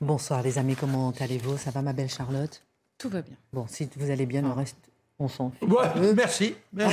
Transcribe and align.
Bonsoir 0.00 0.42
les 0.42 0.58
amis, 0.58 0.76
comment 0.76 1.12
allez-vous? 1.18 1.56
Ça 1.56 1.70
va 1.70 1.82
ma 1.82 1.92
belle 1.92 2.08
Charlotte? 2.08 2.62
Tout 2.98 3.08
va 3.08 3.22
bien. 3.22 3.34
Bon, 3.52 3.66
si 3.68 3.88
vous 3.96 4.10
allez 4.10 4.26
bien, 4.26 4.42
le 4.42 4.50
reste, 4.50 4.76
on 5.18 5.28
s'en 5.28 5.50
fiche. 5.50 5.68
Ouais, 5.68 6.12
merci, 6.14 6.54
mais 6.72 6.84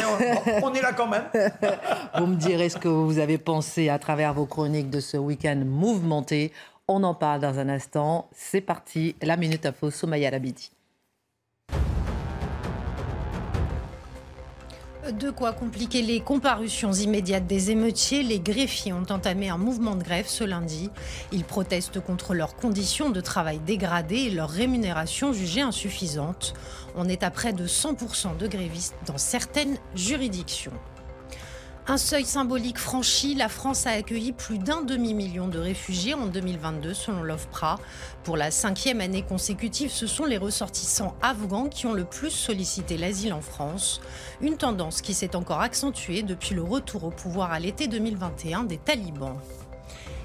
on, 0.61 0.65
on 0.67 0.73
est 0.73 0.81
là 0.81 0.93
quand 0.93 1.07
même. 1.07 1.25
Vous 2.17 2.25
me 2.27 2.35
direz 2.35 2.69
ce 2.69 2.77
que 2.77 2.87
vous 2.87 3.19
avez 3.19 3.37
pensé 3.37 3.89
à 3.89 3.99
travers 3.99 4.33
vos 4.33 4.45
chroniques 4.45 4.89
de 4.89 4.99
ce 4.99 5.17
week-end 5.17 5.61
mouvementé. 5.65 6.51
On 6.87 7.03
en 7.03 7.13
parle 7.13 7.41
dans 7.41 7.59
un 7.59 7.69
instant. 7.69 8.27
C'est 8.31 8.61
parti, 8.61 9.15
la 9.21 9.37
Minute 9.37 9.65
Info, 9.65 9.91
Soumaya 9.91 10.31
Labidi. 10.31 10.71
De 15.11 15.29
quoi 15.29 15.53
compliquer 15.53 16.01
les 16.01 16.19
comparutions 16.19 16.91
immédiates 16.91 17.45
des 17.45 17.69
émeutiers, 17.69 18.23
les 18.23 18.39
greffiers 18.39 18.91
ont 18.91 19.05
entamé 19.11 19.49
un 19.49 19.57
mouvement 19.57 19.95
de 19.95 20.03
grève 20.03 20.25
ce 20.27 20.43
lundi. 20.43 20.89
Ils 21.31 21.43
protestent 21.43 21.99
contre 21.99 22.33
leurs 22.33 22.55
conditions 22.55 23.11
de 23.11 23.21
travail 23.21 23.59
dégradées 23.59 24.23
et 24.23 24.29
leur 24.31 24.49
rémunération 24.49 25.31
jugée 25.31 25.61
insuffisante. 25.61 26.55
On 26.95 27.07
est 27.07 27.21
à 27.21 27.29
près 27.29 27.53
de 27.53 27.67
100% 27.67 28.37
de 28.37 28.47
grévistes 28.47 28.95
dans 29.05 29.19
certaines 29.19 29.77
juridictions. 29.93 30.73
Un 31.87 31.97
seuil 31.97 32.25
symbolique 32.25 32.79
franchi, 32.79 33.35
la 33.35 33.47
France 33.47 33.85
a 33.85 33.91
accueilli 33.91 34.31
plus 34.31 34.57
d'un 34.57 34.81
demi-million 34.81 35.47
de 35.47 35.59
réfugiés 35.59 36.15
en 36.15 36.25
2022 36.25 36.95
selon 36.95 37.21
l'OFPRA. 37.21 37.77
Pour 38.23 38.37
la 38.37 38.49
cinquième 38.49 39.01
année 39.01 39.21
consécutive, 39.21 39.91
ce 39.91 40.07
sont 40.07 40.25
les 40.25 40.39
ressortissants 40.39 41.15
afghans 41.21 41.69
qui 41.69 41.85
ont 41.85 41.93
le 41.93 42.03
plus 42.03 42.31
sollicité 42.31 42.97
l'asile 42.97 43.33
en 43.33 43.41
France. 43.41 44.01
Une 44.41 44.57
tendance 44.57 45.01
qui 45.01 45.13
s'est 45.13 45.35
encore 45.35 45.61
accentuée 45.61 46.23
depuis 46.23 46.55
le 46.55 46.63
retour 46.63 47.03
au 47.03 47.11
pouvoir 47.11 47.51
à 47.51 47.59
l'été 47.59 47.87
2021 47.87 48.63
des 48.63 48.77
talibans. 48.77 49.37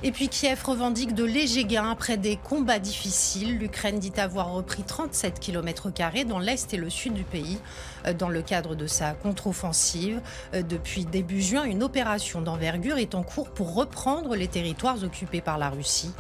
Et 0.03 0.13
puis 0.13 0.31
Kiev 0.31 0.63
revendique 0.65 1.15
de 1.15 1.25
légers 1.25 1.67
gains 1.67 1.91
après 1.91 2.17
des 2.17 2.37
combats 2.37 2.79
difficiles. 2.79 3.59
L'Ukraine 3.59 3.99
dit 3.99 4.13
avoir 4.17 4.51
repris 4.51 4.83
37 4.83 5.39
km 5.39 5.91
dans 6.27 6.39
l'est 6.39 6.73
et 6.73 6.79
le 6.79 6.89
sud 6.89 7.13
du 7.13 7.23
pays 7.23 7.59
euh, 8.07 8.15
dans 8.15 8.31
le 8.31 8.41
cadre 8.41 8.75
de 8.75 8.87
sa 8.87 9.13
contre-offensive. 9.13 10.23
Euh, 10.55 10.63
Depuis 10.63 11.05
début 11.05 11.43
juin, 11.43 11.65
une 11.65 11.83
opération 11.83 12.41
d'envergure 12.41 12.97
est 12.97 13.15
en 13.15 13.23
cours 13.23 13.51
pour 13.51 13.75
reprendre 13.75 14.37
les 14.37 14.49
territoires 14.49 15.05
occupés 15.05 15.43
par 15.43 15.59
la 15.59 15.69
Russie. 15.69 16.13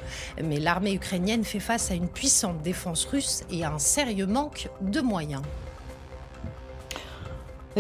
Mais 0.45 0.61
l'armée 0.61 0.93
ukrainienne 0.93 1.45
fait 1.45 1.59
face 1.59 1.91
à 1.91 1.95
une 1.95 2.09
puissante 2.09 2.61
défense 2.61 3.07
russe 3.07 3.45
et 3.51 3.65
à 3.65 3.73
un 3.73 3.79
sérieux 3.79 4.27
manque 4.27 4.69
de 4.83 5.01
moyens. 5.01 5.43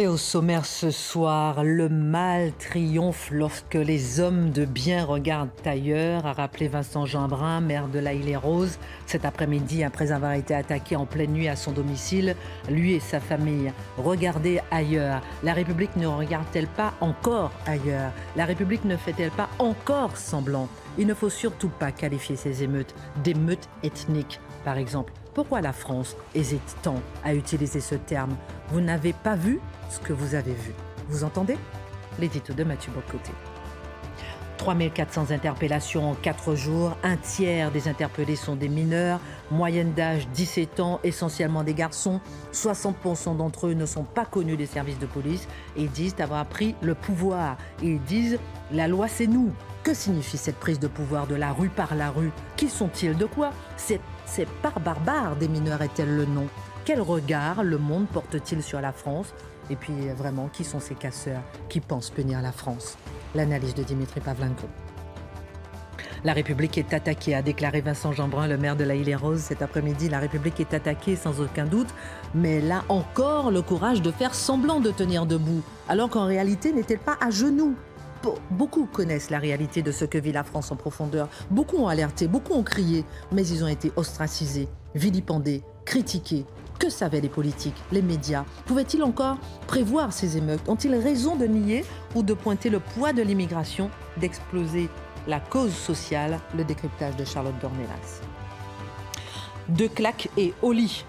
Au 0.06 0.16
sommaire 0.16 0.64
ce 0.64 0.90
soir, 0.90 1.62
le 1.62 1.88
mal 1.88 2.52
triomphe 2.58 3.28
lorsque 3.30 3.74
les 3.74 4.18
hommes 4.18 4.50
de 4.50 4.64
bien 4.64 5.04
regardent 5.04 5.50
ailleurs, 5.64 6.26
a 6.26 6.32
rappelé 6.32 6.68
Vincent 6.68 7.06
Jeanbrun, 7.06 7.60
maire 7.60 7.86
de 7.86 7.98
la 7.98 8.14
Île-et-Rose, 8.14 8.78
cet 9.06 9.24
après-midi 9.24 9.84
après 9.84 10.10
avoir 10.10 10.32
été 10.32 10.54
attaqué 10.54 10.96
en 10.96 11.06
pleine 11.06 11.32
nuit 11.32 11.48
à 11.48 11.56
son 11.56 11.72
domicile, 11.72 12.34
lui 12.68 12.94
et 12.94 13.00
sa 13.00 13.20
famille. 13.20 13.72
Regardez 13.98 14.60
ailleurs. 14.70 15.20
La 15.42 15.52
République 15.52 15.94
ne 15.96 16.06
regarde-t-elle 16.06 16.68
pas 16.68 16.94
encore 17.00 17.52
ailleurs? 17.66 18.12
La 18.36 18.46
République 18.46 18.84
ne 18.84 18.96
fait-elle 18.96 19.32
pas 19.32 19.50
encore 19.58 20.16
semblant? 20.16 20.68
Il 20.98 21.06
ne 21.06 21.14
faut 21.14 21.30
surtout 21.30 21.70
pas 21.78 21.92
qualifier 21.92 22.36
ces 22.36 22.62
émeutes 22.62 22.94
d'émeutes 23.22 23.68
ethniques, 23.82 24.40
par 24.64 24.78
exemple. 24.78 25.12
Pourquoi 25.34 25.60
la 25.60 25.72
France 25.72 26.16
hésite 26.34 26.76
tant 26.82 27.00
à 27.24 27.34
utiliser 27.34 27.80
ce 27.80 27.94
terme 27.94 28.36
Vous 28.68 28.80
n'avez 28.80 29.12
pas 29.12 29.36
vu 29.36 29.60
ce 29.88 30.00
que 30.00 30.12
vous 30.12 30.34
avez 30.34 30.54
vu. 30.54 30.72
Vous 31.08 31.24
entendez 31.24 31.56
L'édito 32.18 32.52
de 32.52 32.64
Mathieu 32.64 32.90
Bocoté. 32.92 33.32
3400 34.58 35.30
interpellations 35.30 36.10
en 36.10 36.14
4 36.14 36.54
jours, 36.54 36.94
un 37.02 37.16
tiers 37.16 37.70
des 37.70 37.88
interpellés 37.88 38.36
sont 38.36 38.56
des 38.56 38.68
mineurs, 38.68 39.18
moyenne 39.50 39.94
d'âge 39.94 40.28
17 40.28 40.80
ans, 40.80 41.00
essentiellement 41.02 41.62
des 41.62 41.72
garçons, 41.72 42.20
60% 42.52 43.38
d'entre 43.38 43.68
eux 43.68 43.72
ne 43.72 43.86
sont 43.86 44.04
pas 44.04 44.26
connus 44.26 44.58
des 44.58 44.66
services 44.66 44.98
de 44.98 45.06
police 45.06 45.48
et 45.76 45.86
disent 45.86 46.14
avoir 46.18 46.44
pris 46.44 46.74
le 46.82 46.94
pouvoir. 46.94 47.56
Ils 47.82 48.02
disent 48.02 48.38
la 48.70 48.86
loi 48.86 49.08
c'est 49.08 49.26
nous. 49.26 49.50
Que 49.82 49.94
signifie 49.94 50.36
cette 50.36 50.60
prise 50.60 50.78
de 50.78 50.88
pouvoir 50.88 51.26
de 51.26 51.36
la 51.36 51.52
rue 51.52 51.70
par 51.70 51.94
la 51.94 52.10
rue? 52.10 52.30
Qui 52.56 52.68
sont-ils? 52.68 53.16
De 53.16 53.24
quoi? 53.24 53.52
C'est 54.30 54.48
par 54.62 54.78
barbare 54.80 55.36
des 55.36 55.48
mineurs 55.48 55.82
est-elle 55.82 56.14
le 56.14 56.24
nom. 56.24 56.46
Quel 56.84 57.00
regard 57.00 57.64
le 57.64 57.78
monde 57.78 58.06
porte-t-il 58.06 58.62
sur 58.62 58.80
la 58.80 58.92
France? 58.92 59.34
Et 59.70 59.76
puis 59.76 60.08
vraiment, 60.16 60.48
qui 60.52 60.64
sont 60.64 60.80
ces 60.80 60.94
casseurs 60.94 61.42
qui 61.68 61.80
pensent 61.80 62.10
punir 62.10 62.40
la 62.40 62.52
France? 62.52 62.96
L'analyse 63.34 63.74
de 63.74 63.82
Dimitri 63.82 64.20
Pavlenko. 64.20 64.68
La 66.22 66.32
République 66.32 66.76
est 66.76 66.92
attaquée, 66.92 67.34
a 67.34 67.42
déclaré 67.42 67.80
Vincent 67.80 68.12
Jeanbrun, 68.12 68.46
le 68.46 68.58
maire 68.58 68.76
de 68.76 68.84
la 68.84 68.94
Île-et-Rose 68.94 69.40
cet 69.40 69.62
après-midi. 69.62 70.08
La 70.08 70.18
République 70.18 70.60
est 70.60 70.74
attaquée 70.74 71.16
sans 71.16 71.40
aucun 71.40 71.64
doute, 71.64 71.88
mais 72.34 72.62
a 72.70 72.84
encore 72.88 73.50
le 73.50 73.62
courage 73.62 74.02
de 74.02 74.10
faire 74.10 74.34
semblant 74.34 74.80
de 74.80 74.90
tenir 74.90 75.26
debout, 75.26 75.62
alors 75.88 76.10
qu'en 76.10 76.26
réalité 76.26 76.72
n'est-elle 76.72 76.98
pas 76.98 77.16
à 77.20 77.30
genoux 77.30 77.74
Beaucoup 78.50 78.86
connaissent 78.86 79.30
la 79.30 79.38
réalité 79.38 79.82
de 79.82 79.92
ce 79.92 80.04
que 80.04 80.18
vit 80.18 80.32
la 80.32 80.44
France 80.44 80.70
en 80.70 80.76
profondeur. 80.76 81.28
Beaucoup 81.50 81.78
ont 81.78 81.88
alerté, 81.88 82.28
beaucoup 82.28 82.52
ont 82.52 82.62
crié, 82.62 83.04
mais 83.32 83.46
ils 83.46 83.64
ont 83.64 83.68
été 83.68 83.92
ostracisés, 83.96 84.68
vilipendés, 84.94 85.62
critiqués. 85.84 86.44
Que 86.78 86.90
savaient 86.90 87.20
les 87.20 87.28
politiques, 87.28 87.82
les 87.92 88.02
médias? 88.02 88.44
Pouvaient-ils 88.66 89.02
encore 89.02 89.36
prévoir 89.66 90.12
ces 90.12 90.36
émeutes? 90.36 90.68
Ont-ils 90.68 90.94
raison 90.94 91.36
de 91.36 91.46
nier 91.46 91.84
ou 92.14 92.22
de 92.22 92.34
pointer 92.34 92.70
le 92.70 92.80
poids 92.80 93.12
de 93.12 93.22
l'immigration, 93.22 93.90
d'exploser 94.16 94.88
la 95.26 95.40
cause 95.40 95.74
sociale? 95.74 96.40
Le 96.56 96.64
décryptage 96.64 97.16
de 97.16 97.24
Charlotte 97.24 97.58
Dornelas. 97.60 98.20
Deux 99.68 99.88
claques 99.88 100.28
et 100.36 100.54
au 100.62 100.72
lit. 100.72 101.04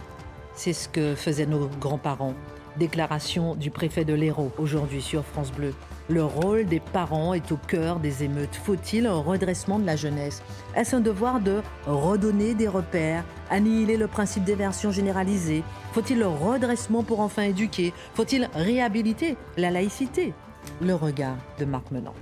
C'est 0.54 0.74
ce 0.74 0.90
que 0.90 1.16
faisaient 1.16 1.46
nos 1.46 1.68
grands-parents. 1.80 2.36
Déclaration 2.78 3.56
du 3.56 3.72
préfet 3.72 4.06
de 4.06 4.14
l'Hérault 4.14 4.52
aujourd'hui 4.58 5.02
sur 5.02 5.24
France 5.24 5.52
Bleu. 5.52 5.74
Le 6.12 6.26
rôle 6.26 6.66
des 6.66 6.82
parents 6.82 7.34
est 7.34 7.54
au 7.54 7.56
cœur 7.56 8.02
des 8.02 8.26
émeutes. 8.26 8.58
Faut-il 8.66 9.06
un 9.06 9.22
redressement 9.22 9.80
de 9.80 9.86
la 9.86 9.96
jeunesse? 9.96 10.44
Est-ce 10.76 10.98
un 10.98 11.00
devoir 11.00 11.40
de 11.40 11.62
redonner 11.88 12.54
des 12.54 12.68
repères, 12.68 13.24
annihiler 13.50 13.96
le 13.96 14.08
principe 14.08 14.44
des 14.44 14.56
versions 14.56 14.92
généralisées? 14.92 15.64
Faut-il 15.94 16.20
le 16.20 16.28
redressement 16.28 17.04
pour 17.04 17.22
enfin 17.22 17.44
éduquer? 17.44 17.94
Faut-il 18.14 18.50
réhabiliter 18.54 19.38
la 19.56 19.72
laïcité? 19.72 20.34
Le 20.82 20.96
regard 20.96 21.38
de 21.60 21.64
Marc 21.64 21.90
Menant. 21.92 22.14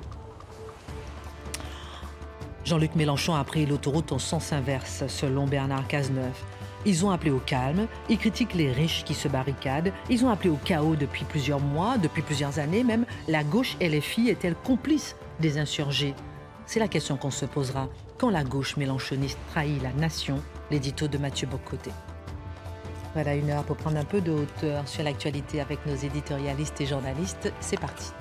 Jean-Luc 2.66 2.94
Mélenchon 2.94 3.33
a 3.33 3.44
pris 3.44 3.66
l'autoroute 3.66 4.11
en 4.11 4.19
sens 4.19 4.53
inverse, 4.53 5.07
selon 5.07 5.47
Bernard 5.47 5.88
Cazeneuve. 5.88 6.38
Ils 6.85 7.06
ont 7.06 7.12
appelé 7.12 7.31
au 7.31 7.40
calme, 7.40 7.88
ils 8.09 8.17
critiquent 8.17 8.53
les 8.53 8.72
riches 8.72 9.03
qui 9.03 9.13
se 9.13 9.28
barricadent, 9.28 9.91
ils 10.09 10.25
ont 10.25 10.29
appelé 10.29 10.50
au 10.50 10.59
chaos 10.63 10.95
depuis 10.95 11.25
plusieurs 11.25 11.59
mois, 11.59 11.97
depuis 11.97 12.22
plusieurs 12.22 12.59
années 12.59 12.84
même. 12.84 13.06
La 13.28 13.44
gauche 13.44 13.75
filles 14.01 14.29
est-elle 14.29 14.56
complice 14.56 15.16
des 15.39 15.57
insurgés? 15.57 16.16
C'est 16.66 16.79
la 16.79 16.88
question 16.88 17.18
qu'on 17.18 17.31
se 17.31 17.45
posera 17.45 17.88
quand 18.18 18.30
la 18.30 18.44
gauche 18.44 18.77
mélenchoniste 18.77 19.39
trahit 19.51 19.81
la 19.81 19.92
nation, 19.94 20.42
l'édito 20.71 21.07
de 21.07 21.18
Mathieu 21.18 21.48
Bocoté. 21.48 21.92
Voilà 23.13 23.36
une 23.36 23.50
heure 23.50 23.63
pour 23.63 23.75
prendre 23.75 23.98
un 23.98 24.06
peu 24.06 24.21
de 24.21 24.31
hauteur 24.31 24.88
sur 24.88 25.03
l'actualité 25.03 25.62
avec 25.62 25.86
nos 25.86 25.95
éditorialistes 25.95 26.80
et 26.80 26.86
journalistes. 26.86 27.51
C'est 27.59 27.80
parti. 27.80 28.12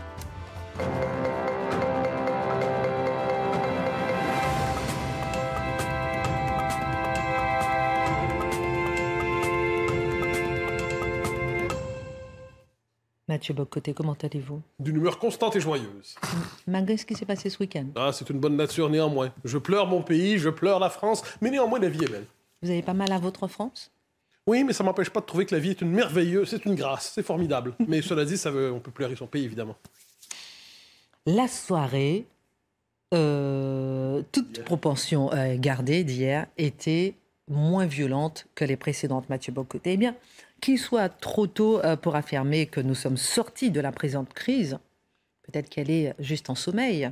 Mathieu 13.28 13.52
Bocoté, 13.52 13.92
comment 13.92 14.16
allez-vous? 14.22 14.62
D'une 14.80 14.96
humeur 14.96 15.18
constante 15.18 15.54
et 15.54 15.60
joyeuse. 15.60 16.14
Malgré 16.66 16.96
ce 16.96 17.04
qui 17.04 17.14
s'est 17.14 17.26
passé 17.26 17.50
ce 17.50 17.58
week-end? 17.58 17.84
Ah, 17.94 18.10
c'est 18.12 18.30
une 18.30 18.40
bonne 18.40 18.56
nature 18.56 18.88
néanmoins. 18.88 19.34
Je 19.44 19.58
pleure 19.58 19.86
mon 19.86 20.02
pays, 20.02 20.38
je 20.38 20.48
pleure 20.48 20.80
la 20.80 20.88
France, 20.88 21.22
mais 21.42 21.50
néanmoins 21.50 21.78
la 21.78 21.90
vie 21.90 22.04
est 22.04 22.10
belle. 22.10 22.24
Vous 22.62 22.70
avez 22.70 22.82
pas 22.82 22.94
mal 22.94 23.12
à 23.12 23.18
votre 23.18 23.46
France? 23.46 23.90
Oui, 24.46 24.64
mais 24.64 24.72
ça 24.72 24.82
m'empêche 24.82 25.10
pas 25.10 25.20
de 25.20 25.26
trouver 25.26 25.44
que 25.44 25.54
la 25.54 25.60
vie 25.60 25.70
est 25.70 25.82
une 25.82 25.90
merveilleuse, 25.90 26.48
c'est 26.48 26.64
une 26.64 26.74
grâce, 26.74 27.12
c'est 27.14 27.22
formidable. 27.22 27.74
mais 27.86 28.00
cela 28.00 28.24
dit, 28.24 28.38
ça 28.38 28.50
veut, 28.50 28.72
on 28.72 28.80
peut 28.80 28.90
pleurer 28.90 29.14
son 29.14 29.26
pays 29.26 29.44
évidemment. 29.44 29.76
La 31.26 31.48
soirée, 31.48 32.24
euh, 33.12 34.22
propension 34.64 35.30
euh, 35.34 35.56
gardée 35.58 36.02
d'hier 36.02 36.46
était 36.56 37.14
moins 37.46 37.84
violente 37.84 38.46
que 38.54 38.64
les 38.64 38.76
précédentes, 38.76 39.28
Mathieu 39.28 39.52
Bocoté. 39.52 39.92
Eh 39.92 39.96
bien, 39.98 40.14
qu'il 40.60 40.78
soit 40.78 41.08
trop 41.08 41.46
tôt 41.46 41.80
euh, 41.84 41.96
pour 41.96 42.16
affirmer 42.16 42.66
que 42.66 42.80
nous 42.80 42.94
sommes 42.94 43.16
sortis 43.16 43.70
de 43.70 43.80
la 43.80 43.92
présente 43.92 44.32
crise, 44.32 44.78
peut-être 45.42 45.68
qu'elle 45.68 45.90
est 45.90 46.14
juste 46.18 46.50
en 46.50 46.54
sommeil, 46.54 47.10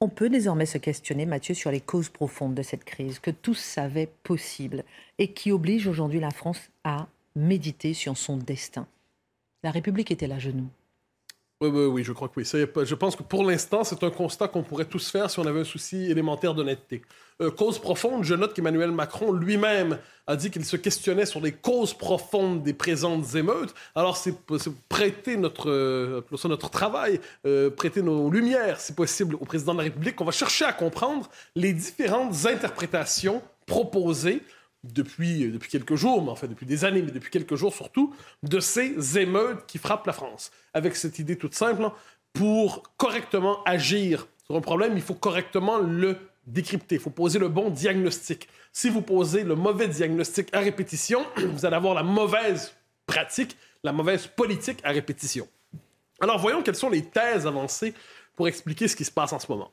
on 0.00 0.08
peut 0.08 0.30
désormais 0.30 0.66
se 0.66 0.78
questionner, 0.78 1.26
Mathieu, 1.26 1.54
sur 1.54 1.70
les 1.70 1.80
causes 1.80 2.08
profondes 2.08 2.54
de 2.54 2.62
cette 2.62 2.84
crise 2.84 3.18
que 3.18 3.30
tous 3.30 3.58
savaient 3.58 4.08
possible 4.22 4.84
et 5.18 5.32
qui 5.32 5.52
oblige 5.52 5.86
aujourd'hui 5.86 6.20
la 6.20 6.30
France 6.30 6.70
à 6.84 7.06
méditer 7.36 7.92
sur 7.92 8.16
son 8.16 8.38
destin. 8.38 8.86
La 9.62 9.70
République 9.70 10.10
était 10.10 10.32
à 10.32 10.38
genoux. 10.38 10.68
Oui, 11.62 11.68
oui, 11.68 11.84
oui, 11.84 12.04
je 12.04 12.12
crois 12.12 12.28
que 12.28 12.34
oui. 12.38 12.44
Je 12.46 12.94
pense 12.94 13.16
que 13.16 13.22
pour 13.22 13.44
l'instant, 13.44 13.84
c'est 13.84 14.02
un 14.02 14.08
constat 14.08 14.48
qu'on 14.48 14.62
pourrait 14.62 14.86
tous 14.86 15.10
faire 15.10 15.30
si 15.30 15.38
on 15.40 15.46
avait 15.46 15.60
un 15.60 15.64
souci 15.64 16.10
élémentaire 16.10 16.54
d'honnêteté. 16.54 17.02
Euh, 17.42 17.50
cause 17.50 17.78
profonde, 17.78 18.24
je 18.24 18.34
note 18.34 18.54
qu'Emmanuel 18.54 18.92
Macron 18.92 19.30
lui-même 19.30 19.98
a 20.26 20.36
dit 20.36 20.50
qu'il 20.50 20.64
se 20.64 20.76
questionnait 20.76 21.26
sur 21.26 21.38
les 21.38 21.52
causes 21.52 21.92
profondes 21.92 22.62
des 22.62 22.72
présentes 22.72 23.34
émeutes. 23.34 23.74
Alors, 23.94 24.16
c'est 24.16 24.34
prêter 24.88 25.36
notre, 25.36 25.68
euh, 25.68 26.22
notre 26.44 26.70
travail, 26.70 27.20
euh, 27.46 27.68
prêter 27.68 28.00
nos 28.00 28.30
lumières, 28.30 28.80
si 28.80 28.94
possible, 28.94 29.34
au 29.34 29.44
président 29.44 29.72
de 29.72 29.78
la 29.78 29.84
République, 29.84 30.16
qu'on 30.16 30.24
va 30.24 30.32
chercher 30.32 30.64
à 30.64 30.72
comprendre 30.72 31.28
les 31.54 31.74
différentes 31.74 32.46
interprétations 32.46 33.42
proposées 33.66 34.42
depuis, 34.84 35.50
depuis 35.50 35.70
quelques 35.70 35.94
jours, 35.94 36.22
mais 36.22 36.30
en 36.30 36.36
fait 36.36 36.48
depuis 36.48 36.66
des 36.66 36.84
années, 36.84 37.02
mais 37.02 37.10
depuis 37.10 37.30
quelques 37.30 37.56
jours 37.56 37.74
surtout, 37.74 38.14
de 38.42 38.60
ces 38.60 39.18
émeutes 39.18 39.66
qui 39.66 39.78
frappent 39.78 40.06
la 40.06 40.12
France. 40.12 40.50
Avec 40.74 40.96
cette 40.96 41.18
idée 41.18 41.36
toute 41.36 41.54
simple, 41.54 41.90
pour 42.32 42.82
correctement 42.96 43.62
agir 43.64 44.26
sur 44.46 44.56
un 44.56 44.60
problème, 44.60 44.94
il 44.96 45.02
faut 45.02 45.14
correctement 45.14 45.78
le 45.78 46.16
décrypter, 46.46 46.96
il 46.96 47.00
faut 47.00 47.10
poser 47.10 47.38
le 47.38 47.48
bon 47.48 47.70
diagnostic. 47.70 48.48
Si 48.72 48.88
vous 48.88 49.02
posez 49.02 49.44
le 49.44 49.54
mauvais 49.54 49.88
diagnostic 49.88 50.48
à 50.52 50.60
répétition, 50.60 51.24
vous 51.36 51.66
allez 51.66 51.76
avoir 51.76 51.94
la 51.94 52.02
mauvaise 52.02 52.74
pratique, 53.06 53.56
la 53.84 53.92
mauvaise 53.92 54.26
politique 54.26 54.78
à 54.82 54.90
répétition. 54.90 55.48
Alors 56.20 56.38
voyons 56.38 56.62
quelles 56.62 56.76
sont 56.76 56.90
les 56.90 57.04
thèses 57.04 57.46
avancées 57.46 57.94
pour 58.36 58.48
expliquer 58.48 58.88
ce 58.88 58.96
qui 58.96 59.04
se 59.04 59.10
passe 59.10 59.32
en 59.32 59.38
ce 59.38 59.50
moment. 59.50 59.72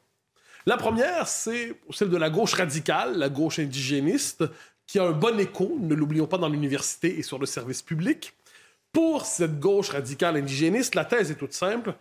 La 0.66 0.78
première, 0.78 1.28
c'est 1.28 1.80
celle 1.92 2.10
de 2.10 2.18
la 2.18 2.30
gauche 2.30 2.54
radicale, 2.54 3.18
la 3.18 3.30
gauche 3.30 3.60
indigéniste, 3.60 4.44
qui 4.88 5.00
a 5.00 5.04
un 5.04 5.12
bon 5.12 5.40
écho, 5.40 5.78
ne 5.80 5.94
l'oublions 5.94 6.28
pas, 6.28 6.38
dans 6.38 6.50
l'université 6.50 7.20
et 7.20 7.24
sur 7.24 7.38
le 7.38 7.46
service 7.46 7.82
public. 7.82 8.34
Pour 8.94 9.26
cette 9.26 9.60
gauche 9.60 9.90
radicale 9.90 10.38
indigéniste, 10.38 10.96
la 10.96 11.06
thèse 11.06 11.30
est 11.30 11.36
toute 11.36 11.54
simple. 11.54 11.94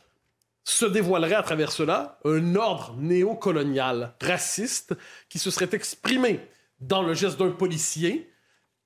Se 0.65 0.87
dévoilerait 0.87 1.35
à 1.35 1.43
travers 1.43 1.73
cela 1.73 2.19
un 2.25 2.55
ordre 2.55 2.95
néocolonial 2.97 4.15
raciste 4.23 4.95
qui 5.29 5.39
se 5.39 5.51
serait 5.51 5.69
exprimé 5.73 6.41
dans 6.81 7.03
le 7.03 7.15
geste 7.15 7.39
d'un 7.39 7.51
policier 7.51 8.31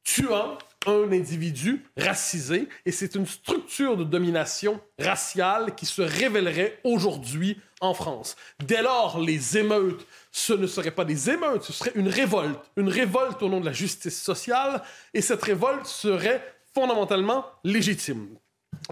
tuant 0.03 0.58
un 0.87 1.12
individu 1.12 1.85
racisé 1.97 2.69
et 2.87 2.93
c'est 2.93 3.15
une 3.15 3.27
structure 3.27 3.97
de 3.97 4.05
domination 4.05 4.81
raciale 4.99 5.75
qui 5.75 5.87
se 5.87 6.03
révélerait 6.03 6.79
aujourd'hui 6.85 7.61
en 7.81 7.94
France. 7.94 8.37
Dès 8.65 8.82
lors, 8.82 9.21
les 9.21 9.59
émeutes, 9.59 10.06
ce 10.32 10.53
ne 10.53 10.67
seraient 10.67 10.91
pas 10.91 11.05
des 11.05 11.31
émeutes, 11.31 11.62
ce 11.62 11.73
serait 11.73 11.93
une 11.94 12.09
révolte, 12.09 12.61
une 12.77 12.88
révolte 12.88 13.43
au 13.43 13.49
nom 13.49 13.61
de 13.61 13.67
la 13.67 13.73
justice 13.73 14.21
sociale 14.21 14.82
et 15.12 15.21
cette 15.21 15.43
révolte 15.43 15.87
serait 15.87 16.43
fondamentalement 16.75 17.44
légitime. 17.65 18.29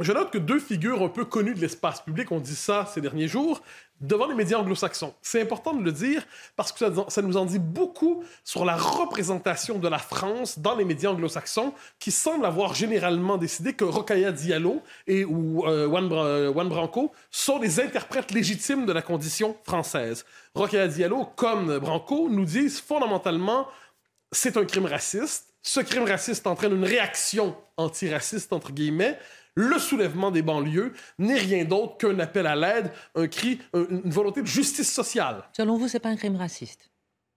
Je 0.01 0.13
note 0.13 0.31
que 0.31 0.39
deux 0.39 0.61
figures 0.61 1.03
un 1.03 1.09
peu 1.09 1.25
connues 1.25 1.55
de 1.55 1.61
l'espace 1.61 2.01
public 2.01 2.31
ont 2.31 2.41
dit 2.41 2.55
ça 2.55 2.87
ces 2.93 3.01
derniers 3.01 3.29
jours 3.29 3.63
devant 4.01 4.27
les 4.27 4.35
médias 4.35 4.59
anglo-saxons. 4.59 5.15
C'est 5.23 5.41
important 5.41 5.75
de 5.75 5.83
le 5.83 5.93
dire 5.93 6.25
parce 6.57 6.73
que 6.73 6.85
ça, 7.09 7.23
nous 7.23 7.37
en 7.37 7.45
dit 7.45 7.59
beaucoup 7.59 8.23
sur 8.45 8.65
la 8.65 8.77
représentation 8.77 9.79
de 9.79 9.89
la 9.89 9.99
France 9.99 10.59
dans 10.59 10.77
les 10.77 10.85
médias 10.85 11.11
anglo-saxons 11.11 11.73
qui 11.99 12.11
semblent 12.11 12.47
avoir 12.47 12.75
généralement 12.75 13.37
décidé 13.37 13.73
que 13.73 13.85
Rokhaya 13.85 14.33
Diallo 14.33 14.83
et 15.07 15.25
ou 15.25 15.67
euh, 15.67 15.89
Juan, 15.89 16.69
Branco 16.69 17.13
sont 17.31 17.59
les 17.59 17.81
interprètes 17.81 18.31
légitimes 18.31 18.87
de 18.87 18.93
la 18.93 19.03
condition 19.03 19.57
française. 19.65 20.25
Rokhaya 20.55 20.89
Diallo, 20.89 21.27
comme 21.37 21.79
Branco, 21.79 22.29
nous 22.31 22.45
disent 22.45 22.81
fondamentalement 22.81 23.69
c'est 24.33 24.57
un 24.57 24.65
crime 24.65 24.87
raciste. 24.87 25.55
Ce 25.63 25.81
crime 25.81 26.05
raciste 26.05 26.47
entraîne 26.47 26.73
une 26.73 26.85
réaction 26.85 27.57
antiraciste, 27.77 28.53
entre 28.53 28.73
guillemets, 28.73 29.19
le 29.59 29.79
soulèvement 29.81 30.31
des 30.31 30.43
banlieues 30.43 30.93
n'est 31.19 31.39
rien 31.39 31.65
d'autre 31.65 31.99
qu'un 31.99 32.19
appel 32.21 32.47
à 32.47 32.55
l'aide, 32.55 32.93
un 33.17 33.27
cri, 33.27 33.59
une 33.75 34.11
volonté 34.11 34.41
de 34.41 34.47
justice 34.47 34.93
sociale. 34.93 35.43
Selon 35.57 35.77
vous, 35.77 35.89
c'est 35.89 35.99
pas 35.99 36.11
un 36.11 36.17
crime 36.17 36.37
raciste? 36.37 36.91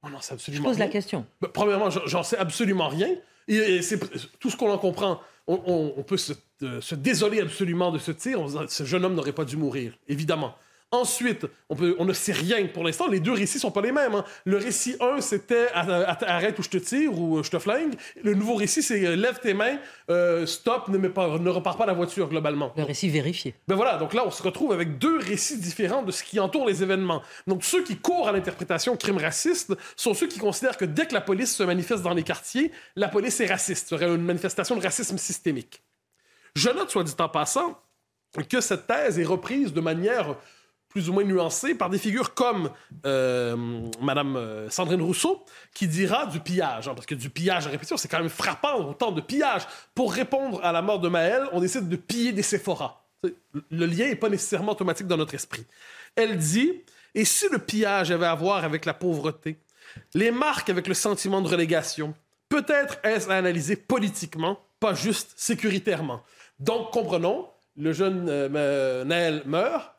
Oh 0.03 0.09
Non, 0.09 0.19
c'est 0.21 0.35
absolument. 0.35 0.65
Je 0.65 0.69
pose 0.69 0.79
la 0.79 0.87
question. 0.87 1.25
Ben, 1.41 1.49
premièrement, 1.51 1.89
j'en 1.89 2.21
sais 2.21 2.37
absolument 2.37 2.89
rien. 2.89 3.09
Et, 3.47 3.81
c'est 3.81 3.99
tout 4.39 4.51
ce 4.51 4.55
qu'on 4.55 4.71
en 4.71 4.77
comprend. 4.77 5.19
On, 5.47 6.03
peut 6.05 6.17
se, 6.17 6.33
euh, 6.61 6.79
se, 6.79 6.93
désoler 6.93 7.41
absolument 7.41 7.91
de 7.91 7.97
ce 7.97 8.11
tir. 8.11 8.39
ce 8.69 8.83
jeune 8.83 9.03
homme 9.03 9.15
n'aurait 9.15 9.33
pas 9.33 9.43
dû 9.43 9.57
mourir, 9.57 9.93
évidemment. 10.07 10.55
Ensuite, 10.93 11.45
on, 11.69 11.75
peut, 11.77 11.95
on 11.99 12.05
ne 12.05 12.11
sait 12.11 12.33
rien 12.33 12.67
pour 12.67 12.83
l'instant. 12.83 13.07
Les 13.07 13.21
deux 13.21 13.31
récits 13.31 13.59
sont 13.59 13.71
pas 13.71 13.81
les 13.81 13.93
mêmes. 13.93 14.13
Hein. 14.13 14.25
Le 14.43 14.57
récit 14.57 14.97
1, 14.99 15.21
c'était 15.21 15.69
arrête 15.73 16.59
ou 16.59 16.63
je 16.63 16.69
te 16.69 16.77
tire 16.77 17.17
ou 17.17 17.37
euh, 17.37 17.43
je 17.43 17.49
te 17.49 17.59
flingue. 17.59 17.93
Le 18.21 18.33
nouveau 18.33 18.55
récit, 18.55 18.83
c'est 18.83 19.05
euh, 19.05 19.15
lève 19.15 19.39
tes 19.39 19.53
mains, 19.53 19.77
euh, 20.09 20.45
stop, 20.45 20.89
ne, 20.89 21.07
pas, 21.07 21.39
ne 21.39 21.49
repars 21.49 21.77
pas 21.77 21.85
la 21.85 21.93
voiture 21.93 22.27
globalement. 22.27 22.73
Le 22.75 22.83
récit 22.83 23.07
vérifié. 23.07 23.55
Ben 23.69 23.75
voilà, 23.75 23.95
donc 23.95 24.13
là, 24.13 24.23
on 24.25 24.31
se 24.31 24.43
retrouve 24.43 24.73
avec 24.73 24.97
deux 24.97 25.17
récits 25.17 25.59
différents 25.59 26.03
de 26.03 26.11
ce 26.11 26.25
qui 26.25 26.41
entoure 26.41 26.67
les 26.67 26.83
événements. 26.83 27.21
Donc 27.47 27.63
ceux 27.63 27.83
qui 27.83 27.95
courent 27.95 28.27
à 28.27 28.33
l'interprétation 28.33 28.97
crime 28.97 29.17
raciste 29.17 29.73
sont 29.95 30.13
ceux 30.13 30.27
qui 30.27 30.39
considèrent 30.39 30.75
que 30.75 30.85
dès 30.85 31.07
que 31.07 31.13
la 31.13 31.21
police 31.21 31.55
se 31.55 31.63
manifeste 31.63 32.03
dans 32.03 32.13
les 32.13 32.23
quartiers, 32.23 32.69
la 32.97 33.07
police 33.07 33.39
est 33.39 33.47
raciste. 33.47 33.87
Ce 33.87 33.95
serait 33.95 34.13
une 34.13 34.23
manifestation 34.23 34.75
de 34.75 34.81
racisme 34.81 35.17
systémique. 35.17 35.81
Je 36.53 36.69
note, 36.69 36.89
soit 36.89 37.05
dit 37.05 37.15
en 37.17 37.29
passant, 37.29 37.81
que 38.49 38.59
cette 38.59 38.87
thèse 38.87 39.19
est 39.19 39.25
reprise 39.25 39.73
de 39.73 39.81
manière 39.81 40.35
plus 40.91 41.09
ou 41.09 41.13
moins 41.13 41.23
nuancé 41.23 41.73
par 41.73 41.89
des 41.89 41.97
figures 41.97 42.33
comme 42.33 42.69
euh, 43.05 43.55
Madame 44.01 44.35
euh, 44.35 44.69
Sandrine 44.69 45.01
Rousseau, 45.01 45.43
qui 45.73 45.87
dira 45.87 46.25
du 46.25 46.39
pillage, 46.39 46.87
hein, 46.87 46.93
parce 46.93 47.05
que 47.05 47.15
du 47.15 47.29
pillage 47.29 47.65
à 47.65 47.69
répétition, 47.69 47.97
c'est 47.97 48.07
quand 48.07 48.19
même 48.19 48.29
frappant 48.29 48.89
autant 48.89 49.11
de 49.11 49.21
pillage. 49.21 49.63
Pour 49.95 50.13
répondre 50.13 50.59
à 50.63 50.71
la 50.71 50.81
mort 50.81 50.99
de 50.99 51.07
Maël, 51.07 51.43
on 51.53 51.59
décide 51.59 51.87
de 51.87 51.95
piller 51.95 52.33
des 52.33 52.43
Sephora. 52.43 53.05
Le 53.23 53.85
lien 53.85 54.07
n'est 54.07 54.15
pas 54.15 54.29
nécessairement 54.29 54.73
automatique 54.73 55.07
dans 55.07 55.17
notre 55.17 55.33
esprit. 55.33 55.65
Elle 56.15 56.37
dit, 56.37 56.73
et 57.15 57.25
si 57.25 57.45
le 57.51 57.59
pillage 57.59 58.11
avait 58.11 58.25
à 58.25 58.35
voir 58.35 58.63
avec 58.63 58.85
la 58.85 58.93
pauvreté, 58.93 59.57
les 60.13 60.31
marques 60.31 60.69
avec 60.69 60.87
le 60.87 60.93
sentiment 60.93 61.41
de 61.41 61.47
relégation, 61.47 62.13
peut-être 62.49 62.97
est-ce 63.03 63.29
à 63.29 63.35
analyser 63.35 63.75
politiquement, 63.75 64.59
pas 64.79 64.93
juste 64.93 65.33
sécuritairement. 65.37 66.21
Donc, 66.59 66.91
comprenons, 66.91 67.47
le 67.77 67.93
jeune 67.93 68.27
euh, 68.29 69.03
Naël 69.03 69.43
meurt, 69.45 69.93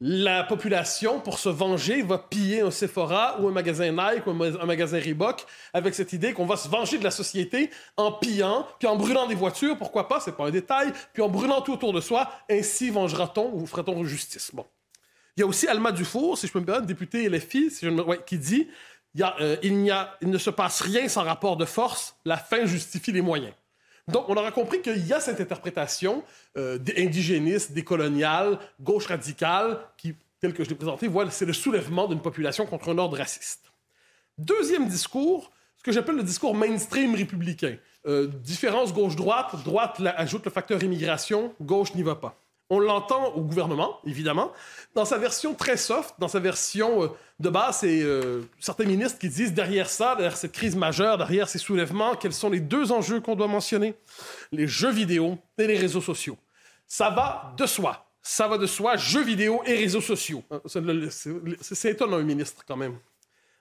la 0.00 0.42
population, 0.42 1.20
pour 1.20 1.38
se 1.38 1.48
venger, 1.48 2.02
va 2.02 2.18
piller 2.18 2.60
un 2.60 2.70
Sephora 2.70 3.40
ou 3.40 3.48
un 3.48 3.52
magasin 3.52 3.90
Nike 3.90 4.26
ou 4.26 4.30
un, 4.30 4.66
magasin 4.66 4.98
Reebok 4.98 5.46
avec 5.72 5.94
cette 5.94 6.12
idée 6.12 6.32
qu'on 6.32 6.46
va 6.46 6.56
se 6.56 6.68
venger 6.68 6.98
de 6.98 7.04
la 7.04 7.10
société 7.10 7.70
en 7.96 8.12
pillant, 8.12 8.66
puis 8.78 8.88
en 8.88 8.96
brûlant 8.96 9.26
des 9.26 9.34
voitures, 9.34 9.78
pourquoi 9.78 10.08
pas, 10.08 10.20
c'est 10.20 10.36
pas 10.36 10.46
un 10.46 10.50
détail, 10.50 10.92
puis 11.12 11.22
en 11.22 11.28
brûlant 11.28 11.60
tout 11.60 11.72
autour 11.72 11.92
de 11.92 12.00
soi, 12.00 12.30
ainsi 12.50 12.90
vengera-t-on 12.90 13.54
ou 13.54 13.66
fera-t-on 13.66 14.04
justice. 14.04 14.50
Bon. 14.52 14.66
Il 15.36 15.40
y 15.40 15.42
a 15.42 15.46
aussi 15.46 15.66
Alma 15.68 15.92
Dufour, 15.92 16.38
si 16.38 16.46
je 16.46 16.52
peux 16.52 16.60
me 16.60 16.66
permettre, 16.66 16.86
député 16.86 17.28
LFI, 17.28 17.70
si 17.70 17.86
qui 18.26 18.38
dit 18.38 18.68
il, 19.14 19.22
euh, 19.22 19.92
a, 19.92 20.16
il 20.20 20.30
ne 20.30 20.38
se 20.38 20.50
passe 20.50 20.80
rien 20.80 21.08
sans 21.08 21.22
rapport 21.22 21.56
de 21.56 21.64
force, 21.64 22.16
la 22.24 22.36
fin 22.36 22.66
justifie 22.66 23.12
les 23.12 23.22
moyens. 23.22 23.54
Donc, 24.08 24.28
on 24.28 24.34
aura 24.34 24.52
compris 24.52 24.82
qu'il 24.82 25.06
y 25.06 25.12
a 25.12 25.20
cette 25.20 25.40
interprétation 25.40 26.22
euh, 26.56 26.78
indigéniste, 26.96 27.72
décoloniale, 27.72 28.58
gauche 28.80 29.06
radicale, 29.06 29.78
qui, 29.96 30.14
tel 30.40 30.52
que 30.52 30.62
je 30.62 30.68
l'ai 30.68 30.74
présenté, 30.74 31.08
voit 31.08 31.30
c'est 31.30 31.46
le 31.46 31.54
soulèvement 31.54 32.06
d'une 32.06 32.20
population 32.20 32.66
contre 32.66 32.90
un 32.90 32.98
ordre 32.98 33.16
raciste. 33.16 33.72
Deuxième 34.36 34.88
discours, 34.88 35.50
ce 35.78 35.82
que 35.82 35.92
j'appelle 35.92 36.16
le 36.16 36.22
discours 36.22 36.54
mainstream 36.54 37.14
républicain. 37.14 37.76
Euh, 38.06 38.26
différence 38.26 38.92
gauche-droite, 38.92 39.64
droite, 39.64 40.02
ajoute 40.16 40.44
le 40.44 40.50
facteur 40.50 40.82
immigration, 40.82 41.54
gauche 41.62 41.94
n'y 41.94 42.02
va 42.02 42.16
pas. 42.16 42.43
On 42.70 42.78
l'entend 42.78 43.34
au 43.34 43.42
gouvernement, 43.42 44.00
évidemment. 44.06 44.52
Dans 44.94 45.04
sa 45.04 45.18
version 45.18 45.54
très 45.54 45.76
soft, 45.76 46.14
dans 46.18 46.28
sa 46.28 46.40
version 46.40 47.04
euh, 47.04 47.08
de 47.38 47.50
base, 47.50 47.78
c'est 47.80 48.02
euh, 48.02 48.42
certains 48.58 48.84
ministres 48.84 49.18
qui 49.18 49.28
disent 49.28 49.52
derrière 49.52 49.90
ça, 49.90 50.14
derrière 50.14 50.36
cette 50.36 50.52
crise 50.52 50.74
majeure, 50.74 51.18
derrière 51.18 51.48
ces 51.48 51.58
soulèvements, 51.58 52.14
quels 52.14 52.32
sont 52.32 52.48
les 52.48 52.60
deux 52.60 52.90
enjeux 52.90 53.20
qu'on 53.20 53.36
doit 53.36 53.48
mentionner? 53.48 53.94
Les 54.50 54.66
jeux 54.66 54.90
vidéo 54.90 55.38
et 55.58 55.66
les 55.66 55.76
réseaux 55.76 56.00
sociaux. 56.00 56.38
Ça 56.86 57.10
va 57.10 57.54
de 57.56 57.66
soi. 57.66 58.06
Ça 58.22 58.48
va 58.48 58.56
de 58.56 58.66
soi, 58.66 58.96
jeux 58.96 59.22
vidéo 59.22 59.62
et 59.66 59.74
réseaux 59.76 60.00
sociaux. 60.00 60.42
Hein, 60.50 60.62
c'est 61.60 61.90
étonnant, 61.90 62.16
un 62.16 62.22
ministre, 62.22 62.64
quand 62.66 62.76
même. 62.76 62.96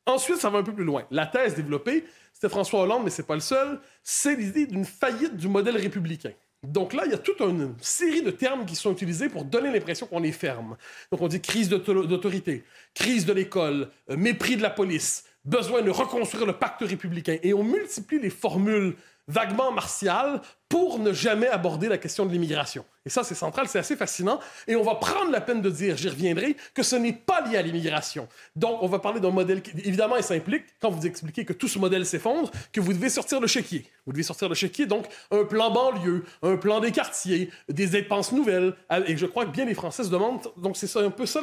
Ensuite, 0.05 0.37
ça 0.37 0.49
va 0.49 0.59
un 0.59 0.63
peu 0.63 0.73
plus 0.73 0.85
loin. 0.85 1.03
La 1.11 1.25
thèse 1.25 1.55
développée, 1.55 2.05
c'était 2.33 2.49
François 2.49 2.81
Hollande, 2.81 3.03
mais 3.03 3.09
c'est 3.09 3.27
pas 3.27 3.35
le 3.35 3.41
seul, 3.41 3.79
c'est 4.01 4.35
l'idée 4.35 4.65
d'une 4.65 4.85
faillite 4.85 5.35
du 5.35 5.49
modèle 5.49 5.75
républicain. 5.77 6.31
Donc 6.63 6.93
là, 6.93 7.03
il 7.05 7.11
y 7.11 7.13
a 7.13 7.17
toute 7.17 7.41
une 7.41 7.75
série 7.81 8.21
de 8.21 8.31
termes 8.31 8.65
qui 8.65 8.75
sont 8.75 8.91
utilisés 8.91 9.27
pour 9.27 9.43
donner 9.43 9.71
l'impression 9.71 10.07
qu'on 10.07 10.23
est 10.23 10.31
ferme. 10.31 10.77
Donc 11.11 11.21
on 11.21 11.27
dit 11.27 11.41
crise 11.41 11.67
d'autorité, 11.67 12.63
crise 12.93 13.25
de 13.25 13.33
l'école, 13.33 13.89
euh, 14.09 14.15
mépris 14.15 14.55
de 14.55 14.61
la 14.61 14.69
police, 14.69 15.25
besoin 15.43 15.81
de 15.81 15.89
reconstruire 15.89 16.45
le 16.45 16.53
pacte 16.53 16.81
républicain. 16.81 17.37
Et 17.43 17.53
on 17.53 17.63
multiplie 17.63 18.19
les 18.19 18.29
formules 18.29 18.95
vaguement 19.27 19.71
martiales 19.71 20.41
pour 20.73 20.97
ne 20.97 21.13
jamais 21.13 21.47
aborder 21.49 21.87
la 21.87 21.99
question 21.99 22.25
de 22.25 22.31
l'immigration. 22.31 22.83
Et 23.05 23.11
ça, 23.11 23.23
c'est 23.23 23.35
central, 23.35 23.67
c'est 23.67 23.77
assez 23.77 23.95
fascinant. 23.95 24.39
Et 24.67 24.75
on 24.75 24.81
va 24.81 24.95
prendre 24.95 25.29
la 25.29 25.39
peine 25.39 25.61
de 25.61 25.69
dire, 25.69 25.95
j'y 25.95 26.09
reviendrai, 26.09 26.57
que 26.73 26.81
ce 26.81 26.95
n'est 26.95 27.13
pas 27.13 27.41
lié 27.41 27.57
à 27.57 27.61
l'immigration. 27.61 28.27
Donc, 28.55 28.81
on 28.81 28.87
va 28.87 28.97
parler 28.97 29.19
d'un 29.19 29.29
modèle 29.29 29.61
qui, 29.61 29.69
évidemment, 29.85 30.17
il 30.17 30.23
s'implique, 30.23 30.63
quand 30.81 30.89
vous 30.89 31.05
expliquez 31.05 31.45
que 31.45 31.53
tout 31.53 31.67
ce 31.67 31.77
modèle 31.77 32.07
s'effondre, 32.07 32.49
que 32.71 32.81
vous 32.81 32.91
devez 32.91 33.09
sortir 33.09 33.39
le 33.39 33.45
chéquier. 33.45 33.85
Vous 34.07 34.13
devez 34.13 34.23
sortir 34.23 34.49
le 34.49 34.55
chéquier, 34.55 34.87
donc 34.87 35.05
un 35.29 35.43
plan 35.43 35.69
banlieue, 35.69 36.25
un 36.41 36.57
plan 36.57 36.79
des 36.79 36.91
quartiers, 36.91 37.51
des 37.69 37.85
dépenses 37.85 38.31
nouvelles. 38.31 38.73
Et 39.05 39.15
je 39.15 39.27
crois 39.27 39.45
que 39.45 39.51
bien 39.51 39.65
les 39.65 39.75
Français 39.75 40.05
se 40.05 40.09
demandent, 40.09 40.41
donc 40.57 40.75
c'est 40.75 40.97
un 40.97 41.11
peu 41.11 41.27
ça 41.27 41.39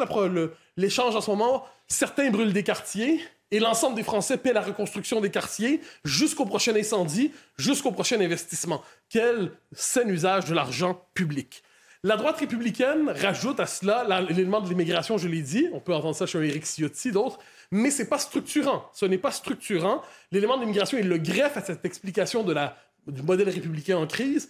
l'échange 0.76 1.14
en 1.14 1.20
ce 1.20 1.30
moment. 1.30 1.64
Certains 1.86 2.30
brûlent 2.30 2.52
des 2.52 2.64
quartiers, 2.64 3.20
et 3.52 3.58
l'ensemble 3.58 3.96
des 3.96 4.04
Français 4.04 4.36
paient 4.36 4.52
la 4.52 4.60
reconstruction 4.60 5.20
des 5.20 5.30
quartiers 5.30 5.80
jusqu'au 6.04 6.44
prochain 6.46 6.74
incendie, 6.76 7.32
jusqu'au 7.56 7.90
prochain 7.90 8.20
investissement. 8.20 8.82
Quel 9.20 9.52
sain 9.72 10.08
usage 10.08 10.46
de 10.46 10.54
l'argent 10.54 11.06
public. 11.12 11.62
La 12.02 12.16
droite 12.16 12.38
républicaine 12.38 13.10
rajoute 13.10 13.60
à 13.60 13.66
cela 13.66 14.22
l'élément 14.22 14.62
de 14.62 14.68
l'immigration, 14.70 15.18
je 15.18 15.28
l'ai 15.28 15.42
dit, 15.42 15.68
on 15.74 15.78
peut 15.78 15.92
entendre 15.92 16.16
ça 16.16 16.24
chez 16.24 16.38
Éric 16.38 16.64
Ciotti, 16.64 17.12
d'autres, 17.12 17.38
mais 17.70 17.90
c'est 17.90 18.08
pas 18.08 18.18
structurant. 18.18 18.88
Ce 18.94 19.04
n'est 19.04 19.18
pas 19.18 19.30
structurant. 19.30 20.00
L'élément 20.32 20.56
de 20.56 20.62
l'immigration, 20.62 20.96
il 20.96 21.06
le 21.06 21.18
greffe 21.18 21.58
à 21.58 21.60
cette 21.60 21.84
explication 21.84 22.44
de 22.44 22.54
la, 22.54 22.78
du 23.06 23.20
modèle 23.22 23.50
républicain 23.50 23.98
en 23.98 24.06
crise, 24.06 24.48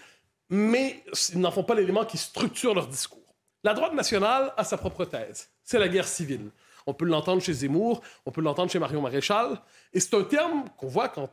mais 0.51 1.03
ils 1.33 1.41
n'en 1.41 1.51
font 1.51 1.65
pas 1.65 1.75
l'élément 1.75 2.05
qui 2.05 2.17
structure 2.17 2.73
leur 2.73 2.87
discours. 2.87 3.35
La 3.65 3.75
droite 3.75 3.95
nationale 3.95 4.55
a 4.57 4.63
sa 4.63 4.77
propre 4.77 5.05
thèse. 5.05 5.49
C'est 5.65 5.81
la 5.81 5.89
guerre 5.89 6.07
civile. 6.07 6.49
On 6.87 6.95
peut 6.95 7.07
l'entendre 7.07 7.43
chez 7.43 7.55
Zemmour, 7.55 8.03
on 8.25 8.31
peut 8.31 8.41
l'entendre 8.41 8.71
chez 8.71 8.79
Marion 8.79 9.03
Maréchal. 9.03 9.61
Et 9.93 9.99
c'est 9.99 10.15
un 10.15 10.23
terme 10.23 10.67
qu'on 10.77 10.87
voit 10.87 11.09
quand 11.09 11.29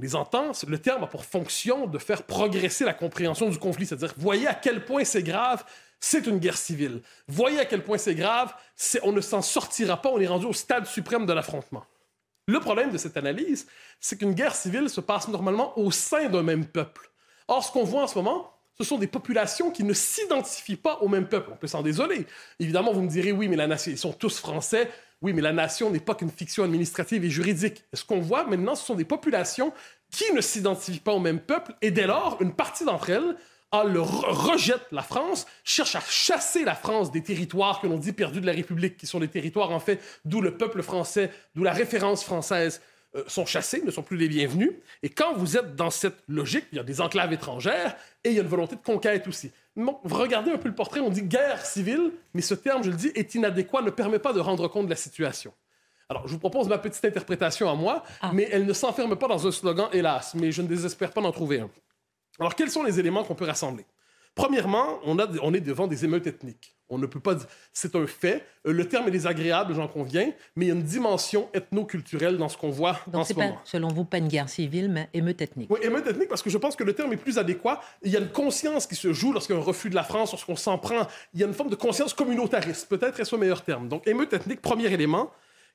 les 0.00 0.14
entend. 0.14 0.52
Le 0.66 0.78
terme 0.78 1.04
a 1.04 1.06
pour 1.06 1.24
fonction 1.24 1.86
de 1.86 1.98
faire 1.98 2.24
progresser 2.24 2.84
la 2.84 2.94
compréhension 2.94 3.48
du 3.48 3.58
conflit. 3.58 3.86
C'est-à-dire, 3.86 4.14
voyez 4.16 4.46
à 4.46 4.54
quel 4.54 4.84
point 4.84 5.04
c'est 5.04 5.22
grave, 5.22 5.64
c'est 6.00 6.26
une 6.26 6.38
guerre 6.38 6.56
civile. 6.56 7.02
Voyez 7.28 7.60
à 7.60 7.64
quel 7.64 7.82
point 7.82 7.98
c'est 7.98 8.14
grave, 8.14 8.54
on 9.02 9.12
ne 9.12 9.20
s'en 9.20 9.42
sortira 9.42 10.00
pas, 10.00 10.10
on 10.10 10.20
est 10.20 10.26
rendu 10.26 10.46
au 10.46 10.52
stade 10.52 10.86
suprême 10.86 11.26
de 11.26 11.32
l'affrontement. 11.32 11.84
Le 12.46 12.58
problème 12.58 12.90
de 12.90 12.98
cette 12.98 13.16
analyse, 13.16 13.68
c'est 14.00 14.18
qu'une 14.18 14.34
guerre 14.34 14.54
civile 14.54 14.90
se 14.90 15.00
passe 15.00 15.28
normalement 15.28 15.78
au 15.78 15.92
sein 15.92 16.28
d'un 16.28 16.42
même 16.42 16.66
peuple. 16.66 17.10
Or, 17.46 17.64
ce 17.64 17.70
qu'on 17.70 17.84
voit 17.84 18.02
en 18.02 18.06
ce 18.08 18.16
moment, 18.16 18.52
ce 18.78 18.84
sont 18.84 18.98
des 18.98 19.06
populations 19.06 19.70
qui 19.70 19.84
ne 19.84 19.92
s'identifient 19.92 20.76
pas 20.76 20.98
au 21.02 21.08
même 21.08 21.28
peuple. 21.28 21.50
On 21.52 21.56
peut 21.56 21.68
s'en 21.68 21.82
désoler. 21.82 22.26
Évidemment, 22.58 22.92
vous 22.92 23.02
me 23.02 23.08
direz, 23.08 23.30
oui, 23.30 23.46
mais 23.46 23.56
la 23.56 23.68
nation, 23.68 23.92
ils 23.92 23.98
sont 23.98 24.12
tous 24.12 24.38
français. 24.38 24.90
Oui, 25.22 25.32
mais 25.32 25.40
la 25.40 25.52
nation 25.52 25.90
n'est 25.90 26.00
pas 26.00 26.14
qu'une 26.14 26.30
fiction 26.30 26.64
administrative 26.64 27.24
et 27.24 27.30
juridique. 27.30 27.84
ce 27.94 28.04
qu'on 28.04 28.20
voit 28.20 28.44
maintenant, 28.44 28.74
ce 28.74 28.84
sont 28.84 28.96
des 28.96 29.04
populations 29.04 29.72
qui 30.10 30.30
ne 30.34 30.40
s'identifient 30.40 31.00
pas 31.00 31.12
au 31.12 31.20
même 31.20 31.40
peuple, 31.40 31.74
et 31.80 31.90
dès 31.90 32.06
lors, 32.06 32.36
une 32.42 32.52
partie 32.52 32.84
d'entre 32.84 33.10
elles 33.10 33.36
ah, 33.74 33.84
le 33.84 34.02
rejette 34.02 34.86
la 34.92 35.00
France, 35.00 35.46
cherche 35.64 35.96
à 35.96 36.00
chasser 36.00 36.62
la 36.62 36.74
France 36.74 37.10
des 37.10 37.22
territoires 37.22 37.80
que 37.80 37.86
l'on 37.86 37.96
dit 37.96 38.12
perdus 38.12 38.42
de 38.42 38.46
la 38.46 38.52
République, 38.52 38.98
qui 38.98 39.06
sont 39.06 39.18
des 39.18 39.28
territoires 39.28 39.70
en 39.70 39.80
fait 39.80 39.98
d'où 40.26 40.42
le 40.42 40.58
peuple 40.58 40.82
français, 40.82 41.30
d'où 41.54 41.62
la 41.62 41.72
référence 41.72 42.22
française 42.22 42.82
euh, 43.14 43.24
sont 43.26 43.44
chassés, 43.44 43.82
ne 43.84 43.90
sont 43.90 44.02
plus 44.02 44.16
les 44.16 44.28
bienvenus. 44.28 44.72
Et 45.02 45.10
quand 45.10 45.34
vous 45.34 45.56
êtes 45.56 45.76
dans 45.76 45.90
cette 45.90 46.18
logique, 46.28 46.64
il 46.72 46.76
y 46.76 46.80
a 46.80 46.84
des 46.84 47.00
enclaves 47.00 47.32
étrangères 47.32 47.96
et 48.24 48.30
il 48.30 48.34
y 48.34 48.38
a 48.38 48.42
une 48.42 48.48
volonté 48.48 48.76
de 48.76 48.80
conquête 48.80 49.28
aussi. 49.28 49.50
Bon, 49.76 49.98
regardez 50.04 50.50
un 50.50 50.58
peu 50.58 50.68
le 50.68 50.74
portrait, 50.74 51.00
on 51.00 51.10
dit 51.10 51.22
guerre 51.22 51.64
civile, 51.64 52.12
mais 52.34 52.42
ce 52.42 52.54
terme, 52.54 52.82
je 52.82 52.90
le 52.90 52.96
dis, 52.96 53.10
est 53.14 53.34
inadéquat, 53.34 53.82
ne 53.82 53.90
permet 53.90 54.18
pas 54.18 54.32
de 54.32 54.40
rendre 54.40 54.68
compte 54.68 54.86
de 54.86 54.90
la 54.90 54.96
situation. 54.96 55.52
Alors, 56.08 56.26
je 56.26 56.32
vous 56.32 56.38
propose 56.38 56.68
ma 56.68 56.78
petite 56.78 57.04
interprétation 57.04 57.70
à 57.70 57.74
moi, 57.74 58.02
ah. 58.20 58.32
mais 58.34 58.48
elle 58.52 58.66
ne 58.66 58.72
s'enferme 58.72 59.16
pas 59.16 59.28
dans 59.28 59.46
un 59.46 59.50
slogan, 59.50 59.88
hélas, 59.92 60.34
mais 60.34 60.52
je 60.52 60.60
ne 60.60 60.66
désespère 60.66 61.10
pas 61.10 61.22
d'en 61.22 61.32
trouver 61.32 61.60
un. 61.60 61.70
Alors, 62.38 62.54
quels 62.54 62.70
sont 62.70 62.82
les 62.82 62.98
éléments 62.98 63.24
qu'on 63.24 63.34
peut 63.34 63.46
rassembler? 63.46 63.86
Premièrement, 64.34 65.00
on, 65.04 65.18
a, 65.18 65.26
on 65.42 65.54
est 65.54 65.60
devant 65.60 65.86
des 65.86 66.04
émeutes 66.04 66.26
ethniques. 66.26 66.74
On 66.92 66.98
ne 66.98 67.06
peut 67.06 67.20
pas 67.20 67.34
dire. 67.34 67.46
C'est 67.72 67.96
un 67.96 68.06
fait. 68.06 68.44
Euh, 68.66 68.72
le 68.72 68.86
terme 68.86 69.08
est 69.08 69.10
désagréable, 69.10 69.74
j'en 69.74 69.88
conviens, 69.88 70.32
mais 70.54 70.66
il 70.66 70.68
y 70.68 70.70
a 70.70 70.74
une 70.74 70.82
dimension 70.82 71.48
ethno-culturelle 71.54 72.36
dans 72.36 72.50
ce 72.50 72.58
qu'on 72.58 72.70
voit 72.70 73.00
Donc 73.06 73.22
en 73.22 73.24
ce 73.24 73.32
pas, 73.32 73.60
Selon 73.64 73.88
vous, 73.88 74.04
pas 74.04 74.18
une 74.18 74.28
guerre 74.28 74.48
civile, 74.48 74.90
mais 74.90 75.08
émeute 75.14 75.40
ethnique. 75.40 75.70
Oui, 75.70 75.80
émeute 75.82 76.06
ethnique, 76.06 76.28
parce 76.28 76.42
que 76.42 76.50
je 76.50 76.58
pense 76.58 76.76
que 76.76 76.84
le 76.84 76.92
terme 76.92 77.12
est 77.14 77.16
plus 77.16 77.38
adéquat. 77.38 77.80
Il 78.02 78.12
y 78.12 78.16
a 78.16 78.20
une 78.20 78.28
conscience 78.28 78.86
qui 78.86 78.94
se 78.94 79.12
joue 79.12 79.32
lorsqu'il 79.32 79.56
y 79.56 79.58
a 79.58 79.62
un 79.62 79.64
refus 79.64 79.88
de 79.88 79.94
la 79.94 80.04
France, 80.04 80.32
lorsqu'on 80.32 80.56
s'en 80.56 80.76
prend. 80.76 81.06
Il 81.32 81.40
y 81.40 81.44
a 81.44 81.46
une 81.46 81.54
forme 81.54 81.70
de 81.70 81.76
conscience 81.76 82.12
communautariste. 82.12 82.88
Peut-être 82.88 83.18
est-ce 83.18 83.34
le 83.34 83.40
meilleur 83.40 83.62
terme. 83.62 83.88
Donc, 83.88 84.06
émeute 84.06 84.32
ethnique, 84.34 84.60
premier 84.60 84.92
élément 84.92 85.30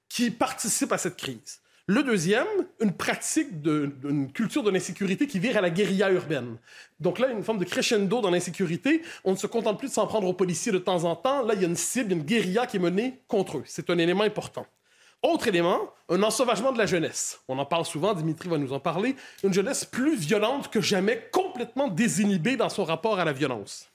qui 0.07 0.29
participe 0.29 0.91
à 0.91 0.97
cette 0.97 1.17
crise. 1.17 1.59
Le 1.89 2.03
deuxième, 2.03 2.48
une 2.82 2.91
pratique 2.91 3.62
d'une 3.62 4.29
culture 4.34 4.62
de 4.62 4.70
l'insécurité 4.70 5.25
qui 5.25 5.39
vire 5.39 5.56
à 5.56 5.62
la 5.62 5.70
guérilla 5.70 6.12
urbaine. 6.12 6.58
Donc 7.00 7.17
là, 7.17 7.29
une 7.29 7.44
forme 7.44 7.60
de 7.60 7.63
crescendo 7.63 8.20
dans 8.20 8.29
l'insécurité. 8.29 9.01
On 9.24 9.32
ne 9.32 9.38
se 9.38 9.48
contente 9.48 9.79
plus 9.79 9.88
de 9.88 9.94
s'en 9.94 10.06
prendre 10.06 10.27
aux 10.27 10.34
policiers 10.34 10.74
de 10.74 10.79
temps 10.79 11.06
en 11.06 11.15
temps. 11.15 11.44
Là, 11.44 11.53
il 11.53 11.62
y 11.62 11.63
a 11.63 11.67
une 11.67 11.77
cible, 11.77 12.12
une 12.12 12.24
guérilla 12.24 12.67
qui 12.67 12.75
est 12.75 12.82
menée 12.82 13.22
contre 13.29 13.60
eux. 13.60 13.63
C'est 13.65 13.89
un 13.89 13.98
élément 14.00 14.25
important. 14.25 14.65
Autre 15.24 15.48
élément, 15.48 15.94
un 16.10 16.22
ensauvagement 16.24 16.74
de 16.74 16.77
la 16.77 16.88
jeunesse. 16.88 17.39
On 17.48 17.58
en 17.58 17.65
parle 17.65 17.86
souvent, 17.86 18.13
Dimitri 18.13 18.50
va 18.50 18.58
nous 18.58 18.74
en 18.74 18.82
parler. 18.82 19.15
Une 19.46 19.53
jeunesse 19.53 19.86
plus 19.86 20.17
violente 20.17 20.70
que 20.70 20.82
jamais, 20.82 21.29
complètement 21.32 21.88
désinhibée 21.88 22.58
dans 22.58 22.70
son 22.70 22.84
rapport 22.84 23.17
à 23.17 23.24
la 23.24 23.32
violence. 23.32 23.88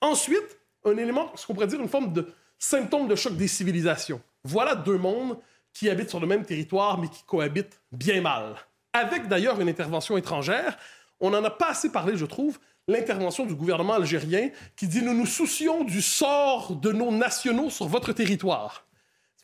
Ensuite, 0.00 0.58
un 0.86 0.96
élément, 0.96 1.30
ce 1.34 1.46
qu'on 1.46 1.52
pourrait 1.52 1.66
dire 1.66 1.82
une 1.82 1.88
forme 1.88 2.14
de 2.14 2.32
symptôme 2.58 3.08
de 3.08 3.14
choc 3.14 3.36
des 3.36 3.46
civilisations. 3.46 4.22
Voilà 4.42 4.74
deux 4.74 4.96
mondes 4.96 5.36
qui 5.76 5.90
habitent 5.90 6.08
sur 6.08 6.20
le 6.20 6.26
même 6.26 6.44
territoire, 6.44 6.98
mais 6.98 7.08
qui 7.08 7.22
cohabitent 7.24 7.80
bien 7.92 8.22
mal. 8.22 8.54
Avec 8.94 9.28
d'ailleurs 9.28 9.60
une 9.60 9.68
intervention 9.68 10.16
étrangère. 10.16 10.78
On 11.20 11.28
n'en 11.28 11.44
a 11.44 11.50
pas 11.50 11.68
assez 11.68 11.92
parlé, 11.92 12.16
je 12.16 12.24
trouve, 12.24 12.58
l'intervention 12.88 13.44
du 13.44 13.54
gouvernement 13.54 13.92
algérien 13.92 14.48
qui 14.74 14.86
dit 14.86 15.02
Nous 15.02 15.12
nous 15.12 15.26
soucions 15.26 15.84
du 15.84 16.00
sort 16.00 16.76
de 16.76 16.92
nos 16.92 17.12
nationaux 17.12 17.68
sur 17.68 17.88
votre 17.88 18.14
territoire. 18.14 18.86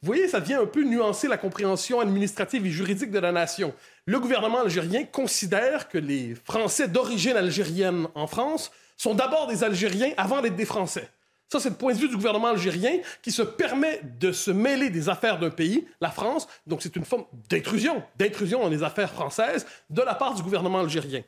Vous 0.01 0.07
voyez, 0.07 0.27
ça 0.27 0.41
vient 0.41 0.63
un 0.63 0.67
peu 0.67 0.83
nuancer 0.83 1.29
la 1.29 1.37
compréhension 1.37 2.01
administrative 2.01 2.65
et 2.67 2.71
juridique 2.71 3.11
de 3.11 3.19
la 3.19 3.31
nation. 3.31 3.75
Le 4.07 4.19
gouvernement 4.19 4.63
algérien 4.63 5.05
considère 5.05 5.89
que 5.89 5.99
les 5.99 6.35
Français 6.35 6.89
d'origine 6.89 7.37
algérienne 7.37 8.09
en 8.15 8.27
France 8.27 8.73
sont 8.97 9.15
d'abord 9.15 9.49
des 9.49 9.65
Algériens 9.65 10.13
avant 10.17 10.41
d'être 10.41 10.57
des 10.57 10.65
Français. 10.65 11.09
Ça, 11.53 11.61
c'est 11.61 11.69
le 11.69 11.75
point 11.75 11.93
de 11.93 11.99
vue 11.99 12.09
du 12.09 12.17
gouvernement 12.17 12.49
algérien 12.49 13.01
qui 13.21 13.31
se 13.31 13.43
permet 13.43 14.01
de 14.19 14.33
se 14.33 14.51
mêler 14.51 14.89
des 14.89 15.11
affaires 15.11 15.39
d'un 15.39 15.51
pays, 15.51 15.87
la 16.01 16.11
France. 16.11 16.49
Donc, 16.67 16.81
c'est 16.81 16.97
une 16.97 17.05
forme 17.05 17.27
d'intrusion, 17.51 18.03
d'intrusion 18.17 18.63
dans 18.63 18.71
les 18.71 18.83
affaires 18.83 19.13
françaises 19.13 19.67
de 19.91 20.01
la 20.01 20.15
part 20.15 20.35
du 20.35 20.43
gouvernement 20.43 20.81
algérien. 20.81 21.23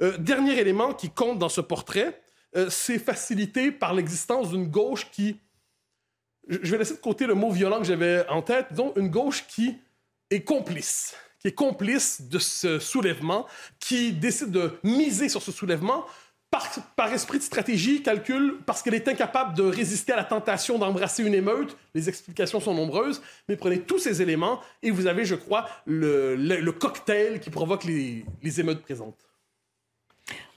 Euh, 0.00 0.16
dernier 0.16 0.58
élément 0.58 0.94
qui 0.94 1.10
compte 1.10 1.38
dans 1.38 1.50
ce 1.50 1.60
portrait, 1.60 2.18
euh, 2.56 2.70
c'est 2.70 2.98
facilité 2.98 3.70
par 3.70 3.92
l'existence 3.92 4.48
d'une 4.48 4.68
gauche 4.68 5.10
qui. 5.10 5.38
Je 6.48 6.70
vais 6.70 6.78
laisser 6.78 6.94
de 6.94 7.00
côté 7.00 7.26
le 7.26 7.34
mot 7.34 7.50
violent 7.50 7.78
que 7.78 7.84
j'avais 7.84 8.26
en 8.30 8.40
tête, 8.40 8.72
donc 8.72 8.96
une 8.96 9.10
gauche 9.10 9.46
qui 9.48 9.76
est 10.30 10.44
complice, 10.44 11.14
qui 11.40 11.48
est 11.48 11.54
complice 11.54 12.22
de 12.22 12.38
ce 12.38 12.78
soulèvement, 12.78 13.46
qui 13.80 14.14
décide 14.14 14.50
de 14.50 14.78
miser 14.82 15.28
sur 15.28 15.42
ce 15.42 15.52
soulèvement 15.52 16.06
par, 16.50 17.12
esprit 17.12 17.38
de 17.38 17.42
stratégie, 17.42 18.02
calcule, 18.02 18.56
parce 18.64 18.82
qu'elle 18.82 18.94
est 18.94 19.08
incapable 19.08 19.54
de 19.54 19.62
résister 19.62 20.12
à 20.12 20.16
la 20.16 20.24
tentation 20.24 20.78
d'embrasser 20.78 21.22
une 21.22 21.34
émeute. 21.34 21.76
Les 21.94 22.08
explications 22.08 22.60
sont 22.60 22.74
nombreuses, 22.74 23.22
mais 23.48 23.56
prenez 23.56 23.80
tous 23.80 23.98
ces 23.98 24.22
éléments 24.22 24.60
et 24.82 24.90
vous 24.90 25.06
avez, 25.06 25.24
je 25.24 25.34
crois, 25.34 25.68
le, 25.86 26.70
cocktail 26.70 27.40
qui 27.40 27.50
provoque 27.50 27.84
les, 27.84 28.24
les 28.42 28.60
émeutes 28.60 28.82
présentes. 28.82 29.27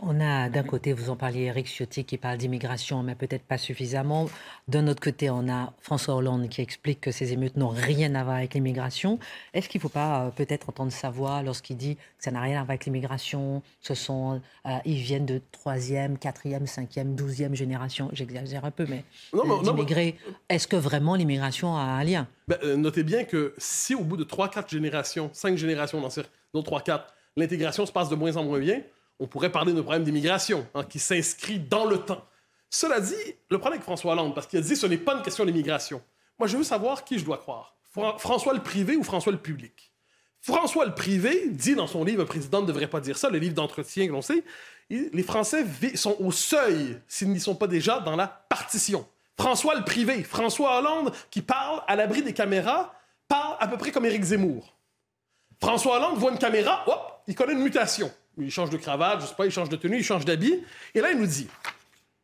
On 0.04 0.20
a 0.20 0.50
d'un 0.50 0.64
côté, 0.64 0.94
vous 0.94 1.12
en 1.12 1.16
parliez, 1.16 1.44
Eric 1.44 1.68
Ciotti 1.68 2.06
qui 2.06 2.18
parle 2.18 2.38
d'immigration, 2.38 3.04
mais 3.04 3.14
peut-être 3.14 3.44
pas 3.44 3.60
suffisamment. 3.60 4.28
D'un 4.68 4.88
autre 4.88 5.00
côté, 5.00 5.30
on 5.30 5.48
a 5.48 5.74
François 5.80 6.16
Hollande 6.16 6.50
qui 6.50 6.62
explique 6.62 7.02
que 7.02 7.12
ces 7.12 7.34
émeutes 7.34 7.56
n'ont 7.56 7.70
rien 7.70 8.16
à 8.16 8.24
voir 8.24 8.38
avec 8.38 8.56
l'immigration. 8.56 9.20
Est-ce 9.54 9.70
qu'il 9.70 9.78
ne 9.78 9.84
faut 9.84 9.90
pas 9.90 10.26
euh, 10.26 10.30
peut-être 10.32 10.70
entendre 10.70 10.92
sa 10.92 11.12
voix 11.12 11.44
lorsqu'il 11.44 11.78
dit 11.78 11.98
que 11.98 12.02
ça 12.18 12.32
n'a 12.32 12.42
rien 12.42 12.54
à 12.54 12.64
voir 12.64 12.72
avec 12.72 12.86
l'immigration? 12.86 13.62
Ce 13.80 13.94
sont, 13.94 14.42
euh, 14.66 14.78
ils 14.86 14.96
viennent 14.96 15.28
de 15.28 15.40
troisième, 15.52 16.18
quatrième, 16.18 16.66
cinquième, 16.66 17.14
douzième 17.14 17.54
génération. 17.54 18.10
J'exagère 18.12 18.66
un 18.66 18.72
peu, 18.72 18.88
mais 18.90 19.04
d'immigrés. 19.64 20.18
Est-ce 20.50 20.68
que 20.68 20.78
vraiment 20.78 21.14
l'immigration 21.14 21.78
a 21.78 21.82
un 21.82 22.04
lien? 22.04 22.28
Ben, 22.48 22.58
euh, 22.64 22.76
Notez 22.76 23.04
bien 23.04 23.24
que 23.24 23.54
si 23.60 23.94
au 23.94 24.04
bout 24.04 24.18
de 24.18 24.24
trois, 24.24 24.50
quatre 24.50 24.72
générations, 24.72 25.30
cinq 25.32 25.58
générations, 25.58 26.02
dans 26.54 26.64
trois, 26.64 26.82
quatre, 26.82 27.14
l'intégration 27.38 27.86
se 27.86 27.92
passe 27.92 28.10
de 28.10 28.16
moins 28.16 28.36
en 28.38 28.44
moins 28.44 28.60
bien 28.60 28.82
on 29.22 29.28
pourrait 29.28 29.52
parler 29.52 29.72
d'un 29.72 29.84
problème 29.84 30.04
d'immigration 30.04 30.68
hein, 30.74 30.84
qui 30.84 30.98
s'inscrit 30.98 31.60
dans 31.60 31.86
le 31.86 32.00
temps. 32.00 32.26
Cela 32.72 33.00
dit, 33.00 33.14
le 33.50 33.60
problème 33.60 33.78
avec 33.78 33.84
François 33.84 34.14
Hollande, 34.14 34.34
parce 34.34 34.48
qu'il 34.48 34.58
a 34.58 34.64
dit 34.64 34.76
ce 34.76 34.88
n'est 34.88 34.98
pas 34.98 35.16
une 35.16 35.22
question 35.22 35.46
d'immigration. 35.46 36.02
Moi, 36.40 36.48
je 36.48 36.58
veux 36.58 36.64
savoir 36.64 37.04
qui 37.04 37.20
je 37.20 37.24
dois 37.24 37.38
croire. 37.38 37.76
François 38.18 38.54
le 38.54 38.62
privé 38.62 38.96
ou 38.96 39.04
François 39.04 39.32
le 39.32 39.38
public? 39.38 39.92
François 40.42 40.86
le 40.86 40.96
privé 40.96 41.50
dit 41.50 41.76
dans 41.76 41.86
son 41.86 42.04
livre 42.04 42.24
Un 42.24 42.26
président 42.26 42.62
ne 42.62 42.66
devrait 42.66 42.88
pas 42.88 43.00
dire 43.00 43.16
ça, 43.16 43.30
le 43.30 43.38
livre 43.38 43.54
d'entretien 43.54 44.08
que 44.08 44.12
l'on 44.12 44.24
sait, 44.24 44.44
les 44.90 45.24
Français 45.24 45.66
sont 45.94 46.16
au 46.20 46.32
seuil 46.32 47.00
s'ils 47.08 47.30
n'y 47.30 47.40
sont 47.40 47.56
pas 47.56 47.68
déjà 47.68 48.00
dans 48.00 48.16
la 48.16 48.28
partition. 48.28 49.08
François 49.38 49.76
le 49.76 49.84
privé, 49.84 50.24
François 50.24 50.80
Hollande 50.80 51.14
qui 51.30 51.44
parle 51.44 51.84
à 51.88 51.96
l'abri 51.96 52.24
des 52.24 52.34
caméras, 52.34 52.96
parle 53.28 53.56
à 53.60 53.68
peu 53.68 53.78
près 53.78 53.92
comme 53.92 54.06
Éric 54.06 54.24
Zemmour. 54.24 54.76
François 55.60 55.98
Hollande 55.98 56.18
voit 56.18 56.32
une 56.32 56.40
caméra, 56.40 56.84
hop, 56.88 57.22
il 57.28 57.36
connaît 57.36 57.54
une 57.54 57.62
mutation. 57.62 58.12
Il 58.38 58.52
change 58.52 58.70
de 58.70 58.78
cravate, 58.78 59.22
je 59.22 59.28
sais 59.28 59.36
pas, 59.36 59.46
il 59.46 59.52
change 59.52 59.70
de 59.70 59.76
tenue, 59.76 59.98
il 59.98 60.04
change 60.04 60.26
d'habit. 60.26 60.64
Et 60.96 61.02
là, 61.02 61.12
il 61.12 61.18
nous 61.18 61.28
dit, 61.28 61.48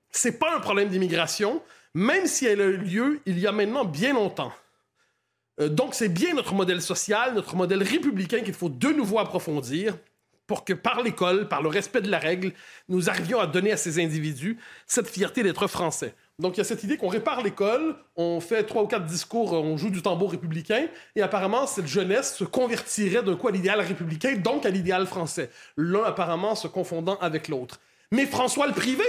c'est 0.10 0.40
pas 0.40 0.56
un 0.56 0.60
problème 0.60 0.90
d'immigration, 0.90 1.62
même 1.94 2.28
si 2.28 2.46
elle 2.46 2.62
a 2.62 2.66
eu 2.66 2.78
lieu 2.78 3.22
il 3.26 3.40
y 3.40 3.48
a 3.48 3.52
maintenant 3.52 3.86
bien 3.86 4.14
longtemps. 4.14 4.54
Euh, 5.60 5.70
donc, 5.70 5.96
c'est 5.96 6.10
bien 6.10 6.34
notre 6.34 6.54
modèle 6.54 6.82
social, 6.82 7.34
notre 7.34 7.56
modèle 7.56 7.84
républicain 7.84 8.42
qu'il 8.42 8.54
faut 8.54 8.70
de 8.70 8.90
nouveau 8.90 9.20
approfondir 9.20 9.98
pour 10.46 10.64
que 10.64 10.74
par 10.74 11.04
l'école, 11.04 11.50
par 11.50 11.62
le 11.62 11.68
respect 11.68 12.02
de 12.02 12.10
la 12.10 12.20
règle, 12.20 12.54
nous 12.88 13.10
arrivions 13.10 13.40
à 13.40 13.48
donner 13.48 13.74
à 13.74 13.78
ces 13.78 14.02
individus 14.02 14.58
cette 14.86 15.10
fierté 15.10 15.44
d'être 15.44 15.68
français. 15.68 16.16
Donc 16.40 16.56
il 16.56 16.60
y 16.60 16.62
a 16.62 16.64
cette 16.64 16.84
idée 16.84 16.98
qu'on 16.98 17.08
répare 17.08 17.42
l'école, 17.42 17.96
on 18.16 18.40
fait 18.40 18.64
trois 18.64 18.84
ou 18.84 18.88
quatre 18.88 19.06
discours, 19.06 19.54
on 19.54 19.76
joue 19.76 19.90
du 19.90 20.04
tambour 20.04 20.32
républicain, 20.32 20.88
et 21.16 21.24
apparemment 21.24 21.66
cette 21.66 21.88
jeunesse 21.88 22.36
se 22.36 22.44
convertirait 22.44 23.24
d'un 23.24 23.36
coup 23.36 23.48
à 23.48 23.52
l'idéal 23.52 23.82
républicain, 23.82 24.36
donc 24.36 24.66
à 24.68 24.70
l'idéal 24.70 25.08
français. 25.08 25.50
L'un 25.78 26.04
apparemment 26.04 26.54
se 26.54 26.68
confondant 26.68 27.18
avec 27.22 27.48
l'autre. 27.48 27.80
Mais 28.12 28.28
François 28.28 28.68
le 28.68 28.74
privé, 28.74 29.04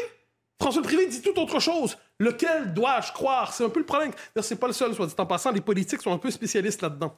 François 0.59 0.81
le 0.81 0.87
privé 0.87 1.07
dit 1.07 1.21
tout 1.21 1.39
autre 1.39 1.61
chose. 1.61 1.99
Lequel 2.19 2.73
dois-je 2.73 3.13
croire? 3.13 3.53
C'est 3.53 3.65
un 3.65 3.69
peu 3.69 3.81
le 3.81 3.87
problème. 3.87 4.11
C'est 4.41 4.59
pas 4.59 4.67
le 4.67 4.73
seul, 4.73 4.95
soit 4.95 5.07
dit 5.07 5.15
en 5.19 5.27
passant, 5.27 5.53
les 5.53 5.61
politiques 5.61 6.01
sont 6.01 6.13
un 6.13 6.19
peu 6.19 6.31
spécialistes 6.31 6.81
là-dedans. 6.81 7.15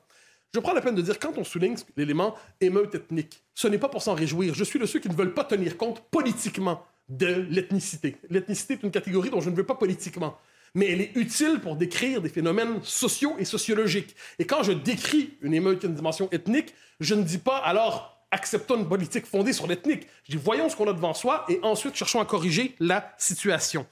Je 0.52 0.58
prends 0.58 0.72
la 0.72 0.80
peine 0.80 0.96
de 0.96 1.02
dire, 1.02 1.20
quand 1.20 1.38
on 1.38 1.44
souligne 1.44 1.76
l'élément 1.96 2.34
émeute 2.60 2.96
ethnique, 2.96 3.44
ce 3.54 3.68
n'est 3.68 3.78
pas 3.78 3.88
pour 3.88 4.02
s'en 4.02 4.14
réjouir. 4.14 4.52
Je 4.54 4.64
suis 4.64 4.80
de 4.80 4.86
ceux 4.86 4.98
qui 4.98 5.08
ne 5.08 5.14
veulent 5.14 5.34
pas 5.34 5.44
tenir 5.44 5.76
compte 5.76 6.00
politiquement 6.10 6.84
de 7.10 7.46
l'ethnicité. 7.50 8.16
L'ethnicité 8.30 8.74
est 8.74 8.82
une 8.82 8.90
catégorie 8.90 9.30
dont 9.30 9.40
je 9.40 9.50
ne 9.50 9.56
veux 9.56 9.66
pas 9.66 9.74
politiquement, 9.74 10.38
mais 10.74 10.90
elle 10.90 11.00
est 11.00 11.16
utile 11.16 11.60
pour 11.60 11.76
décrire 11.76 12.22
des 12.22 12.28
phénomènes 12.28 12.82
sociaux 12.82 13.34
et 13.38 13.44
sociologiques. 13.44 14.14
Et 14.38 14.46
quand 14.46 14.62
je 14.62 14.72
décris 14.72 15.36
une 15.42 15.52
émeute 15.52 15.80
qui 15.80 15.86
a 15.86 15.88
une 15.88 15.94
dimension 15.94 16.28
ethnique, 16.30 16.74
je 17.00 17.14
ne 17.14 17.22
dis 17.22 17.38
pas 17.38 17.58
alors 17.58 18.16
acceptons 18.30 18.76
une 18.78 18.88
politique 18.88 19.26
fondée 19.26 19.52
sur 19.52 19.66
l'ethnique. 19.66 20.06
Je 20.24 20.36
dis 20.36 20.42
voyons 20.42 20.68
ce 20.68 20.76
qu'on 20.76 20.88
a 20.88 20.92
devant 20.92 21.14
soi 21.14 21.44
et 21.48 21.58
ensuite 21.62 21.96
cherchons 21.96 22.20
à 22.20 22.24
corriger 22.24 22.76
la 22.78 23.12
situation. 23.18 23.86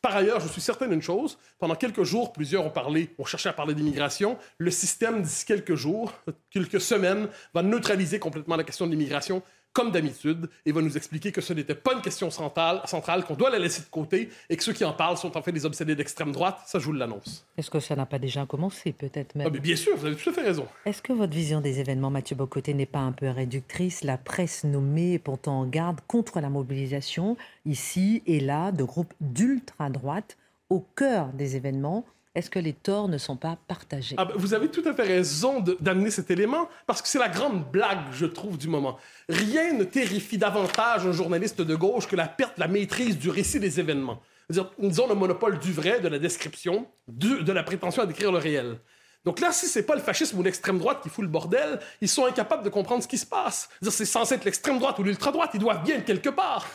Par 0.00 0.14
ailleurs, 0.14 0.40
je 0.40 0.48
suis 0.48 0.60
certain 0.60 0.86
d'une 0.86 1.02
chose. 1.02 1.38
Pendant 1.58 1.74
quelques 1.74 2.04
jours, 2.04 2.32
plusieurs 2.32 2.64
ont 2.64 2.70
parlé, 2.70 3.10
ont 3.18 3.24
cherché 3.24 3.48
à 3.48 3.52
parler 3.52 3.74
d'immigration. 3.74 4.38
Le 4.58 4.70
système, 4.70 5.22
d'ici 5.22 5.44
quelques 5.44 5.74
jours, 5.74 6.12
quelques 6.50 6.80
semaines, 6.80 7.28
va 7.52 7.62
neutraliser 7.62 8.18
complètement 8.20 8.56
la 8.56 8.64
question 8.64 8.86
de 8.86 8.92
l'immigration 8.92 9.42
comme 9.78 9.92
d'habitude, 9.92 10.50
et 10.66 10.72
va 10.72 10.82
nous 10.82 10.96
expliquer 10.96 11.30
que 11.30 11.40
ce 11.40 11.52
n'était 11.52 11.76
pas 11.76 11.94
une 11.94 12.00
question 12.00 12.32
centrale, 12.32 12.80
centrale 12.86 13.24
qu'on 13.24 13.36
doit 13.36 13.48
la 13.48 13.60
laisser 13.60 13.82
de 13.82 13.86
côté, 13.86 14.28
et 14.50 14.56
que 14.56 14.64
ceux 14.64 14.72
qui 14.72 14.84
en 14.84 14.92
parlent 14.92 15.16
sont 15.16 15.36
en 15.36 15.40
fait 15.40 15.52
des 15.52 15.64
obsédés 15.64 15.94
d'extrême 15.94 16.32
droite. 16.32 16.58
Ça, 16.66 16.80
je 16.80 16.84
vous 16.86 16.92
l'annonce. 16.92 17.46
Est-ce 17.56 17.70
que 17.70 17.78
ça 17.78 17.94
n'a 17.94 18.04
pas 18.04 18.18
déjà 18.18 18.44
commencé, 18.44 18.90
peut-être 18.90 19.36
même? 19.36 19.46
Ah, 19.46 19.50
Bien 19.56 19.76
sûr, 19.76 19.96
vous 19.96 20.06
avez 20.06 20.16
tout 20.16 20.30
à 20.30 20.32
fait 20.32 20.42
raison. 20.42 20.66
Est-ce 20.84 21.00
que 21.00 21.12
votre 21.12 21.32
vision 21.32 21.60
des 21.60 21.78
événements, 21.78 22.10
Mathieu 22.10 22.34
Bocoté, 22.34 22.74
n'est 22.74 22.86
pas 22.86 22.98
un 22.98 23.12
peu 23.12 23.28
réductrice? 23.28 24.02
La 24.02 24.18
presse 24.18 24.64
nous 24.64 24.80
met 24.80 25.20
pourtant 25.20 25.60
en 25.60 25.64
garde 25.66 26.00
contre 26.08 26.40
la 26.40 26.48
mobilisation, 26.48 27.36
ici 27.64 28.24
et 28.26 28.40
là, 28.40 28.72
de 28.72 28.82
groupes 28.82 29.14
d'ultra-droite 29.20 30.38
au 30.70 30.80
cœur 30.80 31.28
des 31.28 31.54
événements 31.54 32.04
est-ce 32.38 32.50
que 32.50 32.58
les 32.58 32.72
torts 32.72 33.08
ne 33.08 33.18
sont 33.18 33.36
pas 33.36 33.58
partagés? 33.66 34.14
Ah 34.16 34.24
ben, 34.24 34.34
Vous 34.36 34.54
avez 34.54 34.68
tout 34.68 34.82
à 34.86 34.94
fait 34.94 35.02
raison 35.02 35.62
d'amener 35.80 36.10
cet 36.10 36.30
élément, 36.30 36.68
parce 36.86 37.02
que 37.02 37.08
c'est 37.08 37.18
la 37.18 37.28
grande 37.28 37.70
blague, 37.70 37.98
je 38.12 38.26
trouve, 38.26 38.56
du 38.56 38.68
moment. 38.68 38.96
Rien 39.28 39.72
ne 39.72 39.84
terrifie 39.84 40.38
davantage 40.38 41.04
un 41.04 41.12
journaliste 41.12 41.60
de 41.60 41.74
gauche 41.74 42.06
que 42.06 42.16
la 42.16 42.28
perte 42.28 42.56
de 42.56 42.60
la 42.60 42.68
maîtrise 42.68 43.18
du 43.18 43.28
récit 43.28 43.58
des 43.58 43.80
événements. 43.80 44.22
Dire, 44.50 44.70
disons 44.78 45.08
le 45.08 45.14
monopole 45.14 45.58
du 45.58 45.72
vrai, 45.72 46.00
de 46.00 46.08
la 46.08 46.18
description, 46.18 46.86
de, 47.08 47.52
la 47.52 47.62
prétention 47.64 48.02
à 48.02 48.06
décrire 48.06 48.30
le 48.30 48.38
réel. 48.38 48.78
Donc 49.24 49.40
là, 49.40 49.50
si 49.50 49.66
c'est 49.66 49.82
pas 49.82 49.96
le 49.96 50.00
fascisme 50.00 50.38
ou 50.38 50.42
l'extrême 50.42 50.78
droite 50.78 51.00
qui 51.02 51.08
fout 51.08 51.24
le 51.24 51.30
bordel, 51.30 51.80
ils 52.00 52.08
sont 52.08 52.24
incapables 52.24 52.62
de 52.62 52.70
comprendre 52.70 53.02
ce 53.02 53.08
qui 53.08 53.18
se 53.18 53.26
passe. 53.26 53.68
C'est 53.82 54.04
censé 54.04 54.36
être 54.36 54.44
l'extrême 54.44 54.78
droite 54.78 54.98
ou 55.00 55.02
l'ultra 55.02 55.32
droite, 55.32 55.50
ils 55.54 55.60
doivent 55.60 55.82
bien 55.82 55.96
être 55.96 56.04
quelque 56.04 56.30
part. 56.30 56.66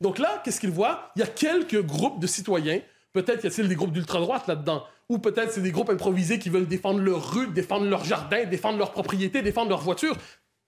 Donc 0.00 0.18
là, 0.18 0.40
qu'est-ce 0.42 0.58
qu'ils 0.58 0.70
voient? 0.70 1.12
Il 1.14 1.20
y 1.20 1.22
a 1.22 1.26
quelques 1.26 1.82
groupes 1.82 2.20
de 2.20 2.26
citoyens, 2.26 2.80
peut-être 3.12 3.44
y 3.44 3.46
a-t-il 3.46 3.68
des 3.68 3.74
groupes 3.74 3.92
d'ultra 3.92 4.18
droite 4.18 4.46
là-dedans, 4.46 4.84
ou 5.10 5.18
peut-être 5.18 5.52
c'est 5.52 5.60
des 5.60 5.72
groupes 5.72 5.90
improvisés 5.90 6.38
qui 6.38 6.48
veulent 6.48 6.68
défendre 6.68 7.00
leur 7.00 7.34
rue, 7.34 7.48
défendre 7.48 7.84
leur 7.84 8.04
jardin, 8.04 8.44
défendre 8.44 8.78
leur 8.78 8.92
propriété, 8.92 9.42
défendre 9.42 9.68
leur 9.68 9.80
voiture. 9.80 10.16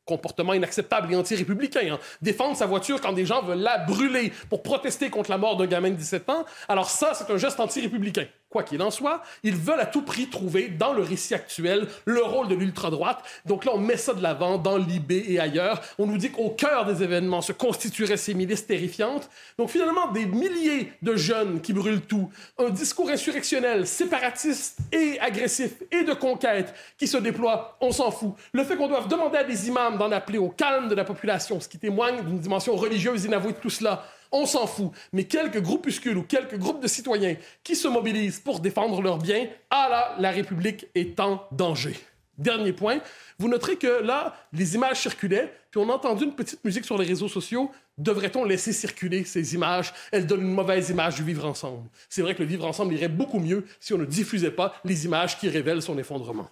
Comportement 0.05 0.53
inacceptable 0.53 1.13
et 1.13 1.17
anti-républicain. 1.17 1.93
Hein. 1.93 1.99
Défendre 2.21 2.57
sa 2.57 2.67
voiture 2.67 3.01
quand 3.01 3.13
des 3.13 3.25
gens 3.25 3.41
veulent 3.43 3.61
la 3.61 3.79
brûler 3.79 4.33
pour 4.51 4.65
protester 4.65 5.11
contre 5.11 5.31
la 5.31 5.39
mort 5.39 5.57
d'un 5.57 5.67
gamin 5.67 5.91
de 5.91 5.95
17 5.95 6.29
ans, 6.29 6.45
alors 6.69 6.91
ça, 6.91 7.15
c'est 7.15 7.33
un 7.33 7.37
geste 7.37 7.61
anti-républicain. 7.61 8.27
Quoi 8.53 8.65
qu'il 8.65 8.83
en 8.83 8.91
soit, 8.91 9.23
ils 9.43 9.57
veulent 9.57 9.81
à 9.81 9.87
tout 9.87 10.03
prix 10.03 10.27
trouver 10.29 10.69
dans 10.69 10.93
le 10.93 11.01
récit 11.01 11.33
actuel 11.33 11.87
le 12.05 12.23
rôle 12.23 12.49
de 12.49 12.55
l'ultra-droite. 12.55 13.25
Donc 13.47 13.65
là, 13.65 13.73
on 13.75 13.79
met 13.79 13.97
ça 13.97 14.13
de 14.13 14.23
l'avant 14.23 14.59
dans 14.59 14.77
l'IB 14.77 15.11
et 15.11 15.41
ailleurs. 15.41 15.81
On 15.99 16.05
nous 16.05 16.19
dit 16.19 16.31
qu'au 16.31 16.51
cœur 16.51 16.85
des 16.85 17.03
événements 17.03 17.41
se 17.41 17.53
constitueraient 17.53 18.19
ces 18.19 18.35
milices 18.35 18.67
terrifiantes. 18.67 19.31
Donc 19.57 19.71
finalement, 19.71 20.13
des 20.13 20.27
milliers 20.27 20.93
de 21.01 21.17
jeunes 21.17 21.63
qui 21.63 21.73
brûlent 21.73 22.03
tout, 22.03 22.31
un 22.59 22.69
discours 22.69 23.09
insurrectionnel, 23.09 23.87
séparatiste 23.87 24.81
et 24.93 25.19
agressif 25.21 25.73
et 25.91 26.05
de 26.05 26.13
conquête 26.13 26.75
qui 26.99 27.07
se 27.07 27.17
déploie, 27.17 27.79
on 27.81 27.91
s'en 27.91 28.11
fout. 28.11 28.35
Le 28.53 28.65
fait 28.65 28.77
qu'on 28.77 28.89
doive 28.89 29.09
demander 29.09 29.39
à 29.39 29.45
des 29.45 29.69
imams 29.69 29.97
d'en 29.97 30.13
appeler 30.13 30.37
au 30.37 30.51
calme 30.51 30.89
de 30.89 30.95
la 30.95 31.05
population, 31.05 31.59
ce 31.59 31.69
qui 31.69 31.79
témoigne 31.79 32.23
d'une 32.23 32.39
dimension 32.39 32.77
religieuse 32.77 33.25
inavouée 33.25 33.53
de 33.53 33.59
tout 33.59 33.71
cela, 33.71 34.05
on 34.33 34.47
s'en 34.47 34.67
fout. 34.67 34.91
Mais 35.13 35.25
quelques 35.25 35.61
groupuscules 35.61 36.17
ou 36.17 36.23
quelques 36.23 36.59
groupes 36.59 36.83
de 36.83 36.89
citoyens 36.89 37.37
qui 37.63 37.77
se 37.77 37.89
mobilisent 37.89 38.41
pour 38.41 38.61
défendre 38.61 39.01
leurs 39.03 39.19
biens, 39.19 39.47
ah 39.71 39.89
là, 39.91 40.17
la 40.19 40.31
République 40.31 40.87
est 40.95 41.21
en 41.21 41.47
danger. 41.53 41.97
Dernier 42.39 42.73
point, 42.73 42.99
vous 43.39 43.49
noterez 43.49 43.77
que 43.77 44.03
là, 44.03 44.35
les 44.53 44.75
images 44.75 45.03
circulaient, 45.03 45.53
puis 45.71 45.81
on 45.81 45.89
a 45.91 45.93
entendu 45.93 46.25
une 46.25 46.35
petite 46.35 46.65
musique 46.65 46.85
sur 46.85 46.97
les 46.97 47.07
réseaux 47.07 47.29
sociaux. 47.29 47.71
Devrait-on 47.99 48.45
laisser 48.45 48.73
circuler 48.73 49.25
ces 49.25 49.55
images? 49.55 49.93
Elles 50.11 50.27
donnent 50.27 50.43
une 50.43 50.55
mauvaise 50.55 50.89
image 50.89 51.17
du 51.17 51.23
vivre 51.23 51.47
ensemble. 51.47 51.89
C'est 52.09 52.23
vrai 52.23 52.35
que 52.35 52.43
le 52.43 52.49
vivre 52.49 52.67
ensemble 52.67 52.95
irait 52.95 53.09
beaucoup 53.09 53.39
mieux 53.39 53.67
si 53.81 53.93
on 53.93 53.99
ne 53.99 54.07
diffusait 54.07 54.51
pas 54.51 54.75
les 54.85 55.05
images 55.05 55.39
qui 55.39 55.49
révèlent 55.51 55.83
son 55.83 55.99
effondrement. 55.99 56.49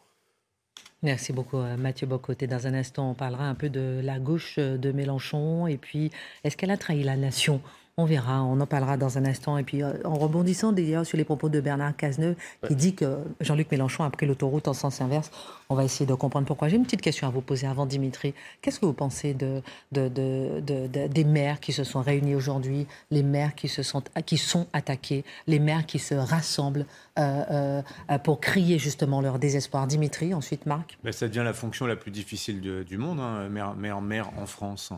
Merci 1.02 1.32
beaucoup 1.32 1.56
euh, 1.56 1.76
Mathieu 1.78 2.06
Bocoté. 2.06 2.46
Dans 2.46 2.66
un 2.66 2.74
instant, 2.74 3.10
on 3.10 3.14
parlera 3.14 3.44
un 3.44 3.54
peu 3.54 3.70
de 3.70 4.00
la 4.04 4.18
gauche 4.18 4.56
euh, 4.58 4.76
de 4.76 4.92
Mélenchon 4.92 5.66
et 5.66 5.78
puis 5.78 6.10
est-ce 6.44 6.56
qu'elle 6.58 6.70
a 6.70 6.76
trahi 6.76 7.02
la 7.02 7.16
nation? 7.16 7.62
On 8.00 8.04
verra, 8.04 8.42
on 8.42 8.60
en 8.60 8.66
parlera 8.66 8.96
dans 8.96 9.18
un 9.18 9.24
instant. 9.24 9.58
Et 9.58 9.62
puis, 9.62 9.82
euh, 9.82 9.92
en 10.04 10.14
rebondissant 10.14 10.72
d'ailleurs 10.72 11.04
sur 11.06 11.18
les 11.18 11.24
propos 11.24 11.48
de 11.48 11.60
Bernard 11.60 11.96
Cazeneuve, 11.96 12.36
qui 12.66 12.74
dit 12.74 12.94
que 12.94 13.18
Jean-Luc 13.40 13.70
Mélenchon 13.70 14.04
a 14.04 14.10
pris 14.10 14.26
l'autoroute 14.26 14.68
en 14.68 14.72
sens 14.72 15.00
inverse, 15.00 15.30
on 15.68 15.74
va 15.74 15.84
essayer 15.84 16.06
de 16.06 16.14
comprendre 16.14 16.46
pourquoi. 16.46 16.68
J'ai 16.68 16.76
une 16.76 16.84
petite 16.84 17.02
question 17.02 17.28
à 17.28 17.30
vous 17.30 17.40
poser 17.40 17.66
avant, 17.66 17.86
Dimitri. 17.86 18.34
Qu'est-ce 18.60 18.80
que 18.80 18.86
vous 18.86 18.92
pensez 18.92 19.34
de, 19.34 19.62
des 19.92 21.24
maires 21.24 21.60
qui 21.60 21.72
se 21.72 21.84
sont 21.84 22.00
réunis 22.00 22.34
aujourd'hui, 22.34 22.86
les 23.10 23.22
maires 23.22 23.54
qui, 23.54 23.68
se 23.68 23.82
sont, 23.82 24.02
qui 24.26 24.38
sont 24.38 24.66
attaqués, 24.72 25.24
les 25.46 25.58
maires 25.58 25.86
qui 25.86 25.98
se 25.98 26.14
rassemblent 26.14 26.86
euh, 27.18 27.82
euh, 28.10 28.18
pour 28.18 28.40
crier 28.40 28.78
justement 28.78 29.20
leur 29.20 29.38
désespoir? 29.38 29.86
Dimitri, 29.86 30.34
ensuite 30.34 30.66
Marc 30.66 30.98
ben, 31.04 31.12
Ça 31.12 31.28
devient 31.28 31.42
la 31.44 31.52
fonction 31.52 31.86
la 31.86 31.96
plus 31.96 32.10
difficile 32.10 32.60
du 32.60 32.98
monde, 32.98 33.20
hein, 33.20 33.48
maire, 33.48 33.74
maire, 33.74 34.00
maire 34.00 34.30
en 34.38 34.46
France. 34.46 34.92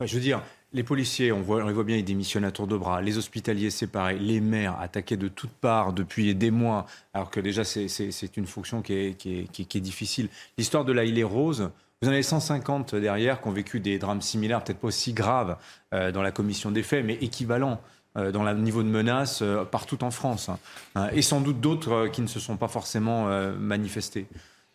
je 0.00 0.14
veux 0.14 0.20
dire, 0.22 0.42
les 0.74 0.82
policiers, 0.82 1.30
on, 1.30 1.38
les 1.38 1.72
voit 1.72 1.84
bien, 1.84 1.96
ils 1.96 2.04
démissionnent 2.04 2.44
à 2.44 2.50
tour 2.50 2.66
de 2.66 2.76
bras. 2.76 3.00
Les 3.00 3.16
hospitaliers, 3.16 3.70
c'est 3.70 3.86
pareil. 3.86 4.18
Les 4.18 4.40
maires 4.40 4.78
attaqués 4.80 5.16
de 5.16 5.28
toutes 5.28 5.52
parts 5.52 5.92
depuis 5.92 6.34
des 6.34 6.50
mois, 6.50 6.86
alors 7.14 7.30
que 7.30 7.38
déjà, 7.38 7.62
c'est 7.64 8.36
une 8.36 8.46
fonction 8.46 8.82
qui 8.82 8.92
est, 8.92 9.76
difficile. 9.76 10.28
L'histoire 10.58 10.84
de 10.84 10.92
la 10.92 11.04
Rose, 11.26 11.70
vous 12.02 12.08
en 12.08 12.12
avez 12.12 12.24
150 12.24 12.96
derrière 12.96 13.40
qui 13.40 13.48
ont 13.48 13.52
vécu 13.52 13.78
des 13.78 13.98
drames 13.98 14.20
similaires, 14.20 14.64
peut-être 14.64 14.80
pas 14.80 14.88
aussi 14.88 15.12
graves 15.12 15.56
euh, 15.94 16.10
dans 16.10 16.22
la 16.22 16.32
commission 16.32 16.72
des 16.72 16.82
faits, 16.82 17.04
mais 17.04 17.14
équivalents 17.14 17.80
euh, 18.16 18.32
dans 18.32 18.42
le 18.42 18.52
niveau 18.54 18.82
de 18.82 18.88
menace 18.88 19.42
euh, 19.42 19.64
partout 19.64 20.02
en 20.02 20.10
France. 20.10 20.50
Hein. 20.96 21.08
et 21.12 21.22
sans 21.22 21.40
doute 21.40 21.60
d'autres 21.60 22.08
qui 22.08 22.20
ne 22.20 22.26
se 22.26 22.40
sont 22.40 22.56
pas 22.56 22.68
forcément 22.68 23.28
manifestés. 23.58 24.26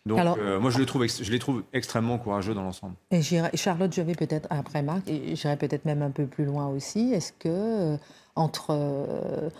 Donc, 0.06 0.18
euh, 0.18 0.58
moi, 0.58 0.70
je 0.70 0.78
les, 0.78 0.86
trouve, 0.86 1.06
je 1.06 1.30
les 1.30 1.38
trouve 1.38 1.62
extrêmement 1.74 2.18
courageux 2.18 2.54
dans 2.54 2.62
l'ensemble. 2.62 2.94
Et 3.10 3.20
Charlotte, 3.54 3.94
je 3.94 4.00
vais 4.00 4.14
peut-être, 4.14 4.46
après 4.50 4.82
Marc, 4.82 5.06
et 5.08 5.36
j'irai 5.36 5.56
peut-être 5.56 5.84
même 5.84 6.00
un 6.00 6.10
peu 6.10 6.26
plus 6.26 6.46
loin 6.46 6.68
aussi. 6.68 7.12
Est-ce 7.12 7.32
que, 7.32 7.48
euh, 7.48 7.96
entre 8.34 8.70
euh, 8.70 9.50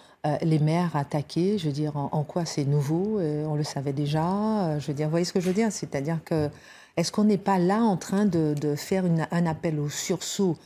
les 0.40 0.59
maires 0.59 0.96
attaqués, 0.96 1.59
je 1.59 1.66
veux 1.66 1.72
dire, 1.72 1.96
en, 1.96 2.24
quoi 2.24 2.46
c'est 2.46 2.64
nouveau 2.64 3.20
On 3.20 3.55
le 3.55 3.64
savait 3.64 3.92
déjà. 3.92 4.79
je 4.79 4.87
veux 4.87 4.94
dire, 4.94 5.07
vous 5.09 5.11
voyez 5.11 5.26
ce 5.26 5.33
que 5.33 5.40
je 5.40 5.46
veux 5.46 5.55
dire? 5.55 5.70
C'est-à-dire 5.70 6.20
que, 6.24 6.48
est-ce 6.96 7.12
qu'on 7.12 7.24
n'est 7.24 7.38
pas 7.38 7.59
là 7.59 7.81
en 7.83 7.98
train 7.98 8.24
de, 8.24 8.74
faire 8.76 9.05
un 9.31 9.46
appel 9.46 9.79
au 9.79 9.90
sursaut 9.90 10.57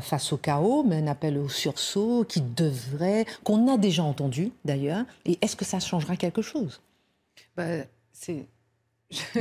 face 0.00 0.32
au 0.32 0.36
chaos, 0.36 0.84
mais 0.84 0.96
un 0.96 1.06
appel 1.06 1.38
au 1.38 1.48
sursaut 1.48 2.24
qui 2.28 2.40
devrait, 2.40 3.24
qu'on 3.42 3.72
a 3.72 3.76
déjà 3.76 4.04
entendu 4.04 4.52
d'ailleurs, 4.64 5.04
et 5.24 5.38
est-ce 5.40 5.56
que 5.56 5.64
ça 5.64 5.80
changera 5.80 6.16
quelque 6.16 6.42
chose? 6.42 6.80
Bah, 7.56 7.64
C'est 8.12 8.46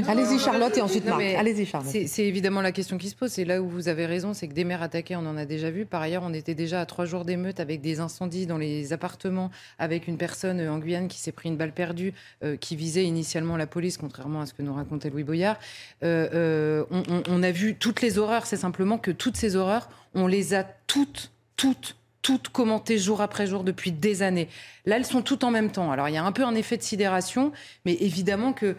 Allez-y 0.08 0.38
Charlotte 0.38 0.78
et 0.78 0.82
ensuite 0.82 1.06
Marc. 1.06 1.22
Allez-y 1.22 1.66
Charlotte. 1.66 1.92
C'est 1.92 2.26
évidemment 2.26 2.62
la 2.62 2.72
question 2.72 3.00
qui 3.00 3.10
se 3.10 3.16
pose. 3.16 3.32
C'est 3.32 3.46
là 3.46 3.62
où 3.62 3.68
vous 3.68 3.88
avez 3.88 4.06
raison, 4.06 4.34
c'est 4.34 4.48
que 4.48 4.54
des 4.54 4.64
maires 4.64 4.84
attaqués, 4.84 5.16
on 5.16 5.26
en 5.26 5.38
a 5.38 5.46
déjà 5.46 5.72
vu. 5.72 5.86
Par 5.86 6.02
ailleurs, 6.04 6.22
on 6.24 6.34
était 6.34 6.54
déjà 6.54 6.82
à 6.82 6.86
trois 6.86 7.06
jours 7.06 7.26
d'émeute 7.26 7.60
avec 7.60 7.82
des 7.82 8.00
incendies 8.00 8.46
dans 8.46 8.60
les 8.60 8.94
appartements, 8.94 9.50
avec 9.80 10.08
une 10.08 10.18
personne 10.18 10.62
en 10.68 10.78
Guyane 10.78 11.08
qui 11.08 11.18
s'est 11.18 11.32
pris 11.32 11.50
une 11.50 11.58
balle 11.58 11.72
perdue, 11.72 12.14
euh, 12.44 12.58
qui 12.58 12.76
visait 12.76 13.06
initialement 13.06 13.58
la 13.58 13.66
police, 13.66 13.98
contrairement 13.98 14.42
à 14.42 14.46
ce 14.46 14.54
que 14.54 14.62
nous 14.62 14.74
racontait 14.74 15.10
Louis 15.10 15.24
Boyard. 15.24 15.58
Euh, 16.04 16.30
euh, 16.34 16.86
on, 16.92 17.24
on 17.28 17.42
a 17.42 17.52
vu 17.52 17.76
toutes 17.76 18.02
les 18.02 18.20
horreurs. 18.20 18.46
C'est 18.46 18.58
simplement 18.58 19.00
que 19.00 19.10
toutes 19.10 19.38
ces 19.38 19.56
horreurs, 19.56 19.90
on 20.14 20.28
les 20.28 20.54
a 20.54 20.64
toutes, 20.86 21.32
toutes, 21.58 21.98
toutes 22.22 22.50
commentées 22.50 23.00
jour 23.00 23.20
après 23.20 23.48
jour 23.48 23.64
depuis 23.64 23.92
des 23.92 24.22
années. 24.22 24.48
Là, 24.86 24.98
elles 24.98 25.06
sont 25.06 25.24
toutes 25.24 25.44
en 25.44 25.50
même 25.50 25.72
temps. 25.72 25.92
Alors, 25.92 26.08
il 26.08 26.14
y 26.14 26.18
a 26.18 26.24
un 26.24 26.32
peu 26.32 26.44
un 26.44 26.54
effet 26.54 26.78
de 26.78 26.84
sidération, 26.84 27.52
mais 27.84 27.98
évidemment 28.00 28.54
que 28.54 28.76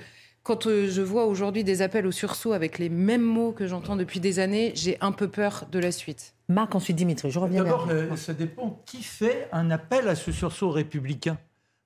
quand 0.47 0.69
euh, 0.69 0.89
je 0.89 1.03
vois 1.03 1.27
aujourd'hui 1.27 1.65
des 1.65 1.83
appels 1.83 2.07
au 2.07 2.13
sursaut 2.13 2.53
avec 2.53 2.79
les 2.79 2.89
mêmes 2.89 3.21
mots 3.21 3.51
que 3.51 3.67
j'entends 3.67 3.97
depuis 3.97 4.21
des 4.21 4.39
années, 4.39 4.71
j'ai 4.77 4.97
un 5.01 5.11
peu 5.11 5.27
peur 5.27 5.65
de 5.73 5.81
la 5.81 5.91
suite. 5.91 6.35
Marc, 6.49 6.77
ensuite 6.77 6.97
Dimitri, 6.97 7.33
je 7.33 7.41
reviens 7.41 7.65
D'abord, 7.65 7.89
euh, 7.91 8.15
ça 8.15 8.33
dépend 8.33 8.81
qui 8.87 9.03
fait 9.03 9.49
un 9.51 9.73
appel 9.73 10.07
à 10.07 10.15
ce 10.15 10.31
sursaut 10.31 10.71
républicain. 10.71 11.37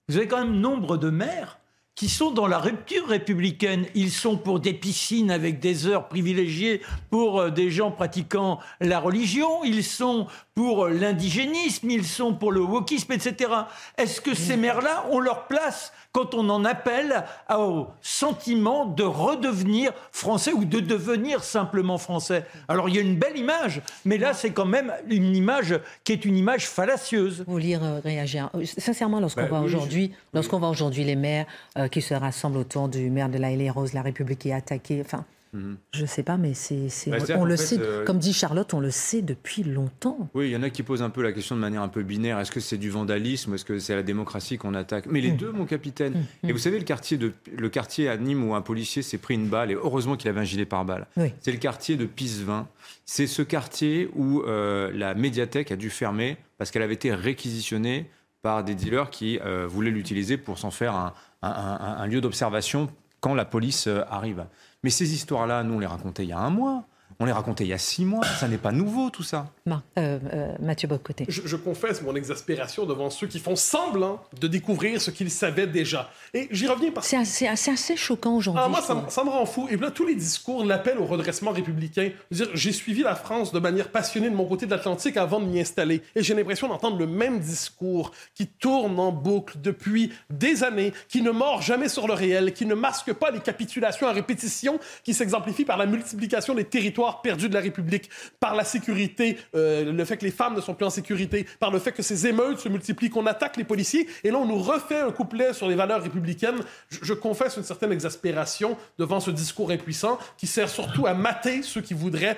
Vous 0.09 0.18
avez 0.18 0.29
quand 0.29 0.44
même 0.44 0.61
nombre 0.61 0.99
de 0.99 1.09
maires 1.09 1.59
qui 1.94 2.11
sont 2.11 2.33
dans 2.33 2.46
la 2.46 2.59
rupture 2.59 3.09
républicaine. 3.09 3.87
Ils 3.94 4.11
sont 4.11 4.37
pour 4.37 4.61
des 4.61 4.75
piscines 4.75 5.31
avec 5.31 5.59
des 5.59 5.87
heures 5.87 6.09
privilégiées 6.09 6.83
pour 7.09 7.40
euh, 7.40 7.51
des 7.51 7.70
gens 7.70 7.90
pratiquant 7.90 8.59
la 8.81 9.01
religion, 9.01 9.64
ils 9.64 9.85
sont 9.85 10.27
pour 10.61 10.85
euh, 10.85 10.90
l'indigénisme, 10.90 11.88
ils 11.88 12.05
sont 12.05 12.35
pour 12.35 12.53
le 12.53 12.61
wokisme, 12.61 13.12
etc. 13.12 13.51
Est-ce 13.96 14.20
que 14.20 14.35
ces 14.35 14.59
maires-là 14.59 15.07
ont 15.11 15.18
leur 15.18 15.46
place 15.46 15.90
quand 16.12 16.35
on 16.35 16.51
en 16.51 16.66
appelle 16.66 17.25
au 17.49 17.87
sentiment 18.03 18.85
de 18.85 19.03
redevenir 19.03 19.92
français 20.12 20.53
ou 20.53 20.66
de 20.66 20.81
devenir 20.81 21.44
simplement 21.44 21.96
français? 21.96 22.44
Alors 22.68 22.90
il 22.90 22.94
y 22.94 22.99
a 22.99 23.01
une 23.01 23.16
belle 23.16 23.38
image, 23.38 23.81
mais 24.05 24.18
là 24.18 24.35
c'est 24.35 24.51
quand 24.51 24.66
même 24.66 24.92
une 25.09 25.35
image 25.35 25.81
qui 26.05 26.12
est 26.12 26.27
une 26.27 26.37
image 26.37 26.68
fallacieuse. 26.68 27.42
Vous 27.46 27.57
lire 27.57 27.83
euh, 27.83 28.01
réagir 28.05 28.51
sincèrement 28.62 29.18
lorsqu'on 29.18 29.44
bah 29.44 29.49
voit 29.49 29.61
aujourd'hui, 29.61 30.12
lorsqu'on 30.35 30.59
voit 30.59 30.68
aujourd'hui 30.68 31.05
les 31.05 31.16
maires 31.16 31.46
qui 31.90 32.03
se 32.03 32.12
rassemblent 32.12 32.59
autour 32.59 32.90
du 32.90 33.09
maire 33.09 33.31
de 33.31 33.38
la 33.38 33.73
Rose, 33.73 33.94
la 33.94 34.03
République 34.03 34.44
est 34.44 34.53
attaquée. 34.53 35.03
Enfin, 35.03 35.25
mhm. 35.53 35.77
Je 35.93 36.03
ne 36.03 36.07
sais 36.07 36.23
pas, 36.23 36.37
mais 36.37 36.55
c'est, 36.55 36.89
bah, 37.09 37.19
on, 37.37 37.45
le 37.45 37.57
sait. 37.57 37.79
Euh, 37.79 38.05
comme 38.05 38.19
dit 38.19 38.33
Charlotte, 38.33 38.73
on 38.75 38.81
le 38.81 38.91
sait 38.91 39.23
depuis 39.23 39.63
longtemps. 39.63 40.29
Oui, 40.35 40.49
il 40.49 40.51
y 40.53 40.57
en 40.57 40.63
a 40.63 40.71
qui 40.71 40.83
posent 40.83 41.03
un 41.03 41.11
peu 41.11 41.23
la 41.23 41.33
question 41.33 41.57
de 41.57 41.61
manière 41.61 41.83
un 41.83 41.89
peu 41.89 42.03
binaire. 42.03 42.39
Est-ce 42.39 42.51
que 42.51 42.61
c'est 42.61 42.79
du 42.79 42.91
vandalisme? 42.91 43.55
Est-ce 43.55 43.65
que 43.65 43.79
c'est 43.79 43.95
la 43.95 44.03
démocratie 44.03 44.59
qu'on 44.59 44.75
attaque? 44.75 45.07
Mais 45.07 45.21
les 45.21 45.33
mm. 45.33 45.37
deux, 45.37 45.53
mon 45.53 45.67
capitaine. 45.67 46.27
Mm. 46.43 46.49
Et 46.49 46.53
vous 46.53 46.59
savez, 46.59 46.79
le 46.79 46.85
quartier, 46.85 47.19
de, 47.19 47.33
le 47.57 47.69
quartier 47.69 48.09
à 48.09 48.17
Nîmes 48.17 48.49
où 48.49 48.55
un 48.55 48.63
policier 48.63 49.03
s'est 49.03 49.19
pris 49.19 49.35
une 49.35 49.49
balle, 49.49 49.71
et 49.71 49.75
heureusement 49.75 50.17
qu'il 50.17 50.29
avait 50.31 50.41
un 50.41 50.45
gilet 50.45 50.67
pare-balles, 50.67 51.07
c'est 51.41 51.53
le 51.53 51.59
quartier 51.59 51.97
de 51.97 52.07
Pisevin. 52.07 52.69
C'est 53.05 53.27
ce 53.27 53.43
quartier 53.43 54.09
où 54.15 54.43
euh, 54.43 54.91
la 54.95 55.15
médiathèque 55.15 55.73
a 55.73 55.77
dû 55.77 55.91
fermer 55.91 56.37
parce 56.59 56.71
qu'elle 56.71 56.83
avait 56.83 56.95
été 56.95 57.13
réquisitionnée 57.13 58.09
par 58.43 58.65
des 58.65 58.75
dealers 58.75 59.11
qui 59.11 59.39
euh, 59.41 59.67
voulaient 59.67 59.91
l'utiliser 59.91 60.37
pour 60.37 60.59
s'en 60.59 60.71
faire 60.71 60.95
un, 60.95 61.13
un, 61.43 62.07
lieu 62.07 62.21
d'observation 62.21 62.89
quand 63.21 63.35
la 63.35 63.45
police 63.45 63.89
arrive. 64.09 64.47
Mais 64.83 64.90
ces 64.90 65.12
histoires-là, 65.12 65.62
nous, 65.62 65.75
on 65.75 65.79
les 65.79 65.87
racontait 65.87 66.25
il 66.25 66.31
y 66.31 66.33
a 66.33 66.38
un 66.38 66.51
mois. 66.51 66.87
On 67.22 67.26
les 67.26 67.33
racontait 67.33 67.64
il 67.64 67.68
y 67.68 67.74
a 67.74 67.78
six 67.78 68.06
mois. 68.06 68.24
Ça 68.24 68.48
n'est 68.48 68.56
pas 68.56 68.72
nouveau, 68.72 69.11
tout 69.11 69.22
ça. 69.22 69.52
Euh, 69.68 70.18
euh, 70.33 70.54
Mathieu 70.59 70.88
Bocoté. 70.88 71.26
Je, 71.28 71.42
je, 71.44 71.56
confesse 71.56 72.00
mon 72.00 72.16
exaspération 72.16 72.87
devant 72.87 73.11
ceux 73.11 73.26
qui 73.26 73.38
font 73.38 73.56
semblant 73.56 74.24
de 74.40 74.48
découvrir 74.48 75.02
ce 75.02 75.11
qu'ils 75.11 75.30
savaient 75.30 75.66
déjà. 75.66 76.11
Et 76.33 76.48
j'y 76.50 76.66
reviens 76.66 76.90
parce 76.90 77.06
que. 77.06 77.24
C'est 77.24 77.46
assez, 77.46 77.70
assez, 77.70 77.94
choquant 77.94 78.37
aujourd'hui. 78.37 78.62
Ah, 78.64 78.70
moi, 78.70 78.80
ça, 78.80 79.04
ça, 79.11 79.22
me 79.22 79.28
rend 79.28 79.44
fou. 79.44 79.68
Et 79.70 79.76
là, 79.76 79.90
tous 79.90 80.06
les 80.06 80.14
discours, 80.14 80.64
l'appel 80.64 80.96
au 80.96 81.04
redressement 81.04 81.50
républicain. 81.50 82.11
J'ai 82.30 82.72
suivi 82.72 83.02
la 83.02 83.14
France 83.14 83.52
de 83.52 83.59
manière 83.59 83.90
passionnée 83.90 84.30
de 84.30 84.35
mon 84.35 84.46
côté 84.46 84.64
de 84.64 84.70
l'Atlantique 84.70 85.18
avant 85.18 85.40
de 85.40 85.44
m'y 85.44 85.61
installer. 85.61 86.02
Et 86.16 86.22
j'ai 86.22 86.35
l'impression 86.35 86.68
d'entendre 86.68 86.96
le 86.96 87.06
même 87.06 87.38
discours 87.38 88.12
qui 88.35 88.46
tourne 88.46 88.98
en 88.98 89.12
boucle 89.12 89.61
depuis 89.61 90.11
des 90.30 90.64
années, 90.64 90.94
qui 91.09 91.20
ne 91.20 91.30
mord 91.30 91.61
jamais 91.61 91.90
sur 91.90 92.06
le 92.06 92.14
réel, 92.14 92.54
qui 92.54 92.64
ne 92.64 92.74
masque 92.74 93.12
pas 93.12 93.30
les 93.30 93.40
capitulations 93.40 94.06
à 94.06 94.12
répétition, 94.12 94.80
qui 95.04 95.12
s'exemplifient 95.12 95.66
par 95.66 95.76
la 95.76 95.85
multiplication 95.85 96.54
des 96.54 96.64
territoires 96.64 97.10
perdu 97.18 97.49
de 97.49 97.55
la 97.55 97.61
République, 97.61 98.09
par 98.38 98.55
la 98.55 98.64
sécurité, 98.64 99.38
euh, 99.55 99.92
le 99.92 100.05
fait 100.05 100.16
que 100.16 100.25
les 100.25 100.31
femmes 100.31 100.55
ne 100.55 100.61
sont 100.61 100.75
plus 100.75 100.87
en 100.87 100.90
sécurité, 100.90 101.46
par 101.59 101.70
le 101.70 101.79
fait 101.79 101.92
que 101.92 102.03
ces 102.03 102.27
émeutes 102.27 102.59
se 102.61 102.68
multiplient, 102.68 103.11
qu'on 103.11 103.27
attaque 103.27 103.57
les 103.57 103.64
policiers. 103.64 104.09
Et 104.25 104.31
là, 104.31 104.38
on 104.38 104.46
nous 104.46 104.59
refait 104.59 105.01
un 105.01 105.11
couplet 105.11 105.53
sur 105.53 105.68
les 105.68 105.75
valeurs 105.75 106.03
républicaines. 106.03 106.61
Je, 106.90 107.14
confesse 107.14 107.57
une 107.57 107.64
certaine 107.64 107.92
exaspération 107.92 108.77
devant 108.99 109.20
ce 109.20 109.31
discours 109.31 109.70
impuissant 109.70 110.18
qui 110.38 110.46
sert 110.46 110.68
surtout 110.68 111.07
à 111.07 111.12
mater 111.12 111.62
ceux 111.62 111.83
qui 111.83 111.92
voudraient 111.92 112.37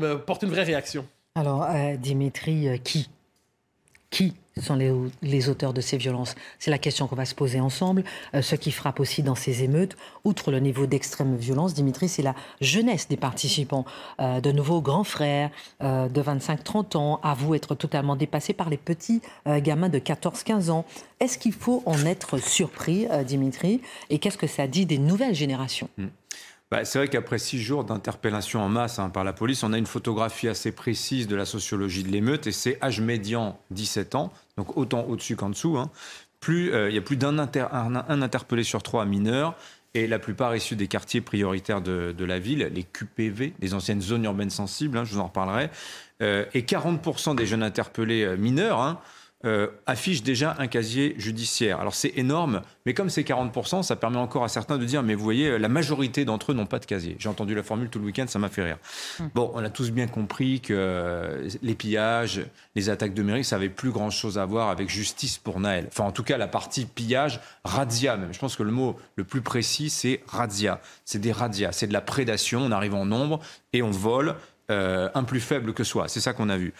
euh, 0.00 0.16
porter 0.16 0.46
une 0.46 0.52
vraie 0.52 0.64
réaction. 0.64 1.06
Alors, 1.36 1.64
euh, 1.64 1.96
Dimitri, 1.96 2.80
qui? 2.82 3.08
Qui 4.14 4.32
sont 4.60 4.76
les, 5.22 5.48
auteurs 5.48 5.72
de 5.72 5.80
ces 5.80 5.96
violences 5.96 6.36
C'est 6.60 6.70
la 6.70 6.78
question 6.78 7.08
qu'on 7.08 7.16
va 7.16 7.24
se 7.24 7.34
poser 7.34 7.58
ensemble. 7.58 8.04
Euh, 8.32 8.42
ce 8.42 8.54
qui 8.54 8.70
frappe 8.70 9.00
aussi 9.00 9.24
dans 9.24 9.34
ces 9.34 9.64
émeutes, 9.64 9.96
outre 10.22 10.52
le 10.52 10.60
niveau 10.60 10.86
d'extrême 10.86 11.34
violence, 11.34 11.74
Dimitri, 11.74 12.08
c'est 12.08 12.22
la 12.22 12.36
jeunesse 12.60 13.08
des 13.08 13.16
participants. 13.16 13.84
Euh, 14.20 14.40
de 14.40 14.52
nouveaux 14.52 14.80
grands 14.80 15.02
frères 15.02 15.50
euh, 15.82 16.08
de 16.08 16.22
25-30 16.22 16.96
ans 16.96 17.18
avouent 17.24 17.56
être 17.56 17.74
totalement 17.74 18.14
dépassés 18.14 18.52
par 18.52 18.70
les 18.70 18.76
petits 18.76 19.20
gamins 19.46 19.88
de 19.88 19.98
14-15 19.98 20.70
ans. 20.70 20.84
Est-ce 21.18 21.36
qu'il 21.36 21.52
faut 21.52 21.82
en 21.84 22.06
être 22.06 22.38
surpris, 22.38 23.08
Dimitri? 23.26 23.80
Et 24.10 24.20
qu'est-ce 24.20 24.38
que 24.38 24.46
ça 24.46 24.68
dit 24.68 24.86
des 24.86 24.98
nouvelles 24.98 25.34
générations? 25.34 25.88
Hmm. 25.98 26.06
Bah, 26.70 26.84
c'est 26.84 26.98
vrai 26.98 27.08
qu'après 27.08 27.38
six 27.38 27.60
jours 27.60 27.84
d'interpellation 27.84 28.60
en 28.60 28.68
masse 28.68 28.98
hein, 28.98 29.10
par 29.10 29.22
la 29.22 29.32
police, 29.32 29.62
on 29.62 29.72
a 29.72 29.78
une 29.78 29.86
photographie 29.86 30.48
assez 30.48 30.72
précise 30.72 31.28
de 31.28 31.36
la 31.36 31.44
sociologie 31.44 32.02
de 32.02 32.08
l'émeute 32.08 32.46
et 32.46 32.52
c'est 32.52 32.82
âge 32.82 33.00
médian 33.00 33.58
17 33.70 34.14
ans, 34.14 34.32
donc 34.56 34.76
autant 34.76 35.02
au-dessus 35.04 35.36
qu'en 35.36 35.50
dessous. 35.50 35.76
Hein. 35.76 35.90
Plus, 36.40 36.72
euh, 36.72 36.90
il 36.90 36.94
y 36.94 36.98
a 36.98 37.02
plus 37.02 37.16
d'un 37.16 37.38
un, 37.38 38.22
interpellé 38.22 38.64
sur 38.64 38.82
trois 38.82 39.04
mineurs 39.04 39.54
et 39.94 40.06
la 40.06 40.18
plupart 40.18 40.56
issus 40.56 40.74
des 40.74 40.88
quartiers 40.88 41.20
prioritaires 41.20 41.80
de, 41.80 42.24
la 42.24 42.38
ville, 42.38 42.68
les 42.74 42.82
QPV, 42.82 43.54
les 43.60 43.74
anciennes 43.74 44.02
zones 44.02 44.24
urbaines 44.24 44.50
sensibles, 44.50 44.98
hein, 44.98 45.04
je 45.04 45.14
vous 45.14 45.20
en 45.20 45.26
reparlerai, 45.26 45.70
euh, 46.20 46.44
et 46.54 46.62
40% 46.62 47.36
des 47.36 47.46
jeunes 47.46 47.62
interpellés 47.62 48.24
euh, 48.24 48.36
mineurs 48.36 49.00
euh, 49.44 49.68
affiche 49.86 50.22
déjà 50.22 50.56
un 50.58 50.66
casier 50.66 51.14
judiciaire. 51.18 51.80
Alors 51.80 51.94
c'est 51.94 52.12
énorme, 52.16 52.62
mais 52.86 52.94
comme 52.94 53.10
c'est 53.10 53.22
40%, 53.22 53.82
ça 53.82 53.96
permet 53.96 54.16
encore 54.16 54.44
à 54.44 54.48
certains 54.48 54.78
de 54.78 54.84
dire, 54.84 55.02
mais 55.02 55.14
vous 55.14 55.24
voyez, 55.24 55.58
la 55.58 55.68
majorité 55.68 56.24
d'entre 56.24 56.52
eux 56.52 56.54
n'ont 56.54 56.66
pas 56.66 56.78
de 56.78 56.86
casier. 56.86 57.16
J'ai 57.18 57.28
entendu 57.28 57.54
la 57.54 57.62
formule 57.62 57.88
tout 57.88 57.98
le 57.98 58.06
week-end, 58.06 58.26
ça 58.26 58.38
m'a 58.38 58.48
fait 58.48 58.62
rire. 58.62 58.78
Hum. 59.20 59.30
Bon, 59.34 59.50
on 59.54 59.64
a 59.64 59.70
tous 59.70 59.90
bien 59.90 60.06
compris 60.06 60.60
que 60.60 60.72
euh, 60.74 61.48
les 61.62 61.74
pillages, 61.74 62.42
les 62.74 62.88
attaques 62.88 63.14
de 63.14 63.22
mairie, 63.22 63.44
ça 63.44 63.56
avait 63.56 63.68
plus 63.68 63.90
grand-chose 63.90 64.38
à 64.38 64.44
voir 64.44 64.70
avec 64.70 64.88
justice 64.88 65.38
pour 65.38 65.60
Naël. 65.60 65.86
Enfin, 65.88 66.04
en 66.04 66.12
tout 66.12 66.24
cas, 66.24 66.38
la 66.38 66.48
partie 66.48 66.86
pillage, 66.86 67.40
razzia 67.64 68.16
même. 68.16 68.32
Je 68.32 68.38
pense 68.38 68.56
que 68.56 68.62
le 68.62 68.72
mot 68.72 68.96
le 69.16 69.24
plus 69.24 69.42
précis, 69.42 69.90
c'est 69.90 70.22
razzia. 70.26 70.80
C'est 71.04 71.20
des 71.20 71.32
razzias, 71.32 71.72
c'est 71.72 71.86
de 71.86 71.92
la 71.92 72.00
prédation, 72.00 72.60
on 72.60 72.72
arrive 72.72 72.94
en 72.94 73.04
nombre 73.04 73.40
et 73.72 73.82
on 73.82 73.90
vole. 73.90 74.36
Euh, 74.70 75.10
un 75.14 75.24
plus 75.24 75.40
faible 75.40 75.74
que 75.74 75.84
soi. 75.84 76.08
C'est 76.08 76.20
ça 76.20 76.32
qu'on 76.32 76.48
a 76.48 76.56
vu. 76.56 76.72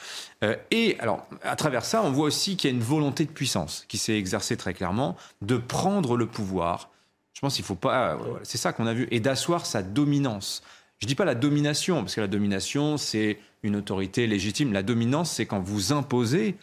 Euh, 0.42 0.56
et 0.70 0.96
alors, 1.00 1.26
à 1.42 1.54
travers 1.54 1.84
ça, 1.84 2.02
on 2.02 2.12
voit 2.12 2.24
aussi 2.24 2.56
qu'il 2.56 2.70
y 2.70 2.72
a 2.72 2.76
une 2.76 2.82
volonté 2.82 3.26
de 3.26 3.30
puissance 3.30 3.84
qui 3.88 3.98
s'est 3.98 4.16
exercée 4.16 4.56
très 4.56 4.72
clairement, 4.72 5.16
de 5.42 5.58
prendre 5.58 6.16
le 6.16 6.24
pouvoir. 6.24 6.88
Je 7.34 7.40
pense 7.40 7.56
qu'il 7.56 7.64
faut 7.64 7.74
pas. 7.74 8.18
c'est 8.42 8.56
ça 8.56 8.72
qu'on 8.72 8.86
a 8.86 8.94
vu, 8.94 9.06
et 9.10 9.20
d'asseoir 9.20 9.66
sa 9.66 9.82
dominance. 9.82 10.62
Je 10.98 11.06
dis 11.06 11.14
pas 11.14 11.26
la 11.26 11.34
domination, 11.34 12.00
parce 12.00 12.14
que 12.14 12.22
la 12.22 12.26
domination, 12.26 12.96
c'est 12.96 13.38
une 13.62 13.76
autorité 13.76 14.26
légitime. 14.26 14.72
La 14.72 14.82
dominance, 14.82 15.32
c'est 15.32 15.44
quand 15.44 15.60
vous 15.60 15.92
imposez, 15.92 16.56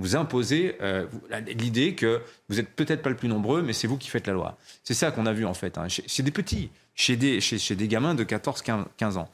vous 0.00 0.16
imposez 0.16 0.76
euh, 0.80 1.06
l'idée 1.56 1.94
que 1.94 2.20
vous 2.48 2.58
êtes 2.58 2.70
peut-être 2.70 3.02
pas 3.02 3.10
le 3.10 3.16
plus 3.16 3.28
nombreux, 3.28 3.62
mais 3.62 3.72
c'est 3.72 3.86
vous 3.86 3.96
qui 3.96 4.08
faites 4.08 4.26
la 4.26 4.32
loi. 4.32 4.58
C'est 4.82 4.94
ça 4.94 5.12
qu'on 5.12 5.26
a 5.26 5.32
vu 5.32 5.46
en 5.46 5.54
fait. 5.54 5.78
Hein. 5.78 5.86
C'est 5.88 6.24
des 6.24 6.32
petits 6.32 6.70
chez 6.94 7.16
des, 7.16 7.40
chez, 7.40 7.74
des 7.74 7.88
gamins 7.88 8.14
de 8.14 8.24
14-15 8.24 9.16
ans. 9.16 9.28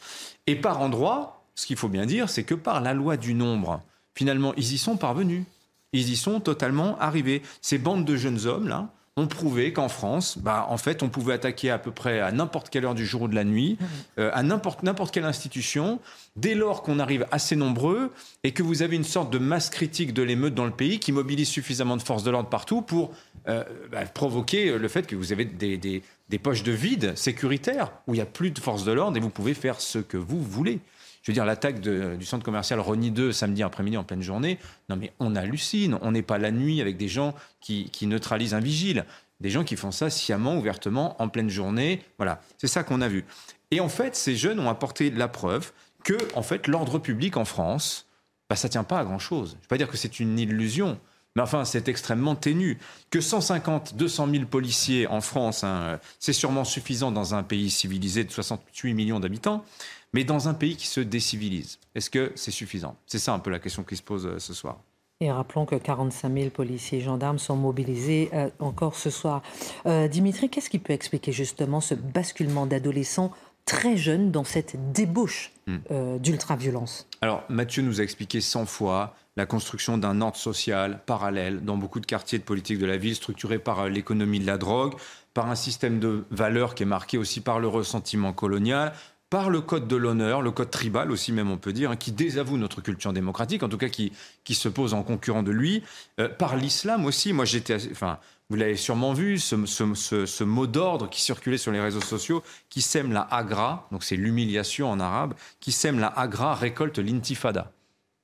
Et 0.46 0.56
par 0.56 0.80
endroit, 0.80 1.44
ce 1.54 1.66
qu'il 1.66 1.76
faut 1.76 1.88
bien 1.88 2.06
dire, 2.06 2.28
c'est 2.28 2.44
que 2.44 2.54
par 2.54 2.80
la 2.80 2.94
loi 2.94 3.16
du 3.16 3.34
nombre, 3.34 3.82
finalement, 4.14 4.54
ils 4.56 4.72
y 4.72 4.78
sont 4.78 4.96
parvenus. 4.96 5.44
Ils 5.92 6.10
y 6.10 6.16
sont 6.16 6.40
totalement 6.40 6.98
arrivés. 6.98 7.42
Ces 7.60 7.78
bandes 7.78 8.04
de 8.04 8.16
jeunes 8.16 8.46
hommes, 8.46 8.68
là, 8.68 8.88
ont 9.16 9.26
prouvé 9.26 9.72
qu'en 9.72 9.88
France, 9.88 10.38
bah, 10.38 10.66
en 10.68 10.76
fait, 10.76 11.02
on 11.02 11.08
pouvait 11.08 11.34
attaquer 11.34 11.70
à 11.70 11.78
peu 11.78 11.90
près 11.90 12.20
à 12.20 12.32
n'importe 12.32 12.70
quelle 12.70 12.84
heure 12.84 12.94
du 12.94 13.04
jour 13.04 13.22
ou 13.22 13.28
de 13.28 13.34
la 13.34 13.44
nuit, 13.44 13.76
mmh. 13.78 13.84
euh, 14.18 14.30
à 14.32 14.42
n'importe, 14.42 14.82
n'importe 14.82 15.12
quelle 15.12 15.24
institution, 15.24 16.00
dès 16.36 16.54
lors 16.54 16.82
qu'on 16.82 16.98
arrive 16.98 17.26
assez 17.30 17.56
nombreux 17.56 18.12
et 18.44 18.52
que 18.52 18.62
vous 18.62 18.82
avez 18.82 18.96
une 18.96 19.04
sorte 19.04 19.32
de 19.32 19.38
masse 19.38 19.68
critique 19.68 20.14
de 20.14 20.22
l'émeute 20.22 20.54
dans 20.54 20.64
le 20.64 20.70
pays 20.70 21.00
qui 21.00 21.12
mobilise 21.12 21.48
suffisamment 21.48 21.96
de 21.96 22.02
forces 22.02 22.22
de 22.22 22.30
l'ordre 22.30 22.48
partout 22.48 22.82
pour 22.82 23.10
euh, 23.48 23.64
bah, 23.90 24.04
provoquer 24.06 24.78
le 24.78 24.88
fait 24.88 25.06
que 25.06 25.16
vous 25.16 25.32
avez 25.32 25.44
des, 25.44 25.76
des, 25.76 26.02
des 26.28 26.38
poches 26.38 26.62
de 26.62 26.72
vide 26.72 27.16
sécuritaires 27.16 27.92
où 28.06 28.14
il 28.14 28.18
n'y 28.18 28.22
a 28.22 28.26
plus 28.26 28.50
de 28.50 28.60
forces 28.60 28.84
de 28.84 28.92
l'ordre 28.92 29.16
et 29.16 29.20
vous 29.20 29.30
pouvez 29.30 29.54
faire 29.54 29.80
ce 29.80 29.98
que 29.98 30.16
vous 30.16 30.40
voulez. 30.40 30.78
Je 31.22 31.30
veux 31.30 31.34
dire, 31.34 31.44
l'attaque 31.44 31.80
du 31.80 32.24
centre 32.24 32.44
commercial 32.44 32.80
Rony 32.80 33.10
2 33.10 33.32
samedi 33.32 33.62
après-midi 33.62 33.96
en 33.96 34.04
pleine 34.04 34.22
journée, 34.22 34.58
non 34.88 34.96
mais 34.96 35.12
on 35.20 35.36
hallucine. 35.36 35.98
On 36.02 36.12
n'est 36.12 36.22
pas 36.22 36.38
la 36.38 36.50
nuit 36.50 36.80
avec 36.80 36.96
des 36.96 37.08
gens 37.08 37.34
qui, 37.60 37.90
neutralisent 38.02 38.54
un 38.54 38.60
vigile. 38.60 39.04
des 39.40 39.50
gens 39.50 39.64
qui 39.64 39.76
font 39.76 39.90
ça 39.90 40.10
sciemment, 40.10 40.56
ouvertement, 40.56 41.20
en 41.20 41.28
pleine 41.28 41.50
journée. 41.50 42.02
Voilà, 42.18 42.40
c'est 42.58 42.68
ça 42.68 42.82
qu'on 42.82 43.00
a 43.00 43.08
vu. 43.08 43.24
Et 43.70 43.80
en 43.80 43.88
fait, 43.88 44.16
ces 44.16 44.36
jeunes 44.36 44.60
ont 44.60 44.68
apporté 44.68 45.10
la 45.10 45.28
preuve 45.28 45.72
que, 46.04 46.16
en 46.34 46.42
fait, 46.42 46.66
l'ordre 46.66 46.98
public 46.98 47.36
en 47.36 47.44
France, 47.44 48.06
bah, 48.48 48.56
ça 48.56 48.68
tient 48.68 48.84
pas 48.84 48.98
à 48.98 49.04
grand 49.04 49.18
chose. 49.18 49.50
Je 49.50 49.56
ne 49.56 49.60
vais 49.60 49.68
pas 49.68 49.78
dire 49.78 49.88
que 49.88 49.96
c'est 49.96 50.20
une 50.20 50.38
illusion, 50.38 50.98
mais 51.36 51.42
enfin, 51.42 51.64
c'est 51.64 51.88
extrêmement 51.88 52.34
ténu. 52.34 52.78
Que 53.10 53.20
150, 53.20 53.94
200 53.94 54.28
000 54.30 54.44
policiers 54.46 55.06
en 55.06 55.20
France, 55.20 55.62
hein, 55.62 56.00
c'est 56.18 56.32
sûrement 56.32 56.64
suffisant 56.64 57.12
dans 57.12 57.34
un 57.34 57.42
pays 57.42 57.70
civilisé 57.70 58.24
de 58.24 58.32
68 58.32 58.94
millions 58.94 59.20
d'habitants, 59.20 59.64
mais 60.12 60.24
dans 60.24 60.48
un 60.48 60.54
pays 60.54 60.76
qui 60.76 60.86
se 60.86 61.00
décivilise, 61.00 61.78
est-ce 61.94 62.10
que 62.10 62.32
c'est 62.34 62.50
suffisant? 62.50 62.96
C'est 63.06 63.18
ça 63.18 63.32
un 63.32 63.38
peu 63.38 63.50
la 63.50 63.58
question 63.58 63.84
qui 63.84 63.96
se 63.96 64.02
pose 64.02 64.26
euh, 64.26 64.38
ce 64.38 64.54
soir. 64.54 64.80
Et 65.22 65.30
rappelons 65.30 65.66
que 65.66 65.74
45 65.74 66.32
000 66.32 66.48
policiers 66.48 66.98
et 66.98 67.00
gendarmes 67.02 67.38
sont 67.38 67.54
mobilisés 67.54 68.30
euh, 68.32 68.48
encore 68.58 68.94
ce 68.94 69.10
soir. 69.10 69.42
Euh, 69.84 70.08
Dimitri, 70.08 70.48
qu'est-ce 70.48 70.70
qui 70.70 70.78
peut 70.78 70.94
expliquer 70.94 71.30
justement 71.30 71.82
ce 71.82 71.94
basculement 71.94 72.64
d'adolescents 72.64 73.30
très 73.66 73.98
jeunes 73.98 74.30
dans 74.30 74.44
cette 74.44 74.92
débauche 74.92 75.52
hmm. 75.66 75.76
euh, 75.90 76.18
d'ultra-violence? 76.18 77.06
Alors, 77.20 77.42
Mathieu 77.50 77.82
nous 77.82 78.00
a 78.00 78.02
expliqué 78.02 78.40
100 78.40 78.64
fois 78.64 79.14
la 79.36 79.44
construction 79.44 79.98
d'un 79.98 80.22
ordre 80.22 80.38
social 80.38 81.02
parallèle 81.04 81.62
dans 81.66 81.76
beaucoup 81.76 82.00
de 82.00 82.06
quartiers 82.06 82.38
de 82.38 82.44
politique 82.44 82.78
de 82.78 82.86
la 82.86 82.96
ville, 82.96 83.14
structuré 83.14 83.58
par 83.58 83.90
l'économie 83.90 84.40
de 84.40 84.46
la 84.46 84.56
drogue, 84.56 84.94
par 85.34 85.50
un 85.50 85.54
système 85.54 86.00
de 86.00 86.24
valeurs 86.30 86.74
qui 86.74 86.84
est 86.84 86.86
marqué 86.86 87.18
aussi 87.18 87.42
par 87.42 87.60
le 87.60 87.68
ressentiment 87.68 88.32
colonial, 88.32 88.94
par 89.30 89.48
le 89.48 89.60
code 89.60 89.86
de 89.86 89.96
l'honneur, 89.96 90.42
le 90.42 90.50
code 90.50 90.70
tribal 90.70 91.10
aussi 91.12 91.32
même 91.32 91.50
on 91.50 91.56
peut 91.56 91.72
dire, 91.72 91.92
hein, 91.92 91.96
qui 91.96 92.12
désavoue 92.12 92.58
notre 92.58 92.80
culture 92.80 93.12
démocratique, 93.12 93.62
en 93.62 93.68
tout 93.68 93.78
cas 93.78 93.88
qui, 93.88 94.12
qui 94.44 94.54
se 94.54 94.68
pose 94.68 94.92
en 94.92 95.02
concurrent 95.02 95.44
de 95.44 95.52
lui, 95.52 95.82
euh, 96.18 96.28
par 96.28 96.56
l'islam 96.56 97.06
aussi. 97.06 97.32
Moi 97.32 97.44
j'étais, 97.44 97.76
enfin 97.92 98.18
vous 98.50 98.56
l'avez 98.56 98.76
sûrement 98.76 99.12
vu, 99.12 99.38
ce, 99.38 99.64
ce, 99.64 100.26
ce, 100.26 100.44
mot 100.44 100.66
d'ordre 100.66 101.08
qui 101.08 101.20
circulait 101.20 101.56
sur 101.56 101.70
les 101.70 101.80
réseaux 101.80 102.00
sociaux, 102.00 102.42
qui 102.68 102.82
sème 102.82 103.12
la 103.12 103.22
agra, 103.22 103.86
donc 103.92 104.02
c'est 104.02 104.16
l'humiliation 104.16 104.90
en 104.90 104.98
arabe, 104.98 105.34
qui 105.60 105.70
sème 105.70 106.00
la 106.00 106.08
agra 106.08 106.56
récolte 106.56 106.98
l'intifada. 106.98 107.72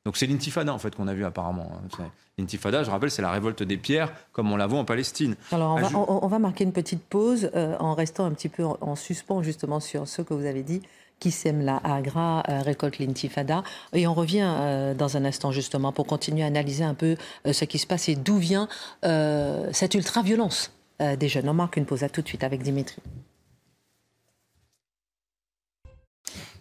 Donc 0.06 0.16
c'est 0.16 0.28
l'intifada 0.28 0.72
en 0.72 0.78
fait 0.78 0.94
qu'on 0.94 1.08
a 1.08 1.14
vu 1.14 1.24
apparemment. 1.24 1.68
Hein. 1.98 2.04
L'intifada, 2.38 2.84
je 2.84 2.90
rappelle, 2.92 3.10
c'est 3.10 3.22
la 3.22 3.32
révolte 3.32 3.64
des 3.64 3.76
pierres 3.76 4.12
comme 4.32 4.52
on 4.52 4.56
la 4.56 4.68
voit 4.68 4.78
en 4.78 4.84
Palestine. 4.84 5.34
Alors 5.50 5.74
on, 5.74 5.80
va, 5.80 5.98
on, 5.98 6.28
va, 6.28 6.38
marquer 6.38 6.62
une 6.62 6.72
petite 6.72 7.02
pause 7.02 7.50
euh, 7.56 7.76
en 7.80 7.94
restant 7.94 8.24
un 8.24 8.30
petit 8.30 8.48
peu 8.48 8.64
en, 8.64 8.78
en 8.80 8.94
suspens 8.94 9.42
justement 9.42 9.80
sur 9.80 10.06
ce 10.06 10.22
que 10.22 10.32
vous 10.32 10.46
avez 10.46 10.62
dit 10.62 10.80
qui 11.18 11.32
sème 11.32 11.60
la 11.60 11.78
Agra 11.78 12.44
euh, 12.48 12.60
récolte 12.60 13.00
l'intifada. 13.00 13.64
Et 13.94 14.06
on 14.06 14.14
revient 14.14 14.46
euh, 14.46 14.94
dans 14.94 15.16
un 15.16 15.24
instant 15.24 15.50
justement 15.50 15.90
pour 15.90 16.06
continuer 16.06 16.44
à 16.44 16.46
analyser 16.46 16.84
un 16.84 16.94
peu 16.94 17.16
ce 17.50 17.64
qui 17.64 17.78
se 17.78 17.86
passe 17.88 18.08
et 18.08 18.14
d'où 18.14 18.36
vient 18.36 18.68
cette 19.02 19.94
ultra-violence 19.94 20.70
des 21.00 21.28
jeunes. 21.28 21.48
On 21.48 21.54
marque 21.54 21.78
une 21.78 21.84
pause 21.84 22.04
à 22.04 22.08
tout 22.08 22.22
de 22.22 22.28
suite 22.28 22.44
avec 22.44 22.62
Dimitri. 22.62 23.02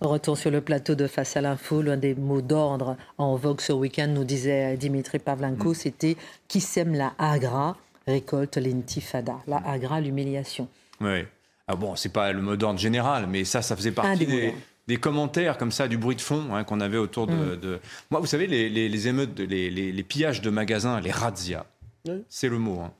Retour 0.01 0.37
sur 0.37 0.51
le 0.51 0.61
plateau 0.61 0.95
de 0.95 1.07
Face 1.07 1.37
à 1.37 1.41
l'info, 1.41 1.81
l'un 1.81 1.97
des 1.97 2.15
mots 2.15 2.41
d'ordre 2.41 2.97
en 3.17 3.35
vogue 3.35 3.61
ce 3.61 3.73
week-end, 3.73 4.07
nous 4.07 4.23
disait 4.23 4.77
Dimitri 4.77 5.19
Pavlenko, 5.19 5.71
mm. 5.71 5.75
c'était 5.75 6.17
qui 6.47 6.61
sème 6.61 6.93
la 6.93 7.13
Agra 7.17 7.77
récolte 8.07 8.57
l'intifada. 8.57 9.37
La 9.47 9.57
Agra, 9.57 10.01
l'humiliation. 10.01 10.67
Oui. 11.01 11.23
Ah 11.67 11.75
bon, 11.75 11.95
c'est 11.95 12.11
pas 12.11 12.31
le 12.31 12.41
mot 12.41 12.55
d'ordre 12.55 12.79
général, 12.79 13.25
mais 13.27 13.43
ça, 13.43 13.61
ça 13.61 13.75
faisait 13.75 13.91
partie 13.91 14.27
des, 14.87 14.97
commentaires 14.97 15.57
comme 15.57 15.71
ça, 15.71 15.87
du 15.87 15.97
bruit 15.97 16.15
de 16.15 16.21
fond 16.21 16.53
hein, 16.53 16.63
qu'on 16.63 16.79
avait 16.79 16.97
autour 16.97 17.27
mm. 17.27 17.55
de, 17.57 17.79
Moi, 18.11 18.19
vous 18.19 18.27
savez, 18.27 18.45
les, 18.47 19.07
émeutes, 19.07 19.39
les, 19.39 20.03
pillages 20.03 20.41
de 20.41 20.49
magasins, 20.49 20.99
les 20.99 21.11
razzias, 21.11 21.65
c'est 22.29 22.49
le 22.49 22.59
mot. 22.59 22.81
Hein. 22.81 22.91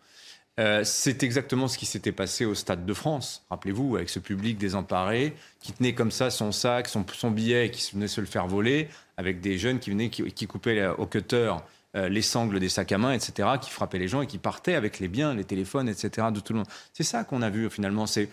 Euh, 0.59 0.83
c'est 0.85 1.21
exactement 1.23 1.67
ce 1.67 1.77
qui 1.77 1.85
s'était 1.85 2.13
passé 2.13 2.45
au 2.45 2.55
Stade 2.55 2.85
de 2.85 2.93
France, 2.93 3.45
rappelez-vous, 3.49 3.97
avec 3.97 4.09
ce 4.09 4.19
public 4.19 4.57
désemparé 4.57 5.33
qui 5.59 5.73
tenait 5.73 5.93
comme 5.93 6.11
ça 6.11 6.29
son 6.29 6.53
sac, 6.53 6.87
son, 6.87 7.31
billet 7.31 7.67
et 7.67 7.71
qui 7.71 7.93
venait 7.93 8.07
se 8.07 8.21
le 8.21 8.27
faire 8.27 8.47
voler, 8.47 8.87
avec 9.17 9.41
des 9.41 9.57
jeunes 9.57 9.79
qui 9.79 9.89
venaient, 9.89 10.09
qui, 10.09 10.23
qui 10.31 10.47
coupaient 10.47 10.87
au 10.87 11.07
cutter 11.07 11.53
euh, 11.95 12.09
les 12.09 12.21
sangles 12.21 12.59
des 12.59 12.67
sacs 12.67 12.91
à 12.91 12.97
main, 12.97 13.13
etc., 13.13 13.49
qui 13.61 13.69
frappaient 13.69 13.99
les 13.99 14.09
gens 14.09 14.21
et 14.21 14.27
qui 14.27 14.37
partaient 14.37 14.75
avec 14.75 14.99
les 14.99 15.07
biens, 15.07 15.33
les 15.33 15.45
téléphones, 15.45 15.87
etc., 15.87 16.27
de 16.33 16.41
tout 16.41 16.51
le 16.51 16.59
monde. 16.59 16.67
C'est 16.93 17.03
ça 17.03 17.23
qu'on 17.23 17.41
a 17.41 17.49
vu 17.49 17.69
finalement. 17.69 18.05
C'est 18.05 18.29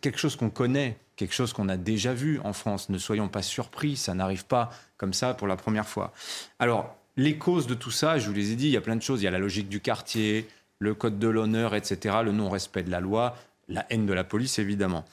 quelque 0.00 0.18
chose 0.18 0.36
qu'on 0.36 0.50
connaît, 0.50 0.98
quelque 1.16 1.34
chose 1.34 1.54
qu'on 1.54 1.70
a 1.70 1.78
déjà 1.78 2.12
vu 2.12 2.40
en 2.44 2.52
France. 2.52 2.90
Ne 2.90 2.98
soyons 2.98 3.28
pas 3.28 3.40
surpris, 3.40 3.96
ça 3.96 4.12
n'arrive 4.12 4.44
pas 4.44 4.70
comme 4.98 5.14
ça 5.14 5.32
pour 5.32 5.46
la 5.46 5.56
première 5.56 5.88
fois. 5.88 6.12
Alors, 6.58 6.94
les 7.16 7.38
causes 7.38 7.66
de 7.66 7.74
tout 7.74 7.90
ça, 7.90 8.18
je 8.18 8.28
vous 8.28 8.34
les 8.34 8.52
ai 8.52 8.54
dit, 8.54 8.66
il 8.66 8.72
y 8.72 8.76
a 8.76 8.82
plein 8.82 8.96
de 8.96 9.02
choses. 9.02 9.22
Il 9.22 9.24
y 9.24 9.28
a 9.28 9.30
la 9.30 9.38
logique 9.38 9.70
du 9.70 9.80
quartier, 9.80 10.46
le 10.78 10.94
code 10.94 11.18
de 11.18 11.28
l'honneur, 11.28 11.74
etc., 11.74 12.16
le 12.24 12.32
non-respect 12.32 12.82
de 12.82 12.90
la 12.90 13.00
loi, 13.00 13.36
la 13.68 13.86
haine 13.90 14.06
de 14.06 14.12
la 14.12 14.24
police, 14.24 14.58
évidemment. 14.58 15.04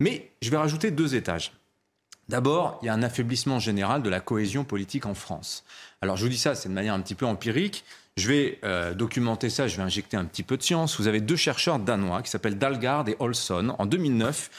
Mais 0.00 0.30
je 0.42 0.50
vais 0.50 0.56
rajouter 0.56 0.90
deux 0.90 1.14
étages. 1.14 1.52
D'abord, 2.28 2.78
il 2.80 2.86
y 2.86 2.88
a 2.88 2.94
un 2.94 3.02
affaiblissement 3.02 3.58
général 3.58 4.02
de 4.02 4.08
la 4.08 4.20
cohésion 4.20 4.64
politique 4.64 5.04
en 5.04 5.14
France. 5.14 5.64
Alors 6.00 6.16
je 6.16 6.22
vous 6.22 6.28
dis 6.28 6.38
ça, 6.38 6.54
c'est 6.54 6.68
de 6.68 6.74
manière 6.74 6.94
un 6.94 7.00
petit 7.00 7.16
peu 7.16 7.26
empirique. 7.26 7.84
Je 8.16 8.28
vais 8.28 8.58
euh, 8.64 8.94
documenter 8.94 9.50
ça, 9.50 9.66
je 9.66 9.76
vais 9.76 9.82
injecter 9.82 10.16
un 10.16 10.24
petit 10.24 10.44
peu 10.44 10.56
de 10.56 10.62
science. 10.62 11.00
Vous 11.00 11.08
avez 11.08 11.20
deux 11.20 11.36
chercheurs 11.36 11.80
danois 11.80 12.22
qui 12.22 12.30
s'appellent 12.30 12.58
Dalgard 12.58 13.08
et 13.08 13.16
Olson. 13.18 13.74
En 13.78 13.86
2009, 13.86 14.50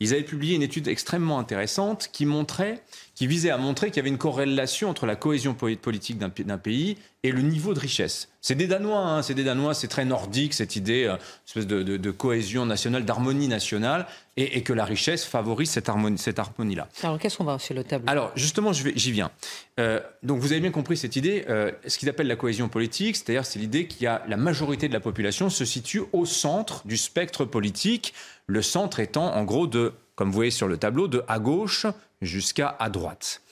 ils 0.00 0.14
avaient 0.14 0.22
publié 0.22 0.56
une 0.56 0.62
étude 0.62 0.88
extrêmement 0.88 1.38
intéressante 1.38 2.08
qui 2.12 2.24
montrait 2.24 2.82
qui 3.18 3.26
visait 3.26 3.50
à 3.50 3.58
montrer 3.58 3.88
qu'il 3.88 3.96
y 3.96 3.98
avait 3.98 4.10
une 4.10 4.16
corrélation 4.16 4.88
entre 4.88 5.04
la 5.04 5.16
cohésion 5.16 5.52
politique 5.52 6.18
d'un 6.18 6.58
pays 6.58 6.96
et 7.24 7.32
le 7.32 7.40
niveau 7.42 7.74
de 7.74 7.80
richesse. 7.80 8.28
C'est 8.40 8.54
des 8.54 8.68
Danois, 8.68 9.00
hein, 9.00 9.22
c'est 9.22 9.34
des 9.34 9.42
Danois, 9.42 9.74
c'est 9.74 9.88
très 9.88 10.04
nordique 10.04 10.54
cette 10.54 10.76
idée, 10.76 11.02
euh, 11.02 11.16
espèce 11.44 11.66
de, 11.66 12.10
cohésion 12.12 12.64
nationale, 12.64 13.04
d'harmonie 13.04 13.48
nationale, 13.48 14.06
et, 14.36 14.62
que 14.62 14.72
la 14.72 14.84
richesse 14.84 15.24
favorise 15.24 15.68
cette 15.68 15.88
harmonie, 15.88 16.16
cette 16.16 16.38
harmonie-là. 16.38 16.86
Alors 17.02 17.18
qu'est-ce 17.18 17.38
qu'on 17.38 17.44
va 17.44 17.58
sur 17.58 17.74
le 17.74 17.82
tableau? 17.82 18.08
Alors 18.08 18.30
justement, 18.36 18.72
j'y 18.72 19.10
viens. 19.10 19.32
Euh, 19.80 19.98
donc 20.22 20.38
vous 20.38 20.52
avez 20.52 20.60
bien 20.60 20.70
compris 20.70 20.96
cette 20.96 21.16
idée, 21.16 21.44
euh, 21.48 21.72
ce 21.88 21.98
qu'ils 21.98 22.08
appellent 22.08 22.28
la 22.28 22.36
cohésion 22.36 22.68
politique, 22.68 23.16
c'est-à-dire 23.16 23.44
c'est 23.44 23.58
l'idée 23.58 23.88
qu'il 23.88 24.04
y 24.04 24.06
a 24.06 24.22
la 24.28 24.36
majorité 24.36 24.86
de 24.86 24.92
la 24.92 25.00
population 25.00 25.50
se 25.50 25.64
situe 25.64 26.02
au 26.12 26.24
centre 26.24 26.86
du 26.86 26.96
spectre 26.96 27.44
politique, 27.44 28.14
le 28.46 28.62
centre 28.62 29.00
étant 29.00 29.34
en 29.34 29.42
gros 29.42 29.66
de, 29.66 29.92
comme 30.14 30.28
vous 30.28 30.36
voyez 30.36 30.52
sur 30.52 30.68
le 30.68 30.76
tableau, 30.76 31.08
de 31.08 31.24
à 31.26 31.40
gauche 31.40 31.88
jusqu'à 32.22 32.76
à 32.78 32.90
droite. 32.90 33.42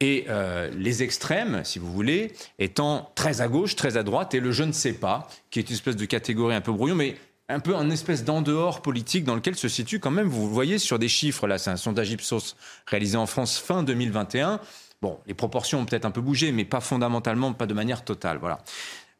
Et 0.00 0.26
euh, 0.28 0.70
les 0.76 1.02
extrêmes, 1.02 1.62
si 1.64 1.78
vous 1.78 1.92
voulez, 1.92 2.32
étant 2.58 3.10
très 3.14 3.40
à 3.40 3.48
gauche, 3.48 3.76
très 3.76 3.96
à 3.96 4.02
droite, 4.02 4.34
et 4.34 4.40
le 4.40 4.52
je 4.52 4.64
ne 4.64 4.72
sais 4.72 4.92
pas, 4.92 5.28
qui 5.50 5.58
est 5.58 5.68
une 5.68 5.74
espèce 5.74 5.96
de 5.96 6.04
catégorie 6.04 6.54
un 6.54 6.60
peu 6.60 6.72
brouillon, 6.72 6.94
mais 6.94 7.16
un 7.48 7.60
peu 7.60 7.76
un 7.76 7.90
espèce 7.90 8.24
d'en 8.24 8.42
dehors 8.42 8.82
politique 8.82 9.24
dans 9.24 9.34
lequel 9.34 9.54
se 9.54 9.68
situe 9.68 10.00
quand 10.00 10.10
même, 10.10 10.26
vous 10.26 10.48
voyez 10.48 10.78
sur 10.78 10.98
des 10.98 11.08
chiffres, 11.08 11.46
là 11.46 11.58
c'est 11.58 11.70
un 11.70 11.76
sondage 11.76 12.10
Ipsos 12.10 12.56
réalisé 12.86 13.16
en 13.16 13.26
France 13.26 13.58
fin 13.58 13.82
2021. 13.82 14.60
Bon, 15.02 15.18
les 15.26 15.34
proportions 15.34 15.80
ont 15.80 15.84
peut-être 15.84 16.06
un 16.06 16.10
peu 16.10 16.20
bougé, 16.20 16.52
mais 16.52 16.64
pas 16.64 16.80
fondamentalement, 16.80 17.52
pas 17.52 17.66
de 17.66 17.74
manière 17.74 18.04
totale. 18.04 18.38
Voilà. 18.38 18.62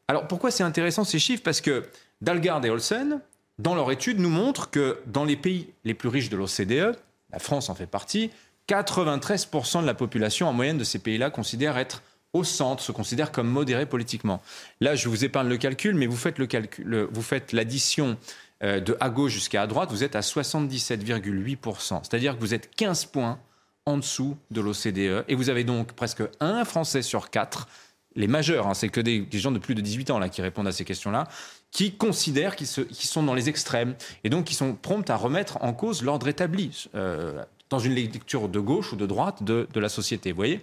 Alors 0.08 0.26
pourquoi 0.26 0.50
c'est 0.50 0.64
intéressant 0.64 1.04
ces 1.04 1.18
chiffres? 1.18 1.42
Parce 1.44 1.60
que 1.60 1.84
Dalgard 2.20 2.64
et 2.64 2.70
Olsen, 2.70 3.20
dans 3.58 3.74
leur 3.74 3.90
étude, 3.90 4.18
nous 4.18 4.30
montrent 4.30 4.70
que 4.70 4.98
dans 5.06 5.24
les 5.24 5.36
pays 5.36 5.68
les 5.84 5.94
plus 5.94 6.08
riches 6.08 6.30
de 6.30 6.36
l'OCDE, 6.36 6.96
la 7.32 7.38
France 7.38 7.68
en 7.70 7.74
fait 7.74 7.86
partie, 7.86 8.30
93% 8.68 9.82
de 9.82 9.86
la 9.86 9.94
population 9.94 10.48
en 10.48 10.52
moyenne 10.52 10.78
de 10.78 10.84
ces 10.84 10.98
pays-là 10.98 11.30
considère 11.30 11.78
être 11.78 12.02
au 12.32 12.44
centre, 12.44 12.82
se 12.82 12.92
considère 12.92 13.32
comme 13.32 13.48
modéré 13.48 13.86
politiquement. 13.86 14.42
Là, 14.80 14.94
je 14.94 15.08
vous 15.08 15.24
épargne 15.24 15.48
le 15.48 15.56
calcul, 15.56 15.94
mais 15.94 16.06
vous 16.06 16.16
faites 16.16 16.38
le 16.38 16.46
calcul, 16.46 17.08
vous 17.10 17.22
faites 17.22 17.52
l'addition 17.52 18.16
euh, 18.62 18.80
de 18.80 18.96
à 19.00 19.10
gauche 19.10 19.32
jusqu'à 19.32 19.62
à 19.62 19.66
droite, 19.66 19.90
vous 19.90 20.04
êtes 20.04 20.16
à 20.16 20.20
77,8%. 20.20 22.00
C'est-à-dire 22.02 22.36
que 22.36 22.40
vous 22.40 22.54
êtes 22.54 22.74
15 22.74 23.06
points 23.06 23.38
en 23.86 23.98
dessous 23.98 24.36
de 24.50 24.60
l'OCDE 24.60 25.24
et 25.28 25.34
vous 25.34 25.48
avez 25.48 25.64
donc 25.64 25.92
presque 25.92 26.22
un 26.40 26.64
Français 26.64 27.02
sur 27.02 27.30
quatre, 27.30 27.68
les 28.16 28.26
majeurs, 28.26 28.66
hein, 28.66 28.74
c'est 28.74 28.88
que 28.88 29.00
des, 29.00 29.26
gens 29.32 29.52
de 29.52 29.58
plus 29.58 29.74
de 29.74 29.82
18 29.82 30.10
ans 30.10 30.18
là 30.18 30.28
qui 30.28 30.40
répondent 30.42 30.66
à 30.66 30.72
ces 30.72 30.84
questions-là, 30.84 31.28
qui 31.70 31.96
considèrent 31.96 32.56
qu'ils 32.56 32.66
sont 32.66 33.22
dans 33.22 33.34
les 33.34 33.48
extrêmes 33.48 33.94
et 34.24 34.30
donc 34.30 34.46
qui 34.46 34.54
sont 34.54 34.74
prompts 34.74 35.08
à 35.10 35.16
remettre 35.16 35.62
en 35.62 35.72
cause 35.72 36.02
l'ordre 36.02 36.26
établi. 36.26 36.88
Euh, 36.94 37.44
dans 37.70 37.78
une 37.78 37.94
lecture 37.94 38.48
de 38.48 38.60
gauche 38.60 38.92
ou 38.92 38.96
de 38.96 39.06
droite 39.06 39.42
de, 39.42 39.66
la 39.74 39.88
société. 39.88 40.32
Vous 40.32 40.36
voyez? 40.36 40.60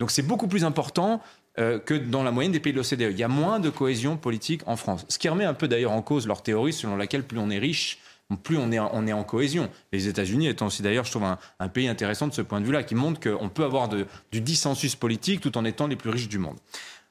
Donc 0.00 0.10
c'est 0.10 0.22
beaucoup 0.22 0.48
plus 0.48 0.64
important 0.64 1.20
euh, 1.58 1.78
que 1.78 1.94
dans 1.94 2.22
la 2.22 2.30
moyenne 2.30 2.52
des 2.52 2.60
pays 2.60 2.72
de 2.72 2.78
l'OCDE. 2.78 3.12
Il 3.12 3.18
y 3.18 3.22
a 3.22 3.28
moins 3.28 3.60
de 3.60 3.70
cohésion 3.70 4.16
politique 4.16 4.62
en 4.66 4.76
France. 4.76 5.04
Ce 5.08 5.18
qui 5.18 5.28
remet 5.28 5.44
un 5.44 5.54
peu 5.54 5.68
d'ailleurs 5.68 5.92
en 5.92 6.02
cause 6.02 6.26
leur 6.26 6.42
théorie 6.42 6.72
selon 6.72 6.96
laquelle 6.96 7.22
plus 7.22 7.38
on 7.38 7.50
est 7.50 7.58
riche, 7.58 7.98
plus 8.42 8.56
on 8.56 8.72
est, 8.72 8.78
on 8.78 9.06
est 9.06 9.12
en 9.12 9.22
cohésion. 9.22 9.70
Les 9.92 10.08
États-Unis 10.08 10.48
étant 10.48 10.66
aussi 10.66 10.82
d'ailleurs, 10.82 11.04
je 11.04 11.10
trouve, 11.10 11.24
un, 11.24 11.68
pays 11.68 11.88
intéressant 11.88 12.26
de 12.26 12.32
ce 12.32 12.42
point 12.42 12.60
de 12.60 12.66
vue-là, 12.66 12.82
qui 12.82 12.94
montre 12.94 13.20
qu'on 13.20 13.48
peut 13.48 13.64
avoir 13.64 13.88
du 13.88 14.40
dissensus 14.40 14.96
politique 14.96 15.40
tout 15.40 15.56
en 15.58 15.64
étant 15.64 15.86
les 15.86 15.96
plus 15.96 16.10
riches 16.10 16.28
du 16.28 16.38
monde. 16.38 16.56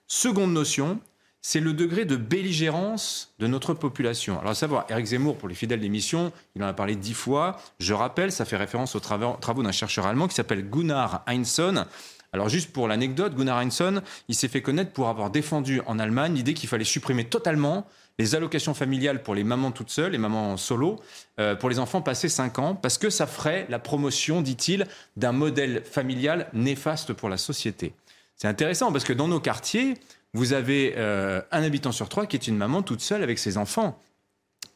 Seconde 0.07 0.53
notion, 0.53 0.99
c'est 1.45 1.59
le 1.59 1.73
degré 1.73 2.05
de 2.05 2.15
belligérance 2.15 3.33
de 3.37 3.47
notre 3.47 3.73
population. 3.73 4.39
Alors 4.39 4.51
à 4.51 4.55
savoir, 4.55 4.85
Eric 4.89 5.05
Zemmour, 5.05 5.37
pour 5.37 5.49
les 5.49 5.55
fidèles 5.55 5.81
d'émission, 5.81 6.31
il 6.55 6.63
en 6.63 6.67
a 6.67 6.73
parlé 6.73 6.95
dix 6.95 7.13
fois. 7.13 7.57
Je 7.79 7.93
rappelle, 7.93 8.31
ça 8.31 8.45
fait 8.45 8.55
référence 8.55 8.95
aux 8.95 9.01
travaux, 9.01 9.61
d'un 9.61 9.71
chercheur 9.73 10.07
allemand 10.07 10.29
qui 10.29 10.35
s'appelle 10.35 10.67
Gunnar 10.69 11.21
Heinsohn. 11.27 11.85
Alors 12.31 12.47
juste 12.47 12.71
pour 12.71 12.87
l'anecdote, 12.87 13.35
Gunnar 13.35 13.59
Heinsohn, 13.59 14.01
il 14.29 14.35
s'est 14.35 14.47
fait 14.47 14.61
connaître 14.61 14.91
pour 14.93 15.09
avoir 15.09 15.29
défendu 15.29 15.81
en 15.85 15.99
Allemagne 15.99 16.33
l'idée 16.33 16.53
qu'il 16.53 16.69
fallait 16.69 16.85
supprimer 16.85 17.25
totalement 17.25 17.85
les 18.19 18.35
allocations 18.35 18.73
familiales 18.73 19.21
pour 19.21 19.35
les 19.35 19.43
mamans 19.43 19.71
toutes 19.71 19.89
seules, 19.89 20.13
les 20.13 20.17
mamans 20.17 20.55
solo, 20.55 21.01
euh, 21.41 21.55
pour 21.55 21.69
les 21.69 21.77
enfants 21.77 22.01
passés 22.01 22.29
5 22.29 22.59
ans, 22.59 22.75
parce 22.75 22.97
que 22.97 23.09
ça 23.09 23.27
ferait 23.27 23.65
la 23.69 23.79
promotion, 23.79 24.41
dit-il, 24.41 24.87
d'un 25.17 25.33
modèle 25.33 25.83
familial 25.83 26.47
néfaste 26.53 27.11
pour 27.11 27.27
la 27.27 27.37
société. 27.37 27.93
C'est 28.37 28.47
intéressant 28.47 28.91
parce 28.91 29.03
que 29.03 29.13
dans 29.13 29.27
nos 29.27 29.39
quartiers, 29.39 29.95
vous 30.33 30.53
avez 30.53 30.93
euh, 30.97 31.41
un 31.51 31.63
habitant 31.63 31.91
sur 31.91 32.09
trois 32.09 32.25
qui 32.25 32.35
est 32.35 32.47
une 32.47 32.57
maman 32.57 32.81
toute 32.81 33.01
seule 33.01 33.23
avec 33.23 33.39
ses 33.39 33.57
enfants. 33.57 33.99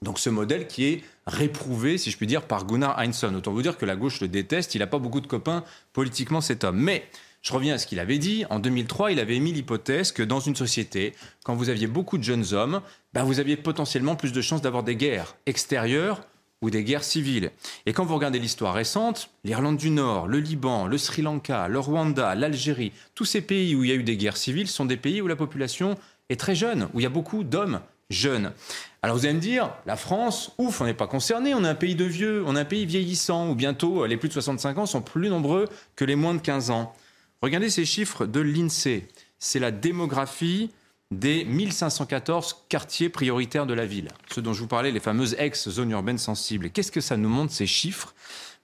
Donc 0.02 0.20
ce 0.20 0.30
modèle 0.30 0.68
qui 0.68 0.86
est 0.86 1.04
réprouvé, 1.26 1.98
si 1.98 2.12
je 2.12 2.18
puis 2.18 2.28
dire, 2.28 2.44
par 2.44 2.66
Gunnar 2.66 3.00
Heinsohn. 3.00 3.36
Autant 3.36 3.52
vous 3.52 3.64
dire 3.64 3.78
que 3.78 3.86
la 3.86 3.96
gauche 3.96 4.22
le 4.22 4.28
déteste, 4.28 4.76
il 4.76 4.80
n'a 4.80 4.88
pas 4.88 5.00
beaucoup 5.00 5.22
de 5.22 5.28
copains 5.28 5.64
politiquement 5.94 6.42
cet 6.42 6.64
homme. 6.64 6.78
Mais 6.78 7.06
je 7.42 7.52
reviens 7.54 7.76
à 7.76 7.78
ce 7.78 7.88
qu'il 7.88 8.00
avait 8.00 8.20
dit. 8.20 8.46
En 8.50 8.60
2003, 8.60 9.12
il 9.12 9.20
avait 9.20 9.36
émis 9.36 9.54
l'hypothèse 9.54 10.12
que 10.12 10.22
dans 10.22 10.40
une 10.40 10.56
société, 10.56 11.16
quand 11.44 11.56
vous 11.56 11.70
aviez 11.70 11.88
beaucoup 11.88 12.18
de 12.18 12.24
jeunes 12.24 12.54
hommes, 12.54 12.82
ben 13.14 13.24
vous 13.24 13.40
aviez 13.40 13.58
potentiellement 13.58 14.16
plus 14.16 14.34
de 14.34 14.42
chances 14.42 14.62
d'avoir 14.62 14.84
des 14.84 14.96
guerres 14.96 15.36
extérieures 15.48 16.22
ou 16.62 16.70
des 16.70 16.84
guerres 16.84 17.04
civiles. 17.04 17.52
Et 17.86 17.94
quand 17.94 18.06
vous 18.06 18.16
regardez 18.16 18.40
l'histoire 18.40 18.74
récente, 18.74 19.30
l'Irlande 19.44 19.78
du 19.78 19.90
Nord, 19.90 20.28
le 20.28 20.40
Liban, 20.40 20.88
le 20.88 20.98
Sri 20.98 21.22
Lanka, 21.22 21.68
le 21.68 21.80
Rwanda, 21.80 22.36
l'Algérie, 22.36 22.92
tous 23.16 23.26
ces 23.26 23.42
pays 23.42 23.76
où 23.76 23.84
il 23.84 23.90
y 23.90 23.94
a 23.94 23.96
eu 23.96 24.04
des 24.04 24.18
guerres 24.18 24.38
civiles 24.38 24.68
sont 24.68 24.86
des 24.86 24.98
pays 24.98 25.22
où 25.22 25.28
la 25.28 25.36
population 25.36 25.98
est 26.30 26.40
très 26.40 26.56
jeune, 26.56 26.90
où 26.94 27.00
il 27.00 27.04
y 27.04 27.08
a 27.08 27.10
beaucoup 27.10 27.44
d'hommes 27.44 27.82
jeunes. 28.10 28.54
Alors 29.02 29.18
vous 29.18 29.26
allez 29.26 29.36
me 29.36 29.40
dire, 29.40 29.70
la 29.86 29.96
France, 29.96 30.54
ouf, 30.58 30.82
on 30.82 30.86
n'est 30.86 30.94
pas 30.94 31.08
concerné, 31.08 31.54
on 31.54 31.64
est 31.64 31.70
un 31.70 31.76
pays 31.76 31.96
de 31.96 32.06
vieux, 32.06 32.44
on 32.46 32.56
est 32.56 32.60
un 32.60 32.66
pays 32.66 32.86
vieillissant, 32.86 33.50
où 33.50 33.56
bientôt 33.56 34.06
les 34.06 34.18
plus 34.18 34.30
de 34.30 34.34
65 34.34 34.78
ans 34.80 34.86
sont 34.86 35.02
plus 35.02 35.30
nombreux 35.30 35.68
que 35.96 36.06
les 36.06 36.16
moins 36.16 36.34
de 36.34 36.40
15 36.40 36.72
ans. 36.72 36.94
Regardez 37.42 37.70
ces 37.70 37.86
chiffres 37.86 38.26
de 38.26 38.40
l'INSEE. 38.40 39.08
C'est 39.40 39.60
la 39.60 39.72
démographie 39.72 40.72
des 41.12 41.46
1514 41.46 42.66
quartiers 42.70 43.10
prioritaires 43.10 43.66
de 43.66 43.74
la 43.74 43.86
ville, 43.86 44.10
ceux 44.30 44.42
dont 44.42 44.54
je 44.54 44.62
vous 44.62 44.68
parlais, 44.68 44.92
les 44.92 45.00
fameuses 45.00 45.36
ex-zones 45.40 45.92
urbaines 45.92 46.18
sensibles. 46.18 46.70
Qu'est-ce 46.70 46.92
que 46.92 47.02
ça 47.02 47.16
nous 47.18 47.30
montre, 47.30 47.54
ces 47.54 47.68
chiffres? 47.68 48.14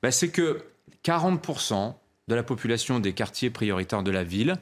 Ben, 0.01 0.11
C'est 0.11 0.29
que 0.29 0.65
40% 1.05 1.93
de 2.27 2.35
la 2.35 2.43
population 2.43 2.99
des 2.99 3.13
quartiers 3.13 3.49
prioritaires 3.49 4.03
de 4.03 4.11
la 4.11 4.23
ville 4.23 4.57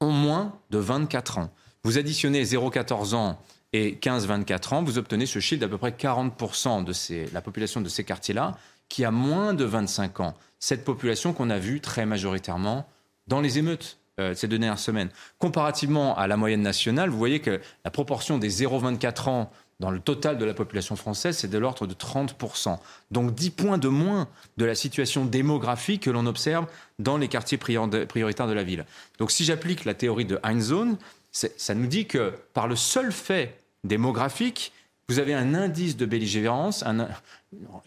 ont 0.00 0.10
moins 0.10 0.58
de 0.70 0.78
24 0.78 1.38
ans. 1.38 1.50
Vous 1.82 1.98
additionnez 1.98 2.44
0,14 2.44 3.14
ans 3.14 3.40
et 3.72 3.96
15-24 3.96 4.74
ans, 4.74 4.82
vous 4.82 4.98
obtenez 4.98 5.26
ce 5.26 5.38
chiffre 5.38 5.60
d'à 5.60 5.68
peu 5.68 5.78
près 5.78 5.90
40% 5.90 6.84
de 6.84 7.32
la 7.32 7.40
population 7.40 7.80
de 7.80 7.88
ces 7.88 8.04
quartiers-là 8.04 8.56
qui 8.88 9.04
a 9.04 9.10
moins 9.10 9.54
de 9.54 9.64
25 9.64 10.20
ans. 10.20 10.34
Cette 10.58 10.84
population 10.84 11.32
qu'on 11.32 11.50
a 11.50 11.58
vue 11.58 11.80
très 11.80 12.06
majoritairement 12.06 12.88
dans 13.26 13.40
les 13.40 13.58
émeutes 13.58 13.98
euh, 14.18 14.34
ces 14.34 14.48
deux 14.48 14.58
dernières 14.58 14.78
semaines. 14.78 15.10
Comparativement 15.38 16.16
à 16.16 16.26
la 16.26 16.36
moyenne 16.36 16.62
nationale, 16.62 17.10
vous 17.10 17.18
voyez 17.18 17.40
que 17.40 17.60
la 17.84 17.90
proportion 17.90 18.38
des 18.38 18.50
0,24 18.50 19.28
ans 19.28 19.50
dans 19.78 19.90
le 19.90 20.00
total 20.00 20.38
de 20.38 20.44
la 20.46 20.54
population 20.54 20.96
française, 20.96 21.36
c'est 21.36 21.50
de 21.50 21.58
l'ordre 21.58 21.86
de 21.86 21.92
30%. 21.92 22.78
Donc 23.10 23.34
10 23.34 23.50
points 23.50 23.78
de 23.78 23.88
moins 23.88 24.26
de 24.56 24.64
la 24.64 24.74
situation 24.74 25.26
démographique 25.26 26.04
que 26.04 26.10
l'on 26.10 26.24
observe 26.24 26.66
dans 26.98 27.18
les 27.18 27.28
quartiers 27.28 27.58
prioritaires 27.58 28.46
de 28.46 28.54
la 28.54 28.62
ville. 28.62 28.86
Donc 29.18 29.30
si 29.30 29.44
j'applique 29.44 29.84
la 29.84 29.92
théorie 29.92 30.24
de 30.24 30.38
Heinzone, 30.42 30.96
ça 31.30 31.74
nous 31.74 31.86
dit 31.86 32.06
que 32.06 32.32
par 32.54 32.68
le 32.68 32.76
seul 32.76 33.12
fait 33.12 33.58
démographique, 33.84 34.72
vous 35.10 35.18
avez 35.18 35.34
un 35.34 35.54
indice 35.54 35.96
de 35.96 36.06
belligérance, 36.06 36.82
une 36.82 37.06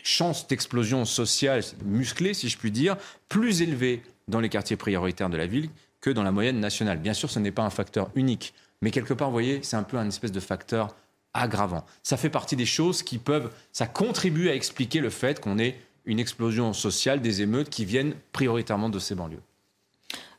chance 0.04 0.48
d'explosion 0.48 1.06
sociale 1.06 1.64
musclée, 1.84 2.36
si 2.36 2.50
je 2.50 2.58
puis 2.58 2.72
dire, 2.72 2.98
plus 3.28 3.64
élevé 3.64 4.04
dans 4.28 4.40
les 4.40 4.50
quartiers 4.50 4.78
prioritaires 4.78 5.32
de 5.32 5.38
la 5.38 5.48
ville 5.48 5.70
que 6.02 6.10
dans 6.10 6.24
la 6.24 6.32
moyenne 6.32 6.60
nationale. 6.60 7.00
Bien 7.00 7.14
sûr, 7.14 7.30
ce 7.30 7.40
n'est 7.40 7.52
pas 7.52 7.64
un 7.64 7.70
facteur 7.70 8.10
unique, 8.16 8.54
mais 8.82 8.92
quelque 8.92 9.14
part, 9.14 9.30
vous 9.30 9.34
voyez, 9.34 9.60
c'est 9.64 9.76
un 9.76 9.84
peu 9.84 9.98
un 9.98 10.08
espèce 10.08 10.32
de 10.32 10.40
facteur 10.40 10.96
aggravant. 11.34 11.86
Ça 12.04 12.18
fait 12.18 12.30
partie 12.30 12.56
des 12.56 12.66
choses 12.66 13.04
qui 13.04 13.18
peuvent, 13.18 13.52
ça 13.72 13.88
contribue 13.88 14.50
à 14.50 14.56
expliquer 14.56 15.00
le 15.00 15.10
fait 15.10 15.40
qu'on 15.40 15.60
ait 15.60 15.76
une 16.06 16.20
explosion 16.20 16.74
sociale 16.74 17.22
des 17.22 17.42
émeutes 17.42 17.70
qui 17.70 17.86
viennent 17.86 18.16
prioritairement 18.32 18.90
de 18.90 19.00
ces 19.00 19.16
banlieues. 19.16 19.42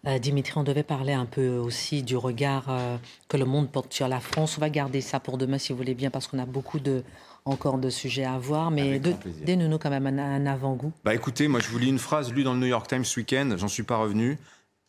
Euh, 0.07 0.19
Dimitri, 0.19 0.55
on 0.57 0.65
devait 0.65 0.83
parler 0.83 1.13
un 1.13 1.27
peu 1.27 1.57
aussi 1.57 2.03
du 2.03 2.17
regard 2.17 2.65
euh, 2.71 2.97
que 3.29 3.37
le 3.37 3.45
monde 3.45 3.71
porte 3.71 3.93
sur 3.93 4.09
la 4.09 4.19
France. 4.19 4.57
On 4.57 4.61
va 4.61 4.71
garder 4.71 5.03
ça 5.03 5.21
pour 5.21 5.37
demain, 5.37 5.59
si 5.59 5.73
vous 5.73 5.79
voulez 5.79 5.95
bien, 5.95 6.11
parce 6.11 6.27
qu'on 6.27 6.39
a 6.39 6.47
beaucoup 6.47 6.81
de, 6.81 7.05
encore 7.45 7.79
de 7.79 7.91
sujets 7.91 8.25
à 8.25 8.39
voir. 8.39 8.71
Mais 8.71 8.99
donnez-nous 8.99 9.79
quand 9.79 9.91
même 9.91 10.07
un, 10.07 10.47
avant-goût. 10.47 10.93
Bah 11.05 11.15
écoutez, 11.15 11.49
moi 11.49 11.61
je 11.61 11.69
vous 11.69 11.79
lis 11.79 11.89
une 11.89 11.99
phrase 11.99 12.33
lue 12.33 12.45
dans 12.45 12.55
le 12.55 12.61
New 12.61 12.67
York 12.67 12.89
Times 12.89 13.05
ce 13.05 13.21
week-end, 13.21 13.55
j'en 13.57 13.69
suis 13.69 13.83
pas 13.83 13.99
revenu. 13.99 14.39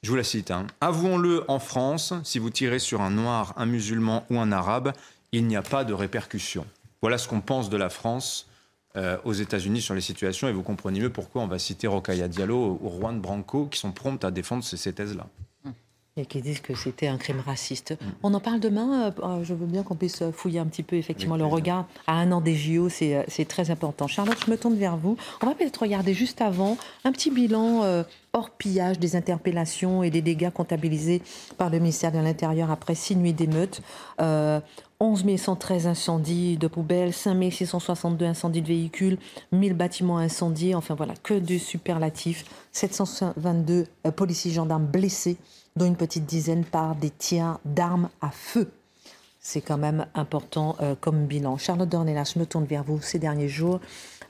Je 0.03 0.09
vous 0.09 0.15
la 0.15 0.23
cite. 0.23 0.49
Hein. 0.49 0.65
Avouons-le, 0.81 1.43
en 1.47 1.59
France, 1.59 2.13
si 2.23 2.39
vous 2.39 2.49
tirez 2.49 2.79
sur 2.79 3.01
un 3.01 3.11
noir, 3.11 3.53
un 3.55 3.67
musulman 3.67 4.25
ou 4.31 4.39
un 4.39 4.51
arabe, 4.51 4.93
il 5.31 5.45
n'y 5.45 5.55
a 5.55 5.61
pas 5.61 5.83
de 5.83 5.93
répercussions. 5.93 6.65
Voilà 7.03 7.19
ce 7.19 7.27
qu'on 7.27 7.41
pense 7.41 7.69
de 7.69 7.77
la 7.77 7.89
France 7.89 8.47
euh, 8.95 9.17
aux 9.25 9.33
États-Unis 9.33 9.79
sur 9.79 9.93
les 9.93 10.01
situations 10.01 10.47
et 10.47 10.53
vous 10.53 10.63
comprenez 10.63 10.99
mieux 10.99 11.11
pourquoi 11.11 11.43
on 11.43 11.47
va 11.47 11.59
citer 11.59 11.85
Rokhaya 11.85 12.27
Diallo 12.27 12.79
ou 12.81 12.89
Juan 12.89 13.21
Branco 13.21 13.67
qui 13.67 13.79
sont 13.79 13.91
promptes 13.91 14.25
à 14.25 14.31
défendre 14.31 14.63
ces, 14.63 14.91
thèses-là. 14.91 15.27
Et 16.17 16.25
qui 16.25 16.41
disent 16.41 16.59
que 16.59 16.75
c'était 16.75 17.07
un 17.07 17.17
crime 17.17 17.41
raciste. 17.45 17.91
Mm. 17.91 18.05
On 18.23 18.33
en 18.33 18.39
parle 18.39 18.59
demain. 18.59 19.07
Euh, 19.07 19.11
euh, 19.23 19.43
je 19.43 19.53
veux 19.53 19.65
bien 19.65 19.83
qu'on 19.83 19.95
puisse 19.95 20.23
fouiller 20.33 20.59
un 20.59 20.65
petit 20.65 20.83
peu 20.83 20.97
effectivement 20.97 21.37
le 21.37 21.45
regard 21.45 21.87
à 22.05 22.15
un 22.15 22.31
an 22.31 22.41
des 22.41 22.55
JO. 22.55 22.89
C'est 22.89 23.45
très 23.47 23.71
important. 23.71 24.07
Charlotte, 24.07 24.37
je 24.45 24.51
me 24.51 24.57
tourne 24.57 24.75
vers 24.75 24.97
vous. 24.97 25.15
On 25.41 25.45
va 25.45 25.55
peut-être 25.55 25.77
regarder 25.77 26.13
juste 26.13 26.41
avant 26.41 26.77
un 27.05 27.11
petit 27.11 27.31
bilan 27.31 28.03
hors 28.33 28.49
pillage 28.49 28.99
des 28.99 29.15
interpellations 29.15 30.03
et 30.03 30.09
des 30.09 30.21
dégâts 30.21 30.49
comptabilisés 30.49 31.21
par 31.57 31.69
le 31.69 31.79
ministère 31.79 32.11
de 32.11 32.19
l'Intérieur 32.19 32.71
après 32.71 32.95
six 32.95 33.15
nuits 33.15 33.33
d'émeutes. 33.33 33.81
11 35.01 35.35
113 35.35 35.87
incendies 35.87 36.57
de 36.57 36.67
poubelles, 36.67 37.11
5 37.11 37.51
662 37.51 38.23
incendies 38.23 38.61
de 38.61 38.67
véhicules, 38.67 39.17
1000 39.51 39.73
bâtiments 39.73 40.19
incendiés, 40.19 40.75
enfin 40.75 40.93
voilà, 40.93 41.15
que 41.23 41.33
du 41.33 41.57
superlatif. 41.57 42.45
722 42.71 43.87
euh, 44.05 44.11
policiers 44.11 44.51
gendarmes 44.51 44.85
blessés, 44.85 45.37
dont 45.75 45.85
une 45.85 45.95
petite 45.95 46.25
dizaine 46.25 46.65
par 46.65 46.95
des 46.95 47.09
tirs 47.09 47.59
d'armes 47.65 48.09
à 48.21 48.31
feu. 48.31 48.71
C'est 49.39 49.61
quand 49.61 49.77
même 49.77 50.05
important 50.13 50.75
euh, 50.81 50.95
comme 50.99 51.25
bilan. 51.25 51.57
Charlotte 51.57 51.89
Dornelas, 51.89 52.33
je 52.35 52.39
me 52.39 52.45
tourne 52.45 52.65
vers 52.65 52.83
vous 52.83 53.01
ces 53.01 53.17
derniers 53.17 53.49
jours. 53.49 53.79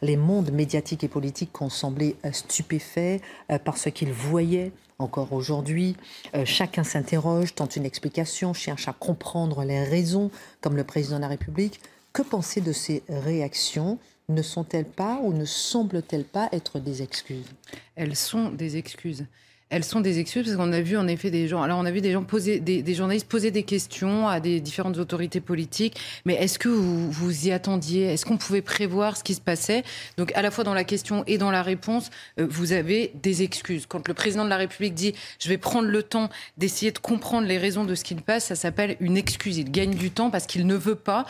Les 0.02 0.18
mondes 0.18 0.52
médiatiques 0.52 1.04
et 1.04 1.10
politiques 1.10 1.62
ont 1.62 1.70
semblé 1.70 2.16
euh, 2.26 2.32
stupéfaits 2.32 3.22
par 3.66 3.78
ce 3.78 3.90
qu'ils 3.90 4.14
voyaient 4.14 4.72
encore 5.02 5.34
aujourd'hui. 5.34 5.98
Euh, 6.36 6.46
chacun 6.46 6.84
s'interroge, 6.84 7.56
tente 7.56 7.76
une 7.76 7.86
explication, 7.86 8.54
cherche 8.54 8.88
à 8.88 8.94
comprendre 8.94 9.64
les 9.64 9.84
raisons, 9.84 10.32
comme 10.62 10.78
le 10.78 10.84
président 10.84 11.18
de 11.18 11.22
la 11.22 11.28
République. 11.28 11.82
Que 12.14 12.22
penser 12.22 12.62
de 12.62 12.72
ces 12.72 13.04
réactions? 13.10 13.98
Ne 14.30 14.42
sont-elles 14.42 14.86
pas 14.86 15.20
ou 15.24 15.34
ne 15.34 15.46
semblent-elles 15.46 16.26
pas 16.26 16.48
être 16.54 16.80
des 16.80 17.02
excuses? 17.02 17.52
Elles 17.96 18.16
sont 18.16 18.50
des 18.50 18.78
excuses 18.78 19.26
elles 19.72 19.86
sont 19.86 20.02
des 20.02 20.20
excuses 20.20 20.44
parce 20.44 20.58
qu'on 20.58 20.74
a 20.74 20.82
vu 20.82 20.98
en 20.98 21.08
effet 21.08 21.32
des 21.32 21.48
gens. 21.48 21.64
Alors 21.64 21.80
on 21.80 21.86
a 21.86 21.92
vu 21.92 22.02
des 22.02 22.12
gens 22.12 22.24
poser, 22.24 22.60
des, 22.60 22.94
journalistes 22.94 23.28
poser 23.28 23.52
des 23.52 23.64
questions 23.64 24.28
à 24.28 24.40
des 24.40 24.60
différentes 24.60 24.98
autorités 24.98 25.40
politiques. 25.40 25.98
Mais 26.26 26.36
est-ce 26.36 26.60
que 26.60 26.68
vous 26.68 27.10
vous 27.10 27.48
y 27.48 27.52
attendiez? 27.52 28.04
Est-ce 28.04 28.26
qu'on 28.26 28.38
pouvait 28.38 28.62
prévoir 28.62 29.16
ce 29.18 29.24
qui 29.24 29.34
se 29.34 29.42
passait? 29.42 29.84
Donc 30.18 30.34
à 30.36 30.42
la 30.42 30.52
fois 30.52 30.66
dans 30.66 30.74
la 30.74 30.84
question 30.84 31.24
et 31.26 31.38
dans 31.38 31.52
la 31.52 31.64
réponse, 31.64 32.10
euh, 32.40 32.46
vous 32.50 32.74
avez 32.74 33.14
des 33.24 33.44
excuses. 33.44 33.86
Quand 33.88 34.08
le 34.08 34.14
président 34.14 34.44
de 34.44 34.50
la 34.50 34.58
République 34.58 34.94
dit 34.94 35.14
je 35.40 35.48
vais 35.48 35.58
prendre 35.58 35.88
le 35.88 36.04
temps 36.04 36.30
d'essayer 36.58 36.92
de 36.92 37.00
comprendre 37.00 37.48
les 37.48 37.58
raisons 37.58 37.86
de 37.86 37.96
ce 37.96 38.04
qui 38.04 38.16
passe, 38.16 38.46
ça 38.46 38.56
s'appelle 38.56 38.98
une 39.00 39.16
excuse. 39.16 39.58
Il 39.58 39.72
gagne 39.72 39.96
du 39.96 40.12
temps 40.12 40.30
parce 40.30 40.48
qu'il 40.48 40.68
ne 40.68 40.76
veut 40.76 40.96
pas 40.96 41.26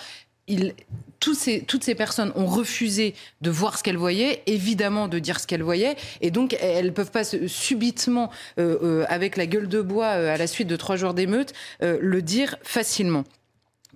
toutes 1.20 1.84
ces 1.84 1.96
personnes 1.96 2.32
ont 2.36 2.46
refusé 2.46 3.14
de 3.42 3.52
voir 3.52 3.78
ce 3.78 3.84
qu'elles 3.84 3.98
voyaient, 3.98 4.42
évidemment 4.48 5.08
de 5.08 5.20
dire 5.20 5.40
ce 5.40 5.48
qu'elles 5.48 5.64
voyaient, 5.64 5.96
et 6.22 6.32
donc 6.32 6.58
elles 6.60 6.88
ne 6.88 6.92
peuvent 6.92 7.12
pas 7.12 7.24
subitement, 7.24 8.32
euh, 8.60 8.78
euh, 8.82 9.06
avec 9.08 9.38
la 9.38 9.46
gueule 9.46 9.68
de 9.68 9.82
bois 9.82 10.08
euh, 10.08 10.34
à 10.34 10.38
la 10.38 10.48
suite 10.48 10.68
de 10.68 10.76
trois 10.76 10.96
jours 10.96 11.14
d'émeute, 11.14 11.54
le 11.82 12.22
dire 12.22 12.58
facilement. 12.64 13.24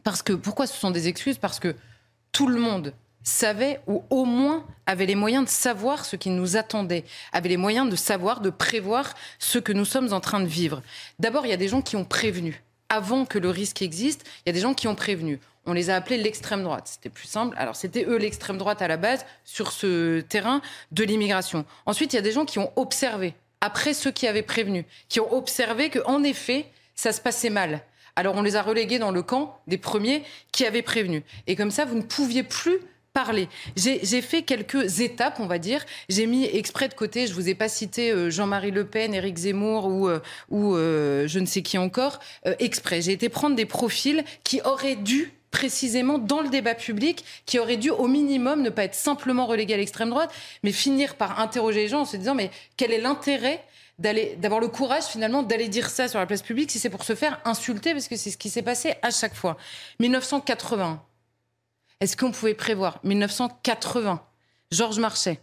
Parce 0.03 0.21
que 0.21 0.33
pourquoi 0.33 0.67
ce 0.67 0.77
sont 0.77 0.91
des 0.91 1.07
excuses? 1.07 1.37
Parce 1.37 1.59
que 1.59 1.75
tout 2.31 2.47
le 2.47 2.59
monde 2.59 2.93
savait 3.23 3.81
ou 3.87 4.03
au 4.11 4.23
moins 4.23 4.65
avait 4.85 5.07
les 5.07 5.15
moyens 5.15 5.45
de 5.45 5.49
savoir 5.49 6.05
ce 6.05 6.15
qui 6.15 6.29
nous 6.29 6.57
attendait, 6.57 7.05
avait 7.33 7.49
les 7.49 7.57
moyens 7.57 7.89
de 7.89 7.95
savoir, 7.95 8.39
de 8.39 8.51
prévoir 8.51 9.15
ce 9.39 9.57
que 9.57 9.73
nous 9.73 9.85
sommes 9.85 10.13
en 10.13 10.19
train 10.19 10.39
de 10.39 10.45
vivre. 10.45 10.83
D'abord, 11.17 11.45
il 11.45 11.49
y 11.49 11.53
a 11.53 11.57
des 11.57 11.67
gens 11.67 11.81
qui 11.81 11.95
ont 11.95 12.05
prévenu. 12.05 12.61
Avant 12.87 13.25
que 13.25 13.39
le 13.39 13.49
risque 13.49 13.81
existe, 13.81 14.23
il 14.45 14.49
y 14.49 14.51
a 14.51 14.53
des 14.53 14.59
gens 14.59 14.75
qui 14.75 14.87
ont 14.87 14.93
prévenu 14.93 15.39
on 15.65 15.73
les 15.73 15.89
a 15.89 15.95
appelés 15.95 16.17
l'extrême 16.17 16.63
droite. 16.63 16.87
C'était 16.87 17.09
plus 17.09 17.27
simple. 17.27 17.55
Alors, 17.57 17.75
c'était 17.75 18.05
eux 18.05 18.17
l'extrême 18.17 18.57
droite 18.57 18.81
à 18.81 18.87
la 18.87 18.97
base 18.97 19.25
sur 19.43 19.71
ce 19.71 20.21
terrain 20.21 20.61
de 20.91 21.03
l'immigration. 21.03 21.65
Ensuite, 21.85 22.13
il 22.13 22.15
y 22.15 22.19
a 22.19 22.23
des 22.23 22.31
gens 22.31 22.45
qui 22.45 22.59
ont 22.59 22.71
observé, 22.75 23.33
après 23.61 23.93
ceux 23.93 24.11
qui 24.11 24.27
avaient 24.27 24.41
prévenu, 24.41 24.85
qui 25.09 25.19
ont 25.19 25.33
observé 25.33 25.89
qu'en 25.89 26.23
effet, 26.23 26.67
ça 26.95 27.11
se 27.11 27.21
passait 27.21 27.49
mal. 27.49 27.81
Alors, 28.15 28.35
on 28.35 28.41
les 28.41 28.55
a 28.55 28.61
relégués 28.61 28.99
dans 28.99 29.11
le 29.11 29.23
camp 29.23 29.59
des 29.67 29.77
premiers 29.77 30.23
qui 30.51 30.65
avaient 30.65 30.81
prévenu. 30.81 31.23
Et 31.47 31.55
comme 31.55 31.71
ça, 31.71 31.83
vous 31.85 31.95
ne 31.95 32.01
pouviez 32.01 32.43
plus 32.43 32.79
parler. 33.15 33.47
J'ai 33.77 34.21
fait 34.21 34.41
quelques 34.41 34.99
étapes, 34.99 35.39
on 35.39 35.47
va 35.47 35.57
dire. 35.57 35.85
J'ai 36.09 36.27
mis 36.27 36.43
exprès 36.45 36.89
de 36.89 36.93
côté, 36.93 37.27
je 37.27 37.33
vous 37.33 37.47
ai 37.47 37.55
pas 37.55 37.69
cité 37.69 38.11
euh, 38.11 38.29
Jean-Marie 38.29 38.71
Le 38.71 38.85
Pen, 38.85 39.13
Éric 39.13 39.37
Zemmour 39.37 39.85
ou, 39.85 40.09
euh, 40.09 40.19
ou 40.49 40.75
euh, 40.75 41.25
je 41.25 41.39
ne 41.39 41.45
sais 41.45 41.61
qui 41.61 41.77
encore, 41.77 42.19
exprès. 42.59 43.01
J'ai 43.01 43.13
été 43.13 43.29
prendre 43.29 43.55
des 43.55 43.65
profils 43.65 44.23
qui 44.43 44.59
auraient 44.61 44.97
dû 44.97 45.31
précisément 45.55 46.17
dans 46.17 46.41
le 46.41 46.49
débat 46.49 46.75
public 46.75 47.23
qui 47.45 47.59
aurait 47.59 47.77
dû 47.77 47.89
au 47.89 48.07
minimum 48.07 48.61
ne 48.61 48.69
pas 48.69 48.83
être 48.83 48.93
simplement 48.93 49.45
relégué 49.45 49.73
à 49.73 49.77
l'extrême 49.77 50.09
droite, 50.09 50.29
mais 50.63 50.73
finir 50.73 51.15
par 51.15 51.39
interroger 51.39 51.83
les 51.83 51.87
gens 51.87 52.01
en 52.01 52.05
se 52.05 52.17
disant 52.17 52.35
mais 52.35 52.51
quel 52.75 52.91
est 52.91 52.99
l'intérêt 52.99 53.63
d'avoir 53.97 54.59
le 54.59 54.67
courage 54.67 55.05
finalement 55.05 55.43
d'aller 55.43 55.69
dire 55.69 55.89
ça 55.89 56.09
sur 56.09 56.19
la 56.19 56.25
place 56.25 56.41
publique 56.41 56.71
si 56.71 56.77
c'est 56.77 56.89
pour 56.89 57.05
se 57.05 57.15
faire 57.15 57.39
insulter 57.45 57.93
parce 57.93 58.09
que 58.09 58.17
c'est 58.17 58.31
ce 58.31 58.37
qui 58.37 58.49
s'est 58.49 58.63
passé 58.63 58.95
à 59.01 59.11
chaque 59.11 59.33
fois. 59.33 59.55
1980. 60.01 61.01
Est-ce 62.01 62.17
qu'on 62.17 62.31
pouvait 62.31 62.53
prévoir 62.53 62.99
1980 63.05 64.21
Georges 64.71 64.99
Marchais. 64.99 65.39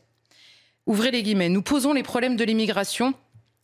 Ouvrez 0.84 1.10
les 1.10 1.22
guillemets. 1.22 1.48
Nous 1.48 1.62
posons 1.62 1.94
les 1.94 2.02
problèmes 2.02 2.36
de 2.36 2.44
l'immigration 2.44 3.14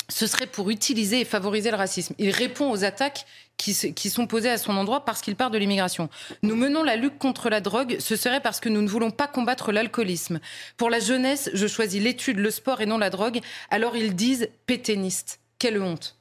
ce 0.09 0.27
serait 0.27 0.47
pour 0.47 0.71
utiliser 0.71 1.21
et 1.21 1.25
favoriser 1.25 1.71
le 1.71 1.77
racisme. 1.77 2.15
Il 2.19 2.31
répond 2.31 2.71
aux 2.71 2.85
attaques 2.85 3.27
qui, 3.59 4.09
sont 4.11 4.27
posées 4.27 4.51
à 4.51 4.57
son 4.57 4.77
endroit 4.77 5.05
parce 5.05 5.21
qu'il 5.21 5.37
part 5.37 5.51
de 5.51 5.59
l'immigration. 5.59 6.09
Nous 6.43 6.57
menons 6.57 6.83
la 6.83 6.97
lutte 6.97 7.19
contre 7.19 7.51
la 7.51 7.61
drogue, 7.61 7.97
ce 7.99 8.17
serait 8.17 8.41
parce 8.41 8.61
que 8.61 8.69
nous 8.69 8.81
ne 8.81 8.89
voulons 8.89 9.11
pas 9.11 9.27
combattre 9.27 9.73
l'alcoolisme. 9.73 10.41
Pour 10.77 10.89
la 10.89 11.01
jeunesse, 11.01 11.51
je 11.53 11.67
choisis 11.67 12.03
l'étude, 12.03 12.39
le 12.39 12.51
sport 12.51 12.81
et 12.81 12.87
non 12.87 12.99
la 12.99 13.11
drogue. 13.11 13.41
Alors 13.71 13.97
ils 13.97 14.15
disent 14.15 14.49
péténiste. 14.67 15.41
Quelle 15.59 15.83
honte. 15.83 16.17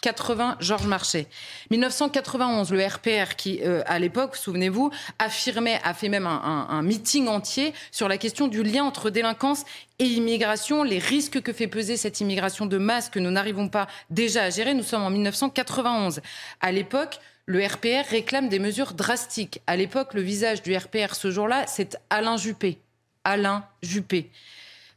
1980, 0.00 0.56
Georges 0.60 0.86
Marchais. 0.86 1.26
1991, 1.70 2.72
le 2.72 2.86
RPR 2.86 3.36
qui, 3.36 3.60
euh, 3.62 3.82
à 3.84 3.98
l'époque, 3.98 4.34
souvenez-vous, 4.34 4.90
affirmait, 5.18 5.78
a 5.84 5.92
fait 5.92 6.08
même 6.08 6.26
un, 6.26 6.66
un, 6.70 6.82
meeting 6.82 7.28
entier 7.28 7.74
sur 7.90 8.08
la 8.08 8.16
question 8.16 8.48
du 8.48 8.62
lien 8.62 8.82
entre 8.84 9.10
délinquance 9.10 9.64
et 9.98 10.06
immigration, 10.06 10.84
les 10.84 10.98
risques 10.98 11.42
que 11.42 11.52
fait 11.52 11.66
peser 11.66 11.98
cette 11.98 12.20
immigration 12.20 12.64
de 12.64 12.78
masse 12.78 13.10
que 13.10 13.18
nous 13.18 13.30
n'arrivons 13.30 13.68
pas 13.68 13.88
déjà 14.08 14.44
à 14.44 14.50
gérer. 14.50 14.72
Nous 14.72 14.84
sommes 14.84 15.02
en 15.02 15.10
1991. 15.10 16.22
À 16.62 16.72
l'époque, 16.72 17.18
le 17.44 17.62
RPR 17.62 18.08
réclame 18.08 18.48
des 18.48 18.58
mesures 18.58 18.94
drastiques. 18.94 19.60
À 19.66 19.76
l'époque, 19.76 20.14
le 20.14 20.22
visage 20.22 20.62
du 20.62 20.74
RPR 20.74 21.14
ce 21.14 21.30
jour-là, 21.30 21.66
c'est 21.66 21.98
Alain 22.08 22.38
Juppé. 22.38 22.78
Alain 23.24 23.66
Juppé. 23.82 24.30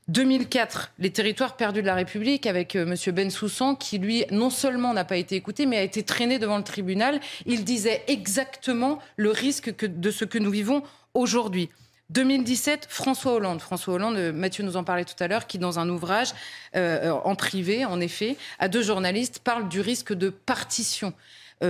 2004, 0.10 0.91
les 0.99 1.12
territoires 1.12 1.56
perdus 1.56 1.82
de 1.82 1.88
la 1.88 1.95
République 1.95 2.45
avec 2.45 2.76
euh, 2.76 2.86
M. 2.86 3.16
Bensoussan, 3.16 3.76
qui 3.76 3.99
lui, 3.99 4.26
non 4.32 4.49
seulement 4.49 4.93
n'a 4.93 5.06
pas 5.06 5.16
été 5.16 5.36
écouté, 5.36 5.66
mais 5.66 5.78
a 5.78 5.82
été 5.82 6.04
traîné 6.04 6.39
devant 6.39 6.58
le 6.58 6.64
tribunal. 6.64 7.22
Il 7.45 7.64
disait 7.64 8.04
exactement 8.08 8.99
le 9.16 9.32
risque 9.32 9.76
que, 9.76 9.86
de 9.86 10.12
ce 10.12 10.26
que 10.26 10.38
nous 10.38 10.51
vivons 10.51 10.84
aujourd'hui. 11.14 11.70
2017, 12.10 12.88
François 12.89 13.34
Hollande. 13.34 13.62
François 13.62 13.93
Hollande, 13.93 14.18
euh, 14.18 14.34
Mathieu 14.34 14.64
nous 14.66 14.76
en 14.76 14.84
parlait 14.84 15.06
tout 15.06 15.22
à 15.22 15.28
l'heure, 15.28 15.47
qui 15.47 15.58
dans 15.58 15.80
un 15.80 15.88
ouvrage 15.88 16.34
euh, 16.76 17.12
en 17.12 17.36
privé, 17.36 17.86
en 17.86 18.01
effet, 18.01 18.36
à 18.60 18.68
deux 18.68 18.84
journalistes, 18.84 19.39
parle 19.39 19.70
du 19.70 19.80
risque 19.80 20.14
de 20.14 20.30
partition 20.30 21.14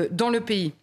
dans 0.09 0.31
le 0.31 0.39
pays. 0.39 0.73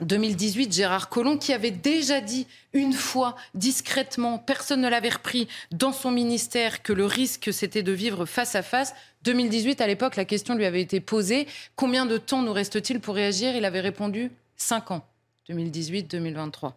2018, 0.00 0.72
Gérard 0.72 1.08
Collomb, 1.08 1.38
qui 1.38 1.52
avait 1.52 1.70
déjà 1.70 2.20
dit 2.20 2.46
une 2.72 2.92
fois 2.92 3.34
discrètement, 3.54 4.38
personne 4.38 4.80
ne 4.80 4.88
l'avait 4.88 5.08
repris 5.08 5.48
dans 5.72 5.92
son 5.92 6.10
ministère, 6.10 6.82
que 6.82 6.92
le 6.92 7.06
risque 7.06 7.52
c'était 7.52 7.82
de 7.82 7.92
vivre 7.92 8.26
face 8.26 8.54
à 8.54 8.62
face. 8.62 8.94
2018, 9.22 9.80
à 9.80 9.86
l'époque, 9.86 10.16
la 10.16 10.24
question 10.24 10.54
lui 10.54 10.66
avait 10.66 10.82
été 10.82 11.00
posée 11.00 11.46
combien 11.76 12.04
de 12.04 12.18
temps 12.18 12.42
nous 12.42 12.52
reste-t-il 12.52 13.00
pour 13.00 13.14
réagir? 13.14 13.56
Il 13.56 13.64
avait 13.64 13.80
répondu 13.80 14.30
5 14.56 14.90
ans. 14.90 15.06
2018-2023. 15.48 16.72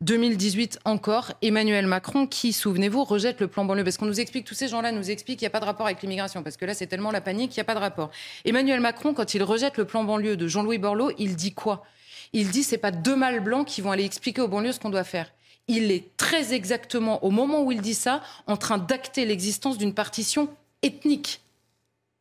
2018 0.00 0.80
encore, 0.86 1.32
Emmanuel 1.42 1.86
Macron 1.86 2.26
qui, 2.26 2.54
souvenez-vous, 2.54 3.04
rejette 3.04 3.38
le 3.40 3.48
plan 3.48 3.66
banlieue. 3.66 3.84
Parce 3.84 3.98
qu'on 3.98 4.06
nous 4.06 4.18
explique, 4.18 4.46
tous 4.46 4.54
ces 4.54 4.68
gens-là 4.68 4.92
nous 4.92 5.10
expliquent 5.10 5.38
qu'il 5.38 5.44
n'y 5.44 5.50
a 5.50 5.52
pas 5.52 5.60
de 5.60 5.66
rapport 5.66 5.84
avec 5.84 6.00
l'immigration. 6.00 6.42
Parce 6.42 6.56
que 6.56 6.64
là, 6.64 6.72
c'est 6.72 6.86
tellement 6.86 7.10
la 7.10 7.20
panique 7.20 7.50
qu'il 7.50 7.58
n'y 7.58 7.62
a 7.62 7.64
pas 7.64 7.74
de 7.74 7.80
rapport. 7.80 8.10
Emmanuel 8.46 8.80
Macron, 8.80 9.12
quand 9.12 9.34
il 9.34 9.42
rejette 9.42 9.76
le 9.76 9.84
plan 9.84 10.02
banlieue 10.02 10.38
de 10.38 10.48
Jean-Louis 10.48 10.78
Borloo, 10.78 11.12
il 11.18 11.36
dit 11.36 11.52
quoi? 11.52 11.84
Il 12.32 12.50
dit 12.50 12.62
c'est 12.62 12.78
pas 12.78 12.90
deux 12.90 13.16
mâles 13.16 13.40
blancs 13.40 13.66
qui 13.66 13.80
vont 13.80 13.90
aller 13.90 14.04
expliquer 14.04 14.40
aux 14.40 14.48
banlieues 14.48 14.72
ce 14.72 14.80
qu'on 14.80 14.90
doit 14.90 15.04
faire. 15.04 15.30
Il 15.68 15.90
est 15.90 16.16
très 16.16 16.52
exactement, 16.52 17.24
au 17.24 17.30
moment 17.30 17.62
où 17.62 17.72
il 17.72 17.80
dit 17.80 17.94
ça, 17.94 18.22
en 18.46 18.56
train 18.56 18.78
d'acter 18.78 19.24
l'existence 19.24 19.78
d'une 19.78 19.94
partition 19.94 20.48
ethnique. 20.82 21.42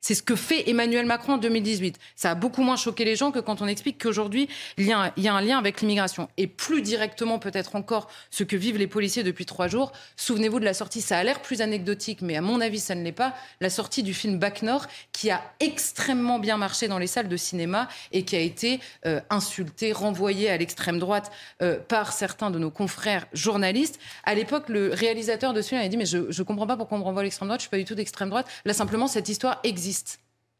C'est 0.01 0.15
ce 0.15 0.23
que 0.23 0.35
fait 0.35 0.69
Emmanuel 0.69 1.05
Macron 1.05 1.33
en 1.33 1.37
2018. 1.37 1.97
Ça 2.15 2.31
a 2.31 2.35
beaucoup 2.35 2.61
moins 2.61 2.77
choqué 2.77 3.03
les 3.03 3.17
gens 3.17 3.31
que 3.31 3.39
quand 3.39 3.61
on 3.61 3.67
explique 3.67 4.01
qu'aujourd'hui, 4.01 4.47
il, 4.77 4.85
y 4.85 4.93
a 4.93 5.33
un 5.33 5.41
lien 5.41 5.57
avec 5.57 5.81
l'immigration. 5.81 6.29
Et 6.37 6.47
plus 6.47 6.81
directement, 6.81 7.37
peut-être 7.37 7.75
encore, 7.75 8.07
ce 8.31 8.45
que 8.45 8.55
vivent 8.55 8.77
les 8.77 8.87
policiers 8.87 9.23
depuis 9.23 9.45
trois 9.45 9.67
jours. 9.67 9.91
Souvenez-vous 10.15 10.61
de 10.61 10.65
la 10.65 10.73
sortie, 10.73 11.01
ça 11.01 11.17
a 11.17 11.23
l'air 11.23 11.41
plus 11.41 11.61
anecdotique, 11.61 12.21
mais 12.21 12.37
à 12.37 12.41
mon 12.41 12.61
avis, 12.61 12.79
ça 12.79 12.95
ne 12.95 13.03
l'est 13.03 13.11
pas. 13.11 13.35
La 13.59 13.69
sortie 13.69 14.01
du 14.01 14.13
film 14.13 14.39
Bac 14.39 14.61
Nord, 14.61 14.85
qui 15.11 15.31
a 15.31 15.41
extrêmement 15.59 16.39
bien 16.39 16.55
marché 16.55 16.87
dans 16.87 16.97
les 16.97 17.07
salles 17.07 17.27
de 17.27 17.37
cinéma 17.37 17.89
et 18.13 18.23
qui 18.23 18.37
a 18.37 18.39
été 18.39 18.79
euh, 19.05 19.19
insulté, 19.29 19.91
renvoyé 19.91 20.49
à 20.49 20.55
l'extrême 20.55 20.99
droite 20.99 21.29
euh, 21.61 21.77
par 21.77 22.13
certains 22.13 22.51
de 22.51 22.59
nos 22.59 22.71
confrères 22.71 23.25
journalistes. 23.33 23.99
À 24.23 24.33
l'époque, 24.33 24.69
le 24.69 24.93
réalisateur 24.93 25.51
de 25.51 25.61
ce 25.61 25.69
film 25.69 25.81
avait 25.81 25.89
dit 25.89 25.97
Mais 25.97 26.05
je 26.05 26.17
ne 26.19 26.43
comprends 26.43 26.67
pas 26.67 26.77
pourquoi 26.77 26.97
on 26.97 27.01
me 27.01 27.05
renvoie 27.05 27.21
à 27.21 27.23
l'extrême 27.23 27.49
droite, 27.49 27.59
je 27.59 27.65
ne 27.65 27.67
suis 27.67 27.71
pas 27.71 27.77
du 27.77 27.85
tout 27.85 27.95
d'extrême 27.95 28.29
droite. 28.29 28.47
Là, 28.63 28.73
simplement, 28.73 29.07
cette 29.07 29.27
histoire 29.27 29.59
existe 29.63 29.88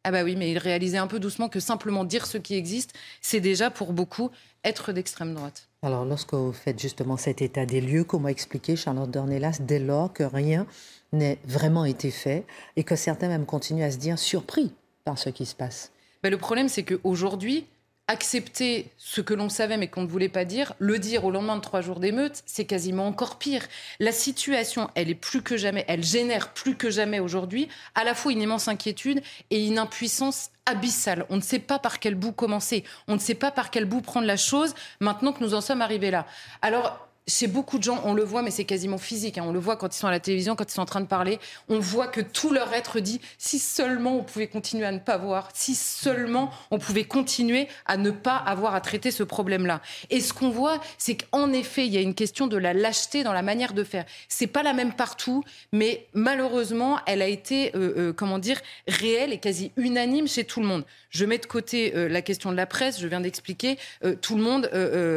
ah 0.06 0.12
bah 0.12 0.24
oui, 0.24 0.36
mais 0.38 0.52
il 0.52 0.58
réalisait 0.58 0.98
un 0.98 1.08
peu 1.08 1.20
doucement 1.20 1.50
que 1.50 1.60
simplement 1.60 2.06
dire 2.06 2.26
ce 2.26 2.38
qui 2.38 2.56
existe, 2.56 2.94
c'est 3.22 3.42
déjà 3.42 3.70
pour 3.70 3.92
beaucoup 3.92 4.32
être 4.64 4.94
d'extrême 4.94 5.34
droite. 5.34 5.68
Alors 5.82 6.06
lorsque 6.06 6.34
vous 6.34 6.54
faites 6.54 6.80
justement 6.80 7.18
cet 7.18 7.42
état 7.42 7.66
des 7.66 7.82
lieux, 7.82 8.04
comment 8.04 8.30
expliquer, 8.30 8.76
Charlotte 8.76 9.12
Dornelas, 9.12 9.60
dès 9.60 9.80
lors 9.80 10.14
que 10.14 10.24
rien 10.24 10.66
n'ait 11.12 11.38
vraiment 11.46 11.86
été 11.86 12.12
fait 12.12 12.46
et 12.76 12.84
que 12.84 12.96
certains 12.96 13.28
même 13.28 13.46
continuent 13.46 13.84
à 13.84 13.92
se 13.92 13.98
dire 13.98 14.18
surpris 14.18 14.72
par 15.04 15.18
ce 15.18 15.30
qui 15.30 15.46
se 15.46 15.56
passe? 15.56 15.92
Bah 16.24 16.30
Le 16.30 16.38
problème, 16.38 16.70
c'est 16.70 16.84
qu'aujourd'hui, 16.84 17.66
accepter 18.10 18.92
ce 18.98 19.22
que 19.22 19.36
l'on 19.36 19.50
savait 19.50 19.78
mais 19.78 19.88
qu'on 19.88 20.02
ne 20.02 20.08
voulait 20.08 20.30
pas 20.30 20.44
dire, 20.44 20.74
le 20.80 20.98
dire 20.98 21.24
au 21.26 21.32
lendemain 21.32 21.56
de 21.56 21.62
trois 21.62 21.82
jours 21.82 22.00
d'émeute, 22.00 22.42
c'est 22.48 22.66
quasiment 22.66 23.08
encore 23.08 23.38
pire. 23.38 23.62
La 24.00 24.12
situation, 24.12 24.90
elle 24.96 25.10
est 25.10 25.16
plus 25.16 25.44
que 25.44 25.58
jamais, 25.58 25.86
elle 25.88 26.04
génère 26.04 26.52
plus 26.54 26.76
que 26.76 26.90
jamais 26.90 27.20
aujourd'hui 27.20 27.70
à 27.94 28.04
la 28.04 28.16
fois 28.16 28.32
une 28.32 28.42
immense 28.42 28.68
inquiétude 28.68 29.22
et 29.52 29.66
une 29.66 29.78
impuissance 29.78 30.50
abyssale. 30.66 31.26
On 31.30 31.36
ne 31.36 31.42
sait 31.42 31.60
pas 31.60 31.78
par 31.78 32.00
quel 32.00 32.16
bout 32.16 32.32
commencer, 32.32 32.84
on 33.08 33.14
ne 33.14 33.20
sait 33.20 33.36
pas 33.36 33.52
par 33.52 33.70
quel 33.70 33.86
bout 33.86 34.02
prendre 34.02 34.26
la 34.26 34.38
chose 34.38 34.74
maintenant 35.00 35.32
que 35.32 35.44
nous 35.44 35.54
en 35.54 35.62
sommes 35.62 35.84
arrivés 35.84 36.12
là. 36.12 36.26
Alors, 36.64 37.09
chez 37.30 37.48
beaucoup 37.48 37.78
de 37.78 37.84
gens, 37.84 38.02
on 38.04 38.14
le 38.14 38.24
voit, 38.24 38.42
mais 38.42 38.52
c'est 38.52 38.66
quasiment 38.66 38.98
physique. 38.98 39.38
Hein. 39.38 39.46
On 39.48 39.52
le 39.52 39.60
voit 39.60 39.78
quand 39.78 39.96
ils 39.96 40.00
sont 40.00 40.08
à 40.08 40.12
la 40.12 40.20
télévision, 40.20 40.56
quand 40.56 40.70
ils 40.70 40.74
sont 40.74 40.82
en 40.82 40.86
train 40.86 41.02
de 41.02 41.06
parler. 41.06 41.40
On 41.70 41.80
voit 41.80 42.08
que 42.08 42.22
tout 42.22 42.52
leur 42.52 42.74
être 42.74 43.00
dit 43.00 43.22
si 43.38 43.60
seulement 43.60 44.18
on 44.18 44.24
pouvait 44.24 44.48
continuer 44.48 44.86
à 44.86 44.92
ne 44.92 45.00
pas 45.00 45.18
voir, 45.18 45.50
si 45.54 45.76
seulement 45.76 46.52
on 46.72 46.80
pouvait 46.80 47.04
continuer 47.06 47.68
à 47.86 47.98
ne 47.98 48.12
pas 48.12 48.36
avoir 48.36 48.76
à 48.76 48.82
traiter 48.82 49.12
ce 49.12 49.24
problème-là. 49.24 49.82
Et 50.10 50.20
ce 50.20 50.34
qu'on 50.34 50.50
voit, 50.50 50.82
c'est 50.98 51.16
qu'en 51.16 51.54
effet, 51.54 51.86
il 51.86 51.94
y 51.94 51.98
a 51.98 52.02
une 52.02 52.16
question 52.16 52.48
de 52.48 52.58
la 52.58 52.74
lâcheté 52.74 53.24
dans 53.24 53.34
la 53.34 53.42
manière 53.42 53.74
de 53.74 53.84
faire. 53.84 54.06
C'est 54.28 54.48
pas 54.48 54.64
la 54.64 54.74
même 54.74 54.94
partout, 54.94 55.44
mais 55.72 56.08
malheureusement, 56.14 57.00
elle 57.06 57.22
a 57.22 57.28
été, 57.28 57.76
euh, 57.76 57.94
euh, 57.98 58.14
comment 58.14 58.40
dire, 58.40 58.60
réelle 58.88 59.34
et 59.34 59.38
quasi 59.38 59.72
unanime 59.78 60.28
chez 60.28 60.44
tout 60.44 60.62
le 60.62 60.66
monde. 60.66 60.84
Je 61.12 61.26
mets 61.26 61.38
de 61.38 61.46
côté 61.46 61.94
euh, 61.96 62.08
la 62.08 62.22
question 62.22 62.52
de 62.52 62.58
la 62.58 62.66
presse. 62.66 63.00
Je 63.00 63.08
viens 63.08 63.22
d'expliquer. 63.22 63.78
tout 64.22 64.36
le 64.36 64.42
monde, 64.42 64.70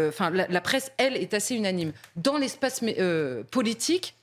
enfin, 0.09 0.31
la 0.31 0.61
presse, 0.61 0.93
elle, 0.99 1.17
est 1.17 1.35
assez 1.35 1.55
unanime 1.55 1.93
dans 2.17 2.37
l'espace 2.37 2.81
euh, 2.83 3.43
politique, 3.51 4.15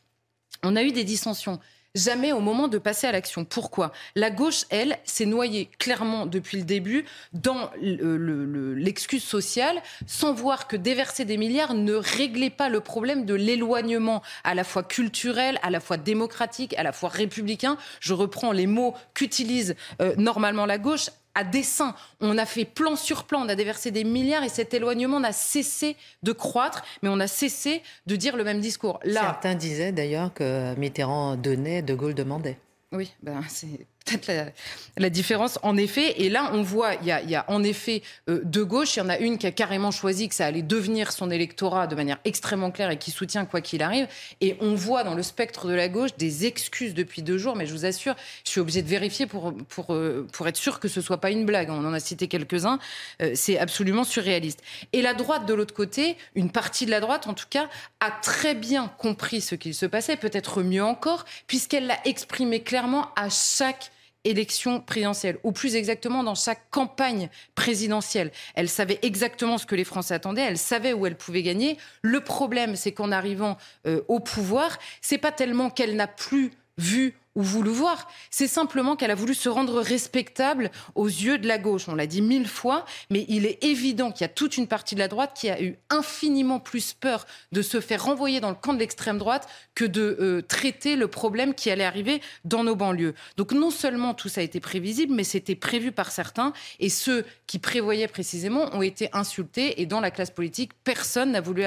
on 0.64 0.76
a 0.76 0.84
eu 0.84 0.92
des 0.92 1.04
dissensions 1.04 1.60
jamais 1.96 2.32
au 2.32 2.40
moment 2.40 2.68
de 2.68 2.78
passer 2.78 3.08
à 3.08 3.12
l'action. 3.12 3.46
Pourquoi? 3.46 3.92
La 4.16 4.30
gauche, 4.30 4.66
elle, 4.70 4.98
s'est 5.06 5.26
noyée 5.26 5.70
clairement 5.80 6.26
depuis 6.26 6.58
le 6.58 6.64
début 6.64 7.06
dans 7.34 7.72
l'excuse 7.82 9.24
sociale, 9.24 9.82
sans 10.06 10.34
voir 10.34 10.68
que 10.68 10.76
déverser 10.76 11.26
des 11.26 11.38
milliards 11.38 11.74
ne 11.74 11.94
réglait 11.94 12.50
pas 12.50 12.70
le 12.70 12.80
problème 12.80 13.26
de 13.26 13.34
l'éloignement 13.34 14.22
à 14.44 14.54
la 14.54 14.64
fois 14.64 14.84
culturel, 14.84 15.60
à 15.64 15.70
la 15.70 15.80
fois 15.80 15.98
démocratique, 15.98 16.76
à 16.78 16.84
la 16.84 16.92
fois 16.92 17.10
républicain. 17.10 17.78
Je 18.00 18.14
reprends 18.14 18.52
les 18.52 18.68
mots 18.68 18.96
qu'utilise 19.14 19.76
euh, 20.02 20.14
normalement 20.18 20.66
la 20.66 20.78
gauche 20.78 21.10
à 21.36 21.44
dessein. 21.44 21.96
On 22.22 22.38
a 22.38 22.46
fait 22.46 22.66
plan 22.66 22.96
sur 22.96 23.26
plan, 23.26 23.46
on 23.46 23.50
a 23.50 23.56
déversé 23.56 23.92
des 23.92 24.04
milliards 24.04 24.44
et 24.44 24.50
cet 24.50 24.74
éloignement 24.74 25.20
n'a 25.20 25.32
cessé 25.32 25.96
de 26.24 26.32
croître, 26.32 26.84
mais 27.02 27.10
on 27.10 27.20
a 27.20 27.28
cessé 27.28 27.82
de 28.06 28.16
dire 28.16 28.36
le 28.36 28.44
même 28.44 28.60
discours. 28.60 29.00
Là, 29.04 29.22
Certains 29.22 29.56
disaient 29.56 29.92
d'ailleurs 29.92 30.34
que 30.34 30.76
Mitterrand 30.76 31.36
donnait, 31.36 31.82
De 31.82 31.94
Gaulle 31.94 32.16
demandait. 32.16 32.58
Oui, 32.92 33.14
ben 33.22 33.42
c'est 33.48 33.86
peut-être 34.06 34.54
la, 34.98 35.10
différence, 35.10 35.60
en 35.64 35.78
effet. 35.78 36.22
Et 36.22 36.30
là, 36.30 36.52
on 36.54 36.62
voit, 36.62 36.96
il 36.96 37.08
y 37.08 37.36
a, 37.36 37.46
en 37.48 37.64
effet 37.64 38.02
euh, 38.30 38.42
deux 38.44 38.66
gauches. 38.66 38.96
Il 38.96 39.00
y 39.00 39.02
en 39.02 39.10
a 39.10 39.18
une 39.18 39.38
qui 39.38 39.48
a 39.48 39.52
carrément 39.52 39.92
choisi 39.92 40.30
que 40.30 40.36
ça 40.36 40.46
allait 40.46 40.62
devenir 40.62 41.12
son 41.12 41.32
électorat 41.32 41.88
de 41.88 41.96
manière 41.96 42.18
extrêmement 42.26 42.72
claire 42.72 42.90
et 42.90 42.98
qui 42.98 43.12
soutient 43.12 43.46
quoi 43.46 43.62
qu'il 43.62 43.82
arrive. 43.82 44.08
Et 44.42 44.58
on 44.62 44.76
voit 44.76 45.04
dans 45.04 45.16
le 45.16 45.24
spectre 45.24 45.68
de 45.68 45.74
la 45.74 45.88
gauche 45.88 46.12
des 46.18 46.46
excuses 46.46 46.94
depuis 46.94 47.22
deux 47.22 47.38
jours. 47.38 47.56
Mais 47.56 47.66
je 47.66 47.74
vous 47.74 47.86
assure, 47.86 48.16
je 48.46 48.52
suis 48.52 48.62
obligée 48.62 48.82
de 48.82 48.90
vérifier 48.90 49.26
pour, 49.26 49.54
pour, 49.54 49.94
euh, 49.94 50.28
pour 50.32 50.48
être 50.48 50.58
sûr 50.58 50.80
que 50.80 50.88
ce 50.88 51.02
soit 51.02 51.22
pas 51.22 51.32
une 51.32 51.46
blague. 51.46 51.70
On 51.70 51.86
en 51.86 51.94
a 51.94 52.00
cité 52.00 52.28
quelques-uns. 52.28 52.80
Euh, 53.22 53.32
c'est 53.36 53.60
absolument 53.60 54.04
surréaliste. 54.04 54.62
Et 54.94 55.02
la 55.02 55.14
droite, 55.14 55.46
de 55.46 55.54
l'autre 55.54 55.74
côté, 55.74 56.18
une 56.36 56.52
partie 56.52 56.86
de 56.86 56.92
la 56.92 57.00
droite, 57.00 57.28
en 57.28 57.34
tout 57.34 57.48
cas, 57.50 57.70
a 58.00 58.12
très 58.12 58.56
bien 58.56 58.92
compris 58.98 59.42
ce 59.42 59.56
qu'il 59.56 59.74
se 59.74 59.86
passait, 59.86 60.16
peut-être 60.16 60.64
mieux 60.64 60.84
encore, 60.84 61.26
puisqu'elle 61.48 61.88
l'a 61.88 62.00
exprimé 62.06 62.62
clairement 62.62 63.10
à 63.16 63.30
chaque 63.30 63.92
élection 64.24 64.82
présidentielle, 64.82 65.38
ou 65.44 65.52
plus 65.52 65.76
exactement 65.76 66.24
dans 66.24 66.36
chaque 66.36 66.70
campagne 66.70 67.30
présidentielle. 67.56 68.32
Elle 68.56 68.70
savait 68.70 69.00
exactement 69.02 69.58
ce 69.58 69.66
que 69.66 69.76
les 69.76 69.84
Français 69.84 70.14
attendaient, 70.14 70.42
elle 70.42 70.58
savait 70.58 70.94
où 70.94 71.06
elle 71.06 71.18
pouvait 71.18 71.44
gagner. 71.44 71.78
Le 72.02 72.22
problème, 72.22 72.76
c'est 72.76 72.92
qu'en 72.92 73.12
arrivant 73.12 73.58
euh, 73.88 74.02
au 74.08 74.20
pouvoir, 74.20 74.78
c'est 75.02 75.18
pas 75.18 75.32
tellement 75.32 75.70
qu'elle 75.70 75.96
n'a 75.96 76.08
plus 76.08 76.52
vu 76.78 77.16
ou 77.40 77.42
voulu 77.42 77.72
voir. 77.72 78.10
C'est 78.30 78.50
simplement 78.50 78.98
qu'elle 78.98 79.12
a 79.12 79.16
voulu 79.16 79.34
se 79.34 79.48
rendre 79.48 79.82
respectable 79.82 80.72
aux 80.94 81.08
yeux 81.08 81.38
de 81.38 81.48
la 81.48 81.58
gauche. 81.58 81.88
On 81.88 81.96
l'a 81.96 82.06
dit 82.06 82.22
mille 82.22 82.48
fois, 82.48 82.84
mais 83.10 83.26
il 83.30 83.46
est 83.46 83.64
évident 83.64 84.12
qu'il 84.12 84.22
y 84.22 84.26
a 84.26 84.34
toute 84.34 84.58
une 84.58 84.68
partie 84.68 84.94
de 84.94 85.00
la 85.00 85.08
droite 85.08 85.32
qui 85.34 85.50
a 85.50 85.62
eu 85.62 85.78
infiniment 85.90 86.60
plus 86.60 86.92
peur 86.92 87.26
de 87.54 87.62
se 87.62 87.80
faire 87.80 88.04
renvoyer 88.04 88.42
dans 88.42 88.50
le 88.50 88.56
camp 88.56 88.74
de 88.74 88.80
l'extrême 88.80 89.18
droite 89.18 89.48
que 89.74 89.86
de 89.86 90.18
euh, 90.20 90.42
traiter 90.42 90.98
le 90.98 91.08
problème 91.08 91.54
qui 91.54 91.72
allait 91.72 91.86
arriver 91.86 92.22
dans 92.44 92.66
nos 92.66 92.76
banlieues. 92.76 93.16
Donc 93.38 93.54
non 93.54 93.72
seulement 93.72 94.14
tout 94.14 94.28
ça 94.28 94.42
a 94.42 94.44
été 94.44 94.60
prévisible, 94.60 95.14
mais 95.14 95.24
c'était 95.24 95.56
prévu 95.56 95.94
par 95.94 96.12
certains, 96.12 96.52
et 96.82 96.90
ceux 96.90 97.26
qui 97.48 97.58
prévoyaient 97.58 98.10
précisément 98.10 98.70
ont 98.76 98.82
été 98.82 99.08
insultés, 99.14 99.82
et 99.82 99.86
dans 99.86 100.02
la 100.02 100.12
classe 100.12 100.32
politique, 100.32 100.72
personne 100.84 101.32
n'a 101.32 101.42
voulu 101.42 101.64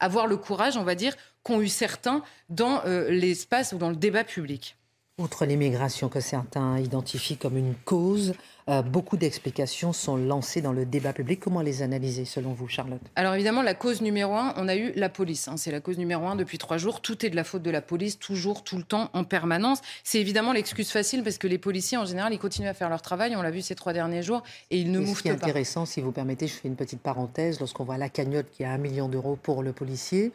avoir 0.00 0.26
le 0.26 0.36
courage, 0.36 0.76
on 0.76 0.84
va 0.84 0.94
dire, 0.94 1.16
qu'ont 1.42 1.60
eu 1.60 1.68
certains 1.68 2.22
dans 2.48 2.82
euh, 2.84 3.08
l'espace 3.10 3.72
ou 3.72 3.78
dans 3.78 3.90
le 3.90 3.96
débat 3.96 4.24
public. 4.24 4.76
Outre 5.16 5.46
l'immigration 5.46 6.08
que 6.08 6.18
certains 6.18 6.80
identifient 6.80 7.36
comme 7.36 7.56
une 7.56 7.76
cause, 7.84 8.34
euh, 8.68 8.82
beaucoup 8.82 9.16
d'explications 9.16 9.92
sont 9.92 10.16
lancées 10.16 10.60
dans 10.60 10.72
le 10.72 10.84
débat 10.84 11.12
public. 11.12 11.38
Comment 11.38 11.60
les 11.60 11.82
analyser 11.82 12.24
selon 12.24 12.52
vous, 12.52 12.66
Charlotte? 12.66 13.00
Alors 13.14 13.34
évidemment, 13.34 13.62
la 13.62 13.74
cause 13.74 14.02
numéro 14.02 14.34
un, 14.34 14.52
on 14.56 14.66
a 14.66 14.74
eu 14.74 14.92
la 14.96 15.08
police. 15.08 15.46
Hein. 15.46 15.56
C'est 15.56 15.70
la 15.70 15.78
cause 15.78 15.98
numéro 15.98 16.26
un 16.26 16.34
depuis 16.34 16.58
trois 16.58 16.78
jours. 16.78 17.00
Tout 17.00 17.24
est 17.24 17.30
de 17.30 17.36
la 17.36 17.44
faute 17.44 17.62
de 17.62 17.70
la 17.70 17.80
police, 17.80 18.18
toujours, 18.18 18.64
tout 18.64 18.76
le 18.76 18.82
temps, 18.82 19.10
en 19.12 19.22
permanence. 19.22 19.82
C'est 20.02 20.18
évidemment 20.18 20.52
l'excuse 20.52 20.90
facile 20.90 21.22
parce 21.22 21.38
que 21.38 21.46
les 21.46 21.58
policiers, 21.58 21.96
en 21.96 22.06
général, 22.06 22.32
ils 22.32 22.40
continuent 22.40 22.66
à 22.66 22.74
faire 22.74 22.90
leur 22.90 23.00
travail. 23.00 23.36
On 23.36 23.42
l'a 23.42 23.52
vu 23.52 23.62
ces 23.62 23.76
trois 23.76 23.92
derniers 23.92 24.24
jours 24.24 24.42
et 24.72 24.80
ils 24.80 24.90
ne 24.90 24.98
mouvent 24.98 25.12
pas. 25.12 25.18
Ce 25.18 25.22
qui 25.22 25.28
est 25.28 25.30
intéressant, 25.30 25.86
si 25.86 26.00
vous 26.00 26.10
permettez, 26.10 26.48
je 26.48 26.54
fais 26.54 26.66
une 26.66 26.74
petite 26.74 27.00
parenthèse. 27.00 27.60
Lorsqu'on 27.60 27.84
voit 27.84 27.98
la 27.98 28.08
cagnotte 28.08 28.50
qui 28.50 28.64
a 28.64 28.72
un 28.72 28.78
million 28.78 29.08
d'euros 29.08 29.38
pour 29.40 29.62
le 29.62 29.72
policier, 29.72 30.32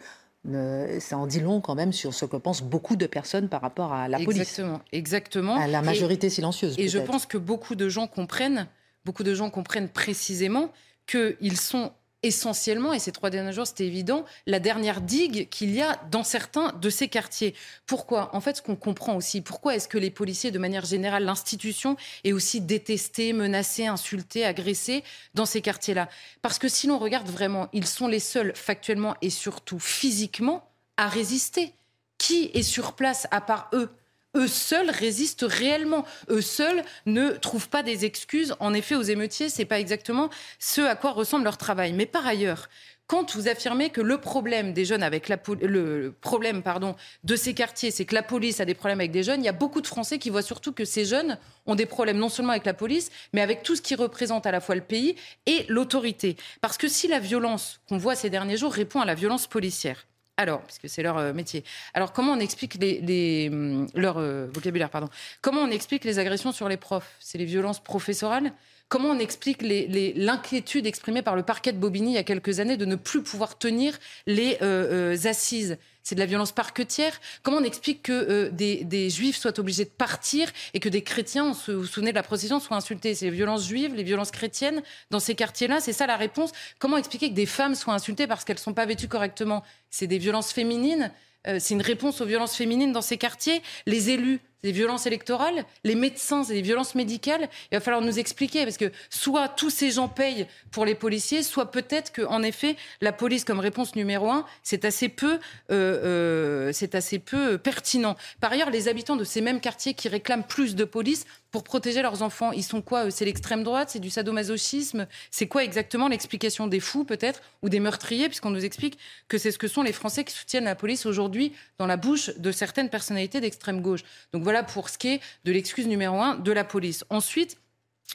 ça 0.99 1.17
en 1.17 1.27
dit 1.27 1.39
long 1.39 1.61
quand 1.61 1.75
même 1.75 1.93
sur 1.93 2.13
ce 2.13 2.25
que 2.25 2.37
pensent 2.37 2.63
beaucoup 2.63 2.95
de 2.95 3.05
personnes 3.05 3.49
par 3.49 3.61
rapport 3.61 3.93
à 3.93 4.07
la 4.07 4.19
police. 4.19 4.41
Exactement, 4.41 4.81
exactement. 4.91 5.55
À 5.55 5.67
la 5.67 5.81
majorité 5.81 6.29
silencieuse. 6.29 6.75
Et 6.77 6.87
je 6.87 6.99
pense 6.99 7.25
que 7.25 7.37
beaucoup 7.37 7.75
de 7.75 7.89
gens 7.89 8.07
comprennent, 8.07 8.67
beaucoup 9.05 9.23
de 9.23 9.33
gens 9.33 9.49
comprennent 9.49 9.89
précisément 9.89 10.71
qu'ils 11.07 11.57
sont 11.57 11.91
essentiellement, 12.21 12.93
et 12.93 12.99
ces 12.99 13.11
trois 13.11 13.29
derniers 13.29 13.53
jours, 13.53 13.67
c'était 13.67 13.85
évident, 13.85 14.25
la 14.45 14.59
dernière 14.59 15.01
digue 15.01 15.47
qu'il 15.49 15.71
y 15.71 15.81
a 15.81 15.99
dans 16.11 16.23
certains 16.23 16.73
de 16.73 16.89
ces 16.89 17.07
quartiers. 17.07 17.55
Pourquoi? 17.85 18.35
En 18.35 18.41
fait, 18.41 18.57
ce 18.57 18.61
qu'on 18.61 18.75
comprend 18.75 19.15
aussi, 19.15 19.41
pourquoi 19.41 19.75
est-ce 19.75 19.87
que 19.87 19.97
les 19.97 20.11
policiers, 20.11 20.51
de 20.51 20.59
manière 20.59 20.85
générale, 20.85 21.23
l'institution 21.23 21.95
est 22.23 22.33
aussi 22.33 22.61
détestée, 22.61 23.31
menacée, 23.33 23.85
insultée, 23.85 24.45
agressée 24.45 25.03
dans 25.33 25.45
ces 25.45 25.61
quartiers-là? 25.61 26.09
Parce 26.41 26.59
que 26.59 26.67
si 26.67 26.87
l'on 26.87 26.99
regarde 26.99 27.29
vraiment, 27.29 27.69
ils 27.73 27.87
sont 27.87 28.07
les 28.07 28.19
seuls, 28.19 28.53
factuellement 28.55 29.15
et 29.21 29.29
surtout 29.29 29.79
physiquement, 29.79 30.69
à 30.97 31.07
résister. 31.07 31.73
Qui 32.17 32.51
est 32.53 32.63
sur 32.63 32.93
place 32.93 33.27
à 33.31 33.39
part 33.39 33.69
eux? 33.73 33.89
Eux 34.35 34.47
seuls 34.47 34.89
résistent 34.89 35.45
réellement. 35.47 36.05
Eux 36.29 36.41
seuls 36.41 36.83
ne 37.05 37.31
trouvent 37.31 37.69
pas 37.69 37.83
des 37.83 38.05
excuses. 38.05 38.55
En 38.59 38.73
effet, 38.73 38.95
aux 38.95 39.01
émeutiers, 39.01 39.49
c'est 39.49 39.65
pas 39.65 39.79
exactement 39.79 40.29
ce 40.59 40.81
à 40.81 40.95
quoi 40.95 41.11
ressemble 41.11 41.43
leur 41.43 41.57
travail. 41.57 41.93
Mais 41.93 42.05
par 42.05 42.25
ailleurs, 42.25 42.69
quand 43.07 43.35
vous 43.35 43.47
affirmez 43.47 43.89
que 43.89 44.01
le 44.01 44.19
problème 44.19 44.71
des 44.71 44.85
jeunes 44.85 45.01
avec 45.01 45.29
le 45.29 46.13
problème 46.21 46.61
pardon 46.61 46.95
de 47.23 47.35
ces 47.35 47.55
quartiers, 47.55 47.89
c'est 47.89 48.05
que 48.05 48.13
la 48.13 48.21
police 48.21 48.59
a 48.59 48.65
des 48.65 48.75
problèmes 48.75 48.99
avec 48.99 49.11
des 49.11 49.23
jeunes, 49.23 49.41
il 49.41 49.45
y 49.45 49.49
a 49.49 49.51
beaucoup 49.51 49.81
de 49.81 49.87
Français 49.87 50.19
qui 50.19 50.29
voient 50.29 50.43
surtout 50.43 50.73
que 50.73 50.85
ces 50.85 51.05
jeunes 51.05 51.39
ont 51.65 51.73
des 51.73 51.87
problèmes 51.87 52.19
non 52.19 52.29
seulement 52.29 52.51
avec 52.51 52.67
la 52.67 52.75
police, 52.75 53.09
mais 53.33 53.41
avec 53.41 53.63
tout 53.63 53.75
ce 53.75 53.81
qui 53.81 53.95
représente 53.95 54.45
à 54.45 54.51
la 54.51 54.61
fois 54.61 54.75
le 54.75 54.81
pays 54.81 55.15
et 55.47 55.65
l'autorité. 55.69 56.37
Parce 56.61 56.77
que 56.77 56.87
si 56.87 57.07
la 57.07 57.19
violence 57.19 57.79
qu'on 57.89 57.97
voit 57.97 58.15
ces 58.15 58.29
derniers 58.29 58.57
jours 58.57 58.73
répond 58.73 59.01
à 59.01 59.05
la 59.05 59.15
violence 59.15 59.47
policière, 59.47 60.05
alors, 60.39 60.61
puisque 60.61 60.87
c'est 60.87 61.03
leur 61.03 61.17
euh, 61.17 61.33
métier. 61.33 61.65
Alors, 61.93 62.13
comment 62.13 62.31
on 62.31 62.39
explique 62.39 62.75
les, 62.75 63.49
hum, 63.51 63.87
leur 63.93 64.17
euh, 64.17 64.47
vocabulaire, 64.53 64.89
pardon. 64.89 65.09
Comment 65.41 65.63
on 65.63 65.69
explique 65.69 66.05
les 66.05 66.17
agressions 66.17 66.53
sur 66.53 66.69
les 66.69 66.77
profs? 66.77 67.17
C'est 67.19 67.37
les 67.37 67.43
violences 67.43 67.83
professorales? 67.83 68.53
Comment 68.89 69.09
on 69.09 69.19
explique 69.19 69.61
l'inquiétude 69.61 70.87
exprimée 70.87 71.21
par 71.21 71.35
le 71.35 71.43
parquet 71.43 71.71
de 71.71 71.77
Bobigny 71.77 72.11
il 72.11 72.15
y 72.15 72.17
a 72.17 72.23
quelques 72.23 72.59
années 72.59 72.75
de 72.75 72.85
ne 72.85 72.95
plus 72.95 73.21
pouvoir 73.21 73.59
tenir 73.59 73.97
les 74.25 74.57
euh, 74.63 75.15
assises? 75.25 75.77
C'est 76.01 76.15
de 76.15 76.19
la 76.19 76.25
violence 76.25 76.51
parquetière. 76.51 77.21
Comment 77.43 77.57
on 77.57 77.63
explique 77.63 78.01
que 78.01 78.49
des, 78.49 79.09
juifs 79.11 79.37
soient 79.37 79.59
obligés 79.59 79.85
de 79.85 79.91
partir 79.91 80.49
et 80.73 80.79
que 80.79 80.89
des 80.89 81.03
chrétiens, 81.03 81.51
vous 81.51 81.81
vous 81.81 81.85
souvenez 81.85 82.09
de 82.09 82.15
la 82.15 82.23
procession, 82.23 82.59
soient 82.59 82.77
insultés? 82.77 83.13
C'est 83.13 83.25
les 83.25 83.31
violences 83.31 83.67
juives, 83.67 83.93
les 83.93 84.03
violences 84.03 84.31
chrétiennes 84.31 84.81
dans 85.11 85.19
ces 85.19 85.35
quartiers-là 85.35 85.81
C'est 85.81 85.93
ça 85.93 86.07
la 86.07 86.17
réponse. 86.17 86.51
Comment 86.79 86.97
expliquer 86.97 87.29
que 87.29 87.35
des 87.35 87.45
femmes 87.45 87.75
soient 87.75 87.93
insultées 87.93 88.25
parce 88.25 88.43
qu'elles 88.43 88.55
ne 88.55 88.61
sont 88.61 88.73
pas 88.73 88.87
vêtues 88.87 89.07
correctement? 89.07 89.63
C'est 89.91 90.07
des 90.07 90.17
violences 90.17 90.51
féminines 90.51 91.11
euh, 91.47 91.57
c'est 91.59 91.73
une 91.73 91.81
réponse 91.81 92.21
aux 92.21 92.25
violences 92.25 92.55
féminines 92.55 92.91
dans 92.91 93.01
ces 93.01 93.17
quartiers. 93.17 93.61
Les 93.85 94.09
élus, 94.09 94.39
des 94.63 94.71
violences 94.71 95.05
électorales. 95.05 95.65
Les 95.83 95.95
médecins, 95.95 96.43
c'est 96.43 96.53
des 96.53 96.61
violences 96.61 96.95
médicales. 96.95 97.49
Il 97.71 97.75
va 97.75 97.81
falloir 97.81 98.01
nous 98.01 98.19
expliquer 98.19 98.63
parce 98.63 98.77
que 98.77 98.91
soit 99.09 99.47
tous 99.47 99.69
ces 99.69 99.91
gens 99.91 100.07
payent 100.07 100.47
pour 100.71 100.85
les 100.85 100.95
policiers, 100.95 101.43
soit 101.43 101.71
peut-être 101.71 102.11
que, 102.11 102.21
en 102.23 102.43
effet, 102.43 102.75
la 103.01 103.11
police 103.11 103.45
comme 103.45 103.59
réponse 103.59 103.95
numéro 103.95 104.29
un, 104.29 104.45
c'est 104.63 104.85
assez 104.85 105.09
peu, 105.09 105.33
euh, 105.33 105.39
euh, 105.71 106.71
c'est 106.73 106.95
assez 106.95 107.19
peu 107.19 107.57
pertinent. 107.57 108.15
Par 108.41 108.51
ailleurs, 108.51 108.69
les 108.69 108.87
habitants 108.87 109.15
de 109.15 109.23
ces 109.23 109.41
mêmes 109.41 109.61
quartiers 109.61 109.93
qui 109.93 110.09
réclament 110.09 110.43
plus 110.43 110.75
de 110.75 110.83
police 110.83 111.25
pour 111.51 111.63
protéger 111.63 112.01
leurs 112.01 112.21
enfants. 112.21 112.51
Ils 112.51 112.63
sont 112.63 112.81
quoi 112.81 113.09
C'est 113.11 113.25
l'extrême 113.25 113.63
droite? 113.63 113.89
C'est 113.89 113.99
du 113.99 114.09
sadomasochisme? 114.09 115.07
C'est 115.31 115.47
quoi 115.47 115.63
exactement 115.63 116.07
l'explication 116.07 116.67
des 116.67 116.79
fous, 116.79 117.03
peut-être, 117.03 117.41
ou 117.61 117.69
des 117.69 117.79
meurtriers, 117.79 118.27
puisqu'on 118.27 118.51
nous 118.51 118.65
explique 118.65 118.97
que 119.27 119.37
c'est 119.37 119.51
ce 119.51 119.57
que 119.57 119.67
sont 119.67 119.81
les 119.81 119.93
Français 119.93 120.23
qui 120.23 120.33
soutiennent 120.33 120.65
la 120.65 120.75
police 120.75 121.05
aujourd'hui 121.05 121.53
dans 121.77 121.87
la 121.87 121.97
bouche 121.97 122.31
de 122.37 122.51
certaines 122.51 122.89
personnalités 122.89 123.41
d'extrême 123.41 123.81
gauche. 123.81 124.01
Donc 124.33 124.43
voilà 124.43 124.63
pour 124.63 124.89
ce 124.89 124.97
qui 124.97 125.09
est 125.09 125.21
de 125.45 125.51
l'excuse 125.51 125.87
numéro 125.87 126.21
un 126.21 126.35
de 126.35 126.51
la 126.51 126.63
police. 126.63 127.03
Ensuite, 127.09 127.57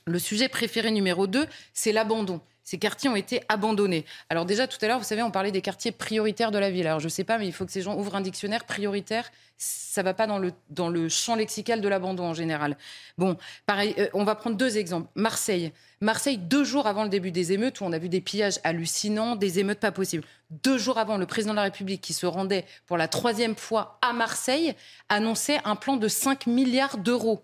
le 0.07 0.19
sujet 0.19 0.49
préféré 0.49 0.91
numéro 0.91 1.27
deux, 1.27 1.47
c'est 1.73 1.93
l'abandon 1.93 2.41
ces 2.65 2.79
quartiers 2.79 3.11
ont 3.11 3.17
été 3.17 3.43
abandonnés. 3.49 4.07
Alors 4.31 4.47
déjà, 4.47 4.67
tout 4.67 4.79
à 4.81 4.89
l'heure, 4.89 4.99
vous 4.99 5.05
savez, 5.05 5.23
on 5.23 5.31
parlait 5.31 5.53
des 5.53 5.61
quartiers 5.61 5.93
prioritaires 5.93 6.51
de 6.51 6.59
la 6.59 6.71
ville. 6.71 6.87
Alors 6.87 7.01
je 7.01 7.05
ne 7.05 7.11
sais 7.11 7.25
pas, 7.25 7.39
mais 7.39 7.47
il 7.47 7.53
faut 7.53 7.67
que 7.67 7.73
ces 7.73 7.83
gens 7.83 7.97
ouvrent 7.97 8.17
un 8.17 8.23
dictionnaire 8.23 8.65
prioritaire. 8.65 9.31
Ça 9.59 10.03
ne 10.03 10.05
va 10.07 10.15
pas 10.15 10.27
dans 10.27 10.39
le, 10.39 10.53
dans 10.71 10.89
le 10.89 11.09
champ 11.09 11.37
lexical 11.37 11.81
de 11.81 11.89
l'abandon 11.89 12.25
en 12.25 12.35
général. 12.35 12.77
Bon, 13.19 13.37
pareil, 13.67 13.95
euh, 13.99 14.09
on 14.15 14.25
va 14.25 14.35
prendre 14.35 14.57
deux 14.57 14.79
exemples. 14.79 15.09
Marseille. 15.15 15.73
Marseille, 16.01 16.39
deux 16.39 16.65
jours 16.65 16.87
avant 16.87 17.05
le 17.05 17.09
début 17.09 17.31
des 17.31 17.53
émeutes, 17.53 17.81
où 17.81 17.85
on 17.85 17.93
a 17.93 17.99
vu 17.99 18.09
des 18.09 18.21
pillages 18.21 18.59
hallucinants, 18.65 19.37
des 19.37 19.59
émeutes 19.59 19.81
pas 19.81 19.93
possibles. 19.93 20.25
Deux 20.51 20.79
jours 20.79 20.99
avant, 20.99 21.19
le 21.19 21.27
président 21.27 21.53
de 21.53 21.57
la 21.57 21.63
République, 21.63 22.01
qui 22.01 22.13
se 22.13 22.27
rendait 22.27 22.65
pour 22.87 22.97
la 22.97 23.09
troisième 23.09 23.55
fois 23.55 23.99
à 24.03 24.13
Marseille, 24.13 24.75
annonçait 25.09 25.61
un 25.65 25.77
plan 25.77 25.97
de 25.97 26.09
5 26.09 26.47
milliards 26.47 26.99
d'euros 26.99 27.43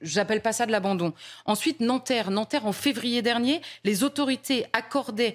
J'appelle 0.00 0.42
pas 0.42 0.52
ça 0.52 0.66
de 0.66 0.72
l'abandon. 0.72 1.12
Ensuite, 1.46 1.80
Nanterre. 1.80 2.30
Nanterre, 2.30 2.66
en 2.66 2.72
février 2.72 3.22
dernier, 3.22 3.60
les 3.84 4.04
autorités 4.04 4.66
accordaient 4.72 5.34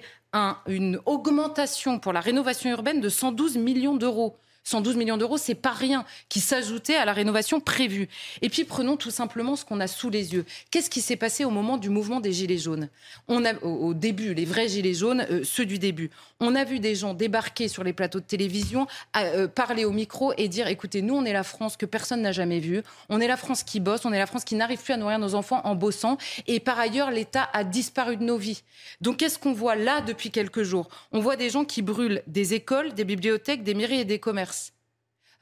une 0.66 1.00
augmentation 1.06 1.98
pour 1.98 2.12
la 2.12 2.20
rénovation 2.20 2.70
urbaine 2.70 3.00
de 3.00 3.08
112 3.08 3.56
millions 3.56 3.96
d'euros. 3.96 4.36
112 4.64 4.96
millions 4.96 5.18
d'euros, 5.18 5.36
c'est 5.36 5.54
pas 5.54 5.72
rien 5.72 6.04
qui 6.28 6.40
s'ajoutait 6.40 6.96
à 6.96 7.04
la 7.04 7.12
rénovation 7.12 7.60
prévue. 7.60 8.08
Et 8.40 8.48
puis 8.48 8.64
prenons 8.64 8.96
tout 8.96 9.10
simplement 9.10 9.56
ce 9.56 9.64
qu'on 9.64 9.78
a 9.78 9.86
sous 9.86 10.08
les 10.08 10.32
yeux. 10.32 10.46
Qu'est-ce 10.70 10.90
qui 10.90 11.02
s'est 11.02 11.16
passé 11.16 11.44
au 11.44 11.50
moment 11.50 11.76
du 11.76 11.90
mouvement 11.90 12.20
des 12.20 12.32
Gilets 12.32 12.58
jaunes? 12.58 12.88
On 13.28 13.44
a 13.44 13.54
au, 13.62 13.92
début, 13.92 14.32
les 14.32 14.46
vrais 14.46 14.68
Gilets 14.68 14.94
jaunes, 14.94 15.26
euh, 15.30 15.42
ceux 15.44 15.66
du 15.66 15.78
début. 15.78 16.10
On 16.40 16.54
a 16.54 16.64
vu 16.64 16.80
des 16.80 16.94
gens 16.94 17.12
débarquer 17.12 17.68
sur 17.68 17.84
les 17.84 17.92
plateaux 17.92 18.20
de 18.20 18.24
télévision, 18.24 18.86
euh, 19.16 19.48
parler 19.48 19.84
au 19.84 19.92
micro 19.92 20.32
et 20.38 20.48
dire 20.48 20.66
écoutez, 20.66 21.02
nous, 21.02 21.14
on 21.14 21.24
est 21.24 21.32
la 21.32 21.44
France 21.44 21.76
que 21.76 21.86
personne 21.86 22.22
n'a 22.22 22.32
jamais 22.32 22.58
vue. 22.58 22.82
On 23.10 23.20
est 23.20 23.28
la 23.28 23.36
France 23.36 23.62
qui 23.62 23.80
bosse. 23.80 24.04
On 24.06 24.12
est 24.12 24.18
la 24.18 24.26
France 24.26 24.44
qui 24.44 24.54
n'arrive 24.54 24.82
plus 24.82 24.94
à 24.94 24.96
nourrir 24.96 25.18
nos 25.18 25.34
enfants 25.34 25.60
en 25.64 25.74
bossant. 25.74 26.16
Et 26.46 26.58
par 26.58 26.78
ailleurs, 26.78 27.10
l'État 27.10 27.48
a 27.52 27.64
disparu 27.64 28.16
de 28.16 28.24
nos 28.24 28.38
vies. 28.38 28.62
Donc, 29.02 29.18
qu'est-ce 29.18 29.38
qu'on 29.38 29.52
voit 29.52 29.76
là 29.76 30.00
depuis 30.00 30.30
quelques 30.30 30.62
jours? 30.62 30.88
On 31.12 31.20
voit 31.20 31.36
des 31.36 31.50
gens 31.50 31.64
qui 31.64 31.82
brûlent 31.82 32.22
des 32.26 32.54
écoles, 32.54 32.94
des 32.94 33.04
bibliothèques, 33.04 33.62
des 33.62 33.74
mairies 33.74 34.00
et 34.00 34.04
des 34.04 34.18
commerces. 34.18 34.53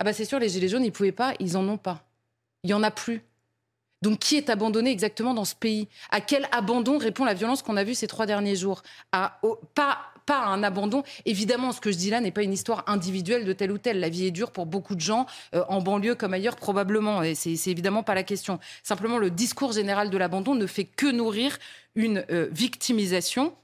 Ah 0.02 0.04
bah 0.04 0.12
c'est 0.12 0.24
sûr, 0.24 0.40
les 0.40 0.48
gilets 0.48 0.66
jaunes, 0.66 0.84
ils 0.84 0.90
pouvaient 0.90 1.12
pas, 1.12 1.32
ils 1.38 1.56
en 1.56 1.68
ont 1.68 1.76
pas. 1.76 2.02
Il 2.64 2.70
y 2.70 2.74
en 2.74 2.82
a 2.82 2.90
plus. 2.90 3.22
Donc 4.02 4.18
qui 4.18 4.36
est 4.36 4.50
abandonné 4.50 4.90
exactement 4.90 5.32
dans 5.32 5.44
ce 5.44 5.54
pays? 5.54 5.86
À 6.10 6.20
quel 6.20 6.48
abandon 6.50 6.98
répond 6.98 7.24
la 7.24 7.34
violence 7.34 7.62
qu'on 7.62 7.76
a 7.76 7.84
vue 7.84 7.94
ces 7.94 8.08
trois 8.08 8.26
derniers 8.26 8.56
jours? 8.56 8.82
Pas 9.12 10.12
à 10.28 10.46
un 10.48 10.64
abandon. 10.64 11.04
Évidemment, 11.24 11.70
ce 11.70 11.80
que 11.80 11.92
je 11.92 11.96
dis 11.98 12.10
là 12.10 12.20
n'est 12.20 12.32
pas 12.32 12.42
une 12.42 12.52
histoire 12.52 12.82
individuelle 12.88 13.44
de 13.44 13.52
tel 13.52 13.70
ou 13.70 13.78
tel. 13.78 14.00
La 14.00 14.08
vie 14.08 14.26
est 14.26 14.32
dure 14.32 14.50
pour 14.50 14.66
beaucoup 14.66 14.96
de 14.96 15.00
gens, 15.00 15.26
euh, 15.54 15.62
en 15.68 15.80
banlieue 15.80 16.16
comme 16.16 16.34
ailleurs 16.34 16.56
probablement. 16.56 17.22
Et 17.22 17.36
c'est 17.36 17.54
évidemment 17.68 18.02
pas 18.02 18.16
la 18.16 18.24
question. 18.24 18.58
Simplement, 18.82 19.18
le 19.18 19.30
discours 19.30 19.70
général 19.70 20.10
de 20.10 20.18
l'abandon 20.18 20.56
ne 20.56 20.66
fait 20.66 20.84
que 20.84 21.06
nourrir 21.06 21.58
une 21.94 22.24
euh, 22.32 22.48
victimisation. 22.50 23.54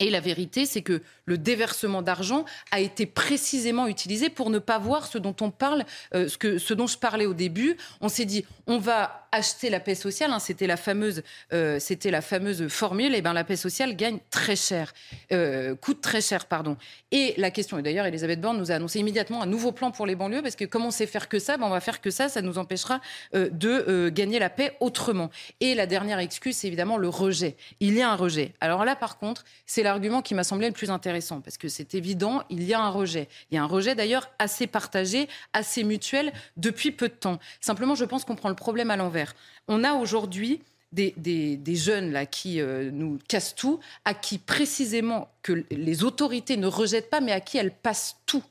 Et 0.00 0.10
la 0.10 0.18
vérité, 0.20 0.66
c'est 0.66 0.82
que 0.82 1.02
le 1.26 1.38
déversement 1.38 2.02
d'argent 2.02 2.44
a 2.70 2.80
été 2.80 3.06
précisément 3.06 3.86
utilisé 3.86 4.28
pour 4.28 4.50
ne 4.50 4.58
pas 4.58 4.78
voir 4.78 5.06
ce 5.06 5.18
dont 5.18 5.34
on 5.40 5.50
parle, 5.50 5.84
euh, 6.14 6.28
ce, 6.28 6.38
que, 6.38 6.58
ce 6.58 6.74
dont 6.74 6.86
je 6.86 6.98
parlais 6.98 7.26
au 7.26 7.34
début. 7.34 7.76
On 8.00 8.08
s'est 8.08 8.24
dit, 8.24 8.44
on 8.66 8.78
va 8.78 9.26
acheter 9.32 9.70
la 9.70 9.80
paix 9.80 9.94
sociale. 9.94 10.30
Hein, 10.32 10.38
c'était 10.38 10.66
la 10.66 10.76
fameuse, 10.76 11.22
euh, 11.52 11.78
c'était 11.80 12.10
la 12.10 12.20
fameuse 12.20 12.68
formule. 12.68 13.14
Et 13.14 13.22
ben 13.22 13.32
la 13.32 13.44
paix 13.44 13.56
sociale 13.56 13.96
gagne 13.96 14.18
très 14.30 14.56
cher, 14.56 14.92
euh, 15.32 15.74
coûte 15.74 16.00
très 16.00 16.20
cher, 16.20 16.46
pardon. 16.46 16.76
Et 17.10 17.34
la 17.36 17.50
question, 17.50 17.78
et 17.78 17.82
d'ailleurs, 17.82 18.06
Elisabeth 18.06 18.40
Borne 18.40 18.58
nous 18.58 18.70
a 18.70 18.74
annoncé 18.74 19.00
immédiatement 19.00 19.42
un 19.42 19.46
nouveau 19.46 19.72
plan 19.72 19.90
pour 19.90 20.06
les 20.06 20.14
banlieues 20.14 20.42
parce 20.42 20.56
que 20.56 20.64
comme 20.64 20.84
on 20.84 20.90
sait 20.90 21.06
faire 21.06 21.28
que 21.28 21.38
ça, 21.38 21.56
ben 21.56 21.66
on 21.66 21.70
va 21.70 21.80
faire 21.80 22.00
que 22.00 22.10
ça. 22.10 22.28
Ça 22.28 22.42
nous 22.42 22.58
empêchera 22.58 23.00
de 23.32 24.08
gagner 24.10 24.38
la 24.38 24.50
paix 24.50 24.76
autrement. 24.80 25.30
Et 25.60 25.74
la 25.74 25.86
dernière 25.86 26.18
excuse, 26.18 26.56
c'est 26.56 26.66
évidemment 26.66 26.96
le 26.96 27.08
rejet. 27.08 27.56
Il 27.80 27.94
y 27.94 28.02
a 28.02 28.10
un 28.10 28.16
rejet. 28.16 28.52
Alors 28.60 28.84
là, 28.84 28.94
par 28.96 29.18
contre, 29.18 29.44
c'est 29.66 29.82
l'argument 29.82 30.22
qui 30.22 30.34
m'a 30.34 30.44
semblé 30.44 30.68
le 30.68 30.72
plus 30.72 30.90
intéressant 30.90 31.13
parce 31.42 31.58
que 31.58 31.68
c'est 31.68 31.94
évident, 31.94 32.42
il 32.50 32.62
y 32.64 32.74
a 32.74 32.80
un 32.80 32.90
rejet. 32.90 33.28
Il 33.50 33.54
y 33.54 33.58
a 33.58 33.62
un 33.62 33.66
rejet 33.66 33.94
d'ailleurs 33.94 34.30
assez 34.38 34.66
partagé, 34.66 35.28
assez 35.52 35.84
mutuel 35.84 36.32
depuis 36.56 36.90
peu 36.90 37.08
de 37.08 37.14
temps. 37.14 37.38
Simplement, 37.60 37.94
je 37.94 38.04
pense 38.04 38.24
qu'on 38.24 38.36
prend 38.36 38.48
le 38.48 38.54
problème 38.54 38.90
à 38.90 38.96
l'envers. 38.96 39.34
On 39.68 39.84
a 39.84 39.94
aujourd'hui 39.94 40.60
des, 40.92 41.62
jeunes 41.74 42.12
là 42.12 42.26
qui 42.26 42.60
euh, 42.60 42.90
nous 42.92 43.18
cassent 43.28 43.54
tout, 43.54 43.80
à 44.04 44.14
qui 44.14 44.38
précisément 44.38 45.28
que 45.42 45.64
les 45.70 46.04
autorités 46.04 46.56
ne 46.56 46.66
rejettent 46.66 47.10
pas, 47.10 47.20
mais 47.20 47.32
à 47.32 47.40
qui 47.40 47.58
elles 47.58 47.74
passent 47.74 48.16
tout 48.26 48.44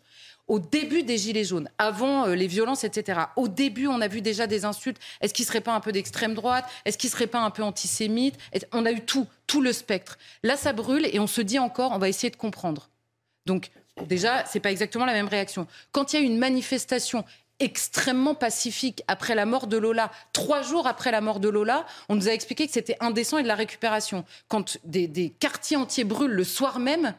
au 0.47 0.59
début 0.59 1.03
des 1.03 1.17
Gilets 1.17 1.43
jaunes, 1.43 1.69
avant 1.77 2.27
euh, 2.27 2.35
les 2.35 2.47
violences, 2.47 2.83
etc. 2.83 3.21
Au 3.35 3.47
début, 3.47 3.87
on 3.87 4.01
a 4.01 4.07
vu 4.07 4.21
déjà 4.21 4.47
des 4.47 4.65
insultes. 4.65 4.99
Est-ce 5.21 5.33
qu'il 5.33 5.43
ne 5.43 5.47
serait 5.47 5.61
pas 5.61 5.73
un 5.73 5.79
peu 5.79 5.91
d'extrême 5.91 6.33
droite? 6.33 6.65
Est-ce 6.85 6.97
qu'il 6.97 7.09
ne 7.09 7.13
serait 7.13 7.27
pas 7.27 7.39
un 7.39 7.49
peu 7.49 7.63
antisémite? 7.63 8.37
On 8.71 8.85
a 8.85 8.91
eu 8.91 9.01
tout, 9.01 9.27
tout 9.47 9.61
le 9.61 9.71
spectre. 9.71 10.17
Là, 10.43 10.57
ça 10.57 10.73
brûle 10.73 11.07
et 11.11 11.19
on 11.19 11.27
se 11.27 11.41
dit 11.41 11.59
encore, 11.59 11.91
on 11.93 11.97
va 11.97 12.09
essayer 12.09 12.29
de 12.29 12.35
comprendre. 12.35 12.89
Donc, 13.45 13.71
déjà, 14.05 14.45
ce 14.45 14.57
n'est 14.57 14.61
pas 14.61 14.71
exactement 14.71 15.05
la 15.05 15.13
même 15.13 15.27
réaction. 15.27 15.67
Quand 15.91 16.11
il 16.11 16.19
y 16.19 16.23
a 16.23 16.25
une 16.25 16.37
manifestation 16.37 17.23
extrêmement 17.59 18.35
pacifique 18.35 19.03
après 19.07 19.35
la 19.35 19.45
mort 19.45 19.67
de 19.67 19.77
Lola, 19.77 20.11
trois 20.33 20.63
jours 20.63 20.87
après 20.87 21.11
la 21.11 21.21
mort 21.21 21.39
de 21.39 21.47
Lola, 21.47 21.85
on 22.09 22.15
nous 22.15 22.27
a 22.27 22.31
expliqué 22.31 22.67
que 22.67 22.73
c'était 22.73 22.97
indécent 22.99 23.37
et 23.37 23.43
de 23.43 23.47
la 23.47 23.55
récupération. 23.55 24.25
Quand 24.49 24.77
des 24.83 25.29
quartiers 25.39 25.77
entiers 25.77 26.03
brûlent 26.03 26.31
le 26.31 26.43
soir 26.43 26.79
même, 26.79 27.13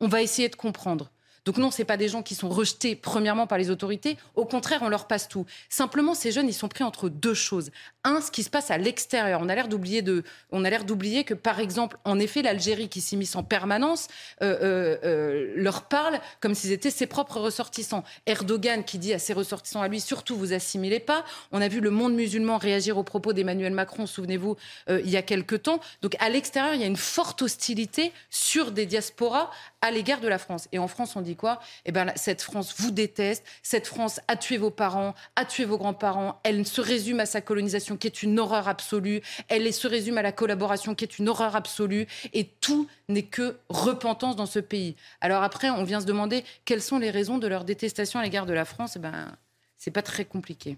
on 0.00 0.08
va 0.08 0.20
essayer 0.20 0.48
de 0.48 0.56
comprendre. 0.56 1.10
Donc 1.44 1.56
non, 1.58 1.70
c'est 1.70 1.84
pas 1.84 1.96
des 1.96 2.08
gens 2.08 2.22
qui 2.22 2.34
sont 2.34 2.48
rejetés 2.48 2.96
premièrement 2.96 3.46
par 3.46 3.58
les 3.58 3.70
autorités. 3.70 4.16
Au 4.34 4.44
contraire, 4.44 4.80
on 4.82 4.88
leur 4.88 5.06
passe 5.06 5.28
tout. 5.28 5.46
Simplement, 5.68 6.14
ces 6.14 6.32
jeunes, 6.32 6.48
ils 6.48 6.54
sont 6.54 6.68
pris 6.68 6.84
entre 6.84 7.08
deux 7.08 7.34
choses. 7.34 7.70
Un, 8.04 8.20
ce 8.20 8.30
qui 8.30 8.42
se 8.42 8.50
passe 8.50 8.70
à 8.70 8.78
l'extérieur. 8.78 9.40
On 9.42 9.48
a 9.48 9.54
l'air 9.54 9.68
d'oublier 9.68 10.02
de, 10.02 10.24
on 10.50 10.64
a 10.64 10.70
l'air 10.70 10.84
d'oublier 10.84 11.24
que 11.24 11.34
par 11.34 11.60
exemple, 11.60 11.98
en 12.04 12.18
effet, 12.18 12.42
l'Algérie 12.42 12.88
qui 12.88 13.00
s'immisce 13.00 13.36
en 13.36 13.42
permanence 13.42 14.08
euh, 14.42 14.58
euh, 14.62 14.96
euh, 15.04 15.52
leur 15.56 15.82
parle 15.82 16.20
comme 16.40 16.54
s'ils 16.54 16.72
étaient 16.72 16.90
ses 16.90 17.06
propres 17.06 17.40
ressortissants. 17.40 18.04
Erdogan 18.26 18.84
qui 18.84 18.98
dit 18.98 19.12
à 19.12 19.18
ses 19.18 19.32
ressortissants 19.32 19.82
à 19.82 19.88
lui, 19.88 20.00
surtout 20.00 20.36
vous 20.36 20.52
assimilez 20.52 21.00
pas. 21.00 21.24
On 21.52 21.60
a 21.60 21.68
vu 21.68 21.80
le 21.80 21.90
monde 21.90 22.14
musulman 22.14 22.58
réagir 22.58 22.98
aux 22.98 23.02
propos 23.02 23.32
d'Emmanuel 23.32 23.72
Macron, 23.72 24.06
souvenez-vous, 24.06 24.56
il 24.88 25.08
y 25.08 25.16
a 25.16 25.22
quelque 25.22 25.56
temps. 25.56 25.80
Donc 26.02 26.16
à 26.18 26.28
l'extérieur, 26.28 26.74
il 26.74 26.80
y 26.80 26.84
a 26.84 26.86
une 26.86 26.96
forte 26.96 27.42
hostilité 27.42 28.12
sur 28.30 28.70
des 28.70 28.86
diasporas 28.86 29.50
à 29.80 29.90
l'égard 29.90 30.20
de 30.20 30.28
la 30.28 30.38
France. 30.38 30.68
Et 30.72 30.78
en 30.78 30.88
France, 30.88 31.16
on 31.16 31.20
dit 31.20 31.36
quoi? 31.36 31.60
Eh 31.84 31.92
bien, 31.92 32.06
cette 32.16 32.42
France 32.42 32.74
vous 32.78 32.90
déteste, 32.90 33.44
cette 33.62 33.86
France 33.86 34.20
a 34.28 34.36
tué 34.36 34.56
vos 34.56 34.70
parents, 34.70 35.14
a 35.36 35.44
tué 35.44 35.64
vos 35.64 35.78
grands-parents, 35.78 36.40
elle 36.44 36.66
se 36.66 36.80
résume 36.80 37.20
à 37.20 37.26
sa 37.26 37.40
colonisation 37.40 37.96
qui 37.96 38.06
est 38.06 38.22
une 38.22 38.38
horreur 38.38 38.68
absolue, 38.68 39.20
elle 39.48 39.72
se 39.72 39.86
résume 39.86 40.18
à 40.18 40.22
la 40.22 40.32
collaboration 40.32 40.94
qui 40.94 41.04
est 41.04 41.18
une 41.18 41.28
horreur 41.28 41.56
absolue, 41.56 42.06
et 42.32 42.44
tout 42.60 42.88
n'est 43.08 43.22
que 43.22 43.58
repentance 43.68 44.36
dans 44.36 44.46
ce 44.46 44.58
pays. 44.58 44.96
Alors 45.20 45.42
après, 45.42 45.70
on 45.70 45.84
vient 45.84 46.00
se 46.00 46.06
demander 46.06 46.44
quelles 46.64 46.82
sont 46.82 46.98
les 46.98 47.10
raisons 47.10 47.38
de 47.38 47.46
leur 47.46 47.64
détestation 47.64 48.20
à 48.20 48.22
l'égard 48.22 48.46
de 48.46 48.52
la 48.52 48.64
France. 48.64 48.94
Eh 48.96 48.98
ben, 48.98 49.36
c'est 49.76 49.90
pas 49.90 50.02
très 50.02 50.24
compliqué. 50.24 50.76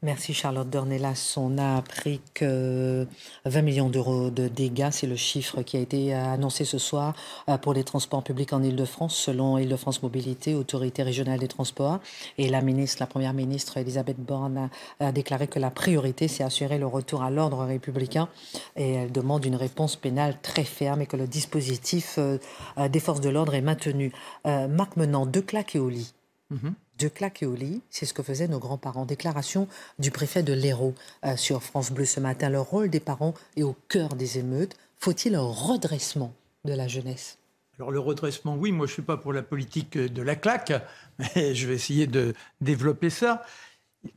Merci 0.00 0.32
Charlotte 0.32 0.70
Dornelas. 0.70 1.34
On 1.36 1.58
a 1.58 1.76
appris 1.76 2.20
que 2.32 3.04
20 3.46 3.62
millions 3.62 3.90
d'euros 3.90 4.30
de 4.30 4.46
dégâts, 4.46 4.90
c'est 4.92 5.08
le 5.08 5.16
chiffre 5.16 5.62
qui 5.62 5.76
a 5.76 5.80
été 5.80 6.14
annoncé 6.14 6.64
ce 6.64 6.78
soir 6.78 7.16
euh, 7.48 7.58
pour 7.58 7.74
les 7.74 7.82
transports 7.82 8.22
publics 8.22 8.52
en 8.52 8.62
Ile-de-France, 8.62 9.16
selon 9.16 9.58
Ile-de-France 9.58 10.04
Mobilité, 10.04 10.54
autorité 10.54 11.02
régionale 11.02 11.40
des 11.40 11.48
transports. 11.48 11.98
Et 12.38 12.48
la 12.48 12.60
ministre, 12.60 12.98
la 13.00 13.08
première 13.08 13.34
ministre 13.34 13.76
Elisabeth 13.76 14.20
Borne 14.20 14.70
a, 15.00 15.10
déclaré 15.10 15.48
que 15.48 15.58
la 15.58 15.72
priorité, 15.72 16.28
c'est 16.28 16.44
assurer 16.44 16.78
le 16.78 16.86
retour 16.86 17.24
à 17.24 17.30
l'ordre 17.30 17.64
républicain. 17.64 18.28
Et 18.76 18.92
elle 18.92 19.10
demande 19.10 19.44
une 19.44 19.56
réponse 19.56 19.96
pénale 19.96 20.36
très 20.40 20.64
ferme 20.64 21.02
et 21.02 21.06
que 21.06 21.16
le 21.16 21.26
dispositif 21.26 22.14
euh, 22.18 22.38
euh, 22.78 22.88
des 22.88 23.00
forces 23.00 23.20
de 23.20 23.30
l'ordre 23.30 23.54
est 23.54 23.62
maintenu. 23.62 24.12
Marc 24.44 24.96
Menant, 24.96 25.26
deux 25.26 25.42
claques 25.42 25.74
et 25.74 25.80
au 25.80 25.88
lit. 25.88 26.14
Mm-hmm 26.52 26.72
de 26.98 27.08
claque 27.08 27.42
et 27.42 27.46
au 27.46 27.54
lit, 27.54 27.80
c'est 27.90 28.06
ce 28.06 28.14
que 28.14 28.22
faisaient 28.22 28.48
nos 28.48 28.58
grands-parents. 28.58 29.06
Déclaration 29.06 29.68
du 29.98 30.10
préfet 30.10 30.42
de 30.42 30.52
l'Hérault 30.52 30.94
euh, 31.24 31.36
sur 31.36 31.62
France 31.62 31.90
Bleu 31.92 32.04
ce 32.04 32.20
matin. 32.20 32.50
Le 32.50 32.60
rôle 32.60 32.90
des 32.90 33.00
parents 33.00 33.34
est 33.56 33.62
au 33.62 33.76
cœur 33.88 34.14
des 34.14 34.38
émeutes. 34.38 34.76
Faut-il 34.98 35.34
un 35.34 35.42
redressement 35.42 36.34
de 36.64 36.72
la 36.72 36.88
jeunesse? 36.88 37.38
Alors 37.78 37.92
le 37.92 38.00
redressement, 38.00 38.56
oui, 38.56 38.72
moi 38.72 38.86
je 38.86 38.92
ne 38.92 38.94
suis 38.94 39.02
pas 39.02 39.16
pour 39.16 39.32
la 39.32 39.42
politique 39.42 39.96
de 39.96 40.22
la 40.22 40.34
claque, 40.34 40.72
mais 41.18 41.54
je 41.54 41.68
vais 41.68 41.74
essayer 41.74 42.08
de 42.08 42.34
développer 42.60 43.08
ça. 43.08 43.44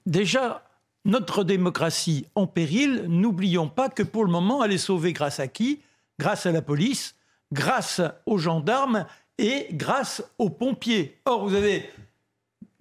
Déjà, 0.07 0.67
notre 1.05 1.43
démocratie 1.43 2.25
en 2.33 2.47
péril, 2.47 3.05
n'oublions 3.07 3.69
pas 3.69 3.89
que 3.89 4.01
pour 4.01 4.25
le 4.25 4.31
moment, 4.31 4.63
elle 4.63 4.71
est 4.71 4.79
sauvée 4.79 5.13
grâce 5.13 5.39
à 5.39 5.47
qui? 5.47 5.81
Grâce 6.19 6.47
à 6.47 6.51
la 6.51 6.63
police, 6.63 7.15
grâce 7.51 8.01
aux 8.25 8.39
gendarmes 8.39 9.05
et 9.37 9.67
grâce 9.71 10.23
aux 10.39 10.49
pompiers. 10.49 11.19
Or, 11.25 11.47
vous 11.47 11.55
avez 11.55 11.87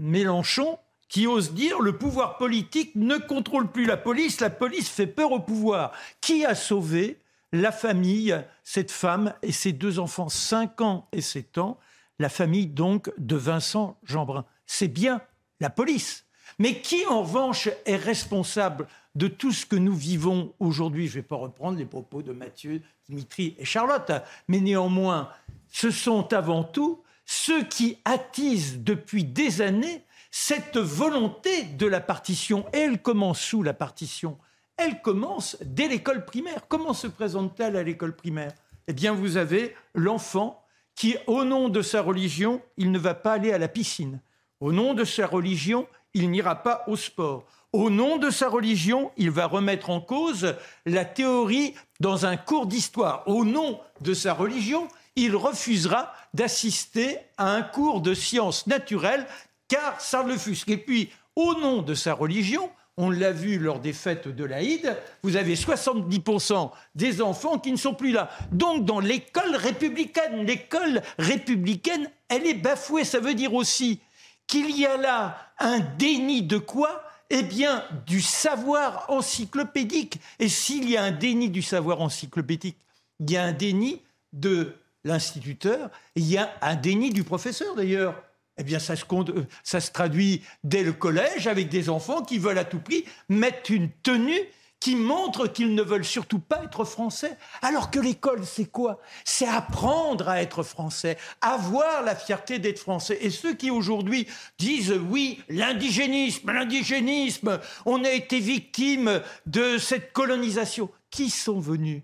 Mélenchon 0.01 0.78
qui 1.09 1.26
ose 1.26 1.53
dire 1.53 1.80
le 1.80 1.98
pouvoir 1.98 2.38
politique 2.38 2.94
ne 2.94 3.18
contrôle 3.18 3.70
plus 3.70 3.84
la 3.84 3.96
police, 3.96 4.40
la 4.40 4.48
police 4.48 4.88
fait 4.88 5.09
peur 5.09 5.32
au 5.32 5.40
pouvoir. 5.40 5.92
Qui 6.20 6.46
a 6.46 6.55
sauvé 6.55 7.18
la 7.53 7.72
famille, 7.72 8.40
cette 8.62 8.92
femme 8.92 9.34
et 9.42 9.53
ses 9.53 9.72
deux 9.72 9.98
enfants, 9.98 10.28
5 10.28 10.80
ans 10.80 11.09
et 11.12 11.20
7 11.20 11.59
ans, 11.59 11.78
la 12.20 12.28
famille 12.28 12.68
donc 12.68 13.12
de 13.18 13.34
Vincent 13.34 13.98
Jeanbrun? 14.05 14.44
C'est 14.66 14.88
bien 14.88 15.20
la 15.59 15.68
police. 15.68 16.24
Mais 16.61 16.80
qui 16.80 17.05
en 17.07 17.22
revanche 17.22 17.68
est 17.86 17.96
responsable 17.96 18.86
de 19.16 19.26
tout 19.26 19.51
ce 19.51 19.66
que 19.66 19.76
nous 19.76 19.94
vivons 19.94 20.55
aujourd'hui? 20.61 21.09
Je 21.09 21.18
ne 21.18 21.22
vais 21.22 21.28
pas 21.28 21.36
reprendre 21.36 21.76
les 21.76 21.86
propos 21.86 22.22
de 22.22 22.32
Mathieu, 22.32 22.82
Dimitri 23.09 23.57
et 23.59 23.64
Charlotte, 23.64 24.12
mais 24.46 24.61
néanmoins, 24.61 25.28
ce 25.68 25.90
sont 25.90 26.32
avant 26.32 26.62
tout 26.62 27.03
ceux 27.31 27.62
qui 27.62 27.97
attisent 28.05 28.81
depuis 28.81 29.22
des 29.22 29.62
années 29.62 30.03
cette 30.33 30.78
volonté 30.78 31.62
de 31.62 31.87
la 31.87 32.01
partition. 32.01 32.66
Elle 32.72 33.01
commence 33.01 33.41
sous 33.41 33.62
la 33.62 33.72
partition. 33.72 34.37
Elle 34.76 35.01
commence 35.01 35.57
dès 35.61 35.87
l'école 35.87 36.24
primaire. 36.24 36.66
Comment 36.66 36.93
se 36.93 37.07
présente-t-elle 37.07 37.76
à 37.76 37.85
l'école 37.85 38.16
primaire? 38.16 38.51
Eh 38.89 38.93
bien, 38.93 39.12
vous 39.12 39.37
avez 39.37 39.76
l'enfant 39.95 40.61
qui, 40.97 41.16
au 41.28 41.45
nom 41.45 41.68
de 41.68 41.83
sa 41.83 42.03
religion, 42.03 42.62
il 42.76 42.91
ne 42.91 42.99
va 42.99 43.14
pas 43.14 43.35
aller 43.35 43.53
à 43.53 43.59
la 43.59 43.68
piscine. 43.68 44.20
Au 44.59 44.72
nom 44.72 44.93
de 44.93 45.05
sa 45.05 45.28
religion, 45.28 45.87
il 46.14 46.33
n'ira 46.33 46.64
pas 46.64 46.83
au 46.89 46.97
sport. 46.97 47.47
Au 47.72 47.91
nom 47.91 48.16
de 48.16 48.31
sa 48.31 48.49
religion, 48.49 49.12
il 49.16 49.31
va 49.31 49.47
remettre 49.47 49.91
en 49.91 50.01
cause 50.01 50.57
la 50.85 51.05
théorie 51.05 51.74
dans 52.01 52.26
un 52.26 52.36
cours 52.36 52.66
d'histoire. 52.66 53.22
Au 53.26 53.44
nom 53.44 53.78
de 54.01 54.14
sa 54.14 54.32
religion, 54.34 54.88
il 55.16 55.36
refusera 55.36 56.12
d'assister 56.34 57.18
à 57.36 57.53
un 57.53 57.62
cours 57.62 58.01
de 58.01 58.14
sciences 58.14 58.66
naturelles 58.66 59.26
car 59.68 60.01
ça 60.01 60.22
le 60.22 60.36
fusque. 60.36 60.70
Et 60.70 60.76
puis, 60.76 61.11
au 61.36 61.55
nom 61.55 61.82
de 61.82 61.94
sa 61.94 62.14
religion, 62.14 62.70
on 62.96 63.09
l'a 63.09 63.32
vu 63.32 63.59
lors 63.59 63.80
des 63.80 63.92
fêtes 63.92 64.28
de 64.28 64.44
l'Aïd, 64.44 64.96
vous 65.22 65.36
avez 65.36 65.55
70% 65.55 66.70
des 66.94 67.22
enfants 67.22 67.59
qui 67.59 67.72
ne 67.72 67.76
sont 67.76 67.94
plus 67.94 68.12
là. 68.12 68.28
Donc 68.53 68.84
dans 68.84 69.01
l'école 69.01 69.57
républicaine, 69.57 70.44
l'école 70.44 71.01
républicaine, 71.18 72.11
elle 72.28 72.46
est 72.46 72.55
bafouée. 72.55 73.05
Ça 73.05 73.20
veut 73.20 73.34
dire 73.34 73.55
aussi 73.55 74.01
qu'il 74.46 74.78
y 74.78 74.84
a 74.84 74.96
là 74.96 75.38
un 75.59 75.78
déni 75.78 76.42
de 76.42 76.59
quoi? 76.59 77.03
Eh 77.31 77.43
bien, 77.43 77.85
du 78.07 78.20
savoir 78.20 79.07
encyclopédique. 79.09 80.20
Et 80.39 80.49
s'il 80.49 80.89
y 80.91 80.97
a 80.97 81.05
un 81.05 81.12
déni 81.12 81.49
du 81.49 81.62
savoir 81.62 82.01
encyclopédique, 82.01 82.76
il 83.20 83.31
y 83.31 83.37
a 83.37 83.45
un 83.45 83.53
déni 83.53 84.03
de 84.33 84.74
l'instituteur, 85.05 85.91
il 86.14 86.28
y 86.28 86.37
a 86.37 86.53
un 86.61 86.74
déni 86.74 87.11
du 87.11 87.24
professeur 87.24 87.74
d'ailleurs. 87.74 88.22
Eh 88.59 88.64
bien, 88.64 88.78
ça 88.78 88.95
se, 88.95 89.05
euh, 89.12 89.47
ça 89.62 89.81
se 89.81 89.91
traduit 89.91 90.43
dès 90.64 90.83
le 90.83 90.93
collège 90.93 91.47
avec 91.47 91.68
des 91.70 91.89
enfants 91.89 92.22
qui 92.22 92.39
veulent 92.39 92.59
à 92.59 92.64
tout 92.64 92.81
prix 92.81 93.05
mettre 93.28 93.70
une 93.70 93.91
tenue 94.03 94.41
qui 94.81 94.97
montre 94.97 95.47
qu'ils 95.47 95.74
ne 95.74 95.83
veulent 95.83 96.05
surtout 96.05 96.39
pas 96.39 96.64
être 96.64 96.85
français. 96.85 97.37
Alors 97.61 97.91
que 97.91 98.01
l'école, 98.01 98.45
c'est 98.47 98.70
quoi? 98.70 98.99
C'est 99.24 99.47
apprendre 99.47 100.28
à 100.28 100.41
être 100.41 100.62
français, 100.62 101.18
avoir 101.43 102.03
la 102.03 102.16
fierté 102.16 102.59
d'être 102.59 102.78
français. 102.78 103.18
Et 103.20 103.31
ceux 103.31 103.55
qui 103.55 103.70
aujourd'hui 103.70 104.26
disent 104.59 104.93
oui, 104.93 105.43
l'indigénisme, 105.49 106.51
l'indigénisme, 106.51 107.61
on 107.85 108.05
a 108.05 108.11
été 108.11 108.41
victime 108.41 109.22
de 109.47 109.76
cette 109.76 110.12
colonisation, 110.12 110.91
qui 111.11 111.28
sont 111.28 111.61
venus? 111.61 112.03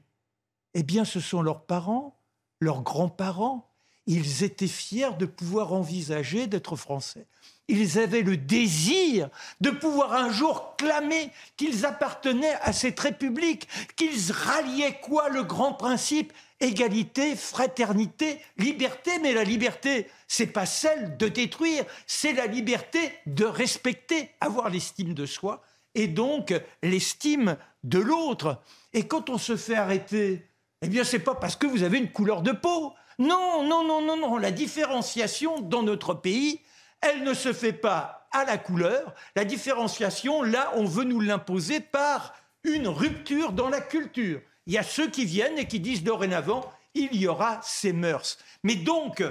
Eh 0.74 0.82
bien, 0.82 1.04
ce 1.04 1.20
sont 1.20 1.40
leurs 1.40 1.64
parents, 1.64 2.20
leurs 2.60 2.82
grands-parents, 2.82 3.72
ils 4.06 4.44
étaient 4.44 4.66
fiers 4.66 5.14
de 5.18 5.26
pouvoir 5.26 5.72
envisager 5.72 6.46
d'être 6.46 6.76
français. 6.76 7.26
Ils 7.68 7.98
avaient 7.98 8.22
le 8.22 8.36
désir 8.36 9.28
de 9.60 9.70
pouvoir 9.70 10.12
un 10.12 10.30
jour 10.30 10.76
clamer 10.76 11.30
qu'ils 11.56 11.84
appartenaient 11.84 12.54
à 12.62 12.72
cette 12.72 13.00
république, 13.00 13.66
qu'ils 13.96 14.30
ralliaient 14.30 15.00
quoi 15.00 15.28
le 15.28 15.42
grand 15.42 15.72
principe? 15.72 16.32
Égalité, 16.60 17.36
fraternité, 17.36 18.40
liberté. 18.56 19.10
Mais 19.20 19.34
la 19.34 19.44
liberté, 19.44 20.08
c'est 20.28 20.46
pas 20.46 20.64
celle 20.64 21.16
de 21.16 21.28
détruire, 21.28 21.84
c'est 22.06 22.32
la 22.32 22.46
liberté 22.46 23.12
de 23.26 23.44
respecter, 23.44 24.30
avoir 24.40 24.70
l'estime 24.70 25.12
de 25.12 25.26
soi 25.26 25.62
et 25.94 26.06
donc 26.06 26.54
l'estime 26.82 27.56
de 27.82 27.98
l'autre. 27.98 28.62
Et 28.92 29.06
quand 29.06 29.28
on 29.28 29.38
se 29.38 29.56
fait 29.56 29.74
arrêter, 29.74 30.46
eh 30.82 30.88
bien, 30.88 31.04
c'est 31.04 31.18
pas 31.18 31.34
parce 31.34 31.56
que 31.56 31.66
vous 31.66 31.82
avez 31.82 31.98
une 31.98 32.12
couleur 32.12 32.42
de 32.42 32.52
peau. 32.52 32.94
Non, 33.18 33.62
non, 33.64 33.82
non, 33.82 34.02
non, 34.02 34.16
non. 34.16 34.36
La 34.36 34.50
différenciation 34.50 35.60
dans 35.60 35.82
notre 35.82 36.14
pays, 36.14 36.60
elle 37.08 37.24
ne 37.24 37.34
se 37.34 37.52
fait 37.52 37.72
pas 37.72 38.28
à 38.32 38.44
la 38.44 38.58
couleur. 38.58 39.14
La 39.34 39.44
différenciation, 39.44 40.42
là, 40.42 40.72
on 40.74 40.84
veut 40.84 41.04
nous 41.04 41.20
l'imposer 41.20 41.80
par 41.80 42.34
une 42.64 42.88
rupture 42.88 43.52
dans 43.52 43.68
la 43.68 43.80
culture. 43.80 44.40
Il 44.66 44.72
y 44.72 44.78
a 44.78 44.82
ceux 44.82 45.08
qui 45.08 45.24
viennent 45.24 45.58
et 45.58 45.68
qui 45.68 45.80
disent 45.80 46.02
dorénavant, 46.02 46.72
il 46.94 47.14
y 47.14 47.28
aura 47.28 47.60
ces 47.62 47.92
mœurs. 47.92 48.38
Mais 48.62 48.74
donc, 48.74 49.22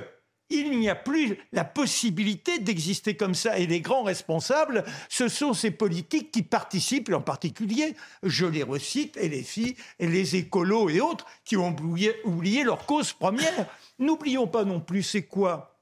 il 0.50 0.80
n'y 0.80 0.90
a 0.90 0.96
plus 0.96 1.38
la 1.52 1.66
possibilité 1.66 2.60
d'exister 2.60 3.18
comme 3.18 3.34
ça. 3.34 3.58
Et 3.58 3.68
les 3.68 3.82
grands 3.82 4.04
responsables, 4.04 4.86
ce 5.10 5.28
sont 5.28 5.54
ces 5.54 5.72
politiques 5.72 6.32
qui 6.32 6.44
participent, 6.44 7.12
en 7.12 7.22
particulier, 7.22 7.96
je 8.24 8.46
les 8.46 8.64
recite, 8.64 9.18
et 9.18 9.28
les 9.28 9.44
filles, 9.44 9.76
et 10.00 10.08
les 10.08 10.36
écolos 10.36 10.90
et 10.90 11.02
autres, 11.02 11.26
qui 11.44 11.58
ont 11.58 11.76
oublié 11.76 12.64
leur 12.64 12.86
cause 12.86 13.12
première. 13.12 13.66
N'oublions 14.00 14.48
pas 14.48 14.64
non 14.64 14.80
plus, 14.80 15.04
c'est 15.04 15.24
quoi 15.24 15.75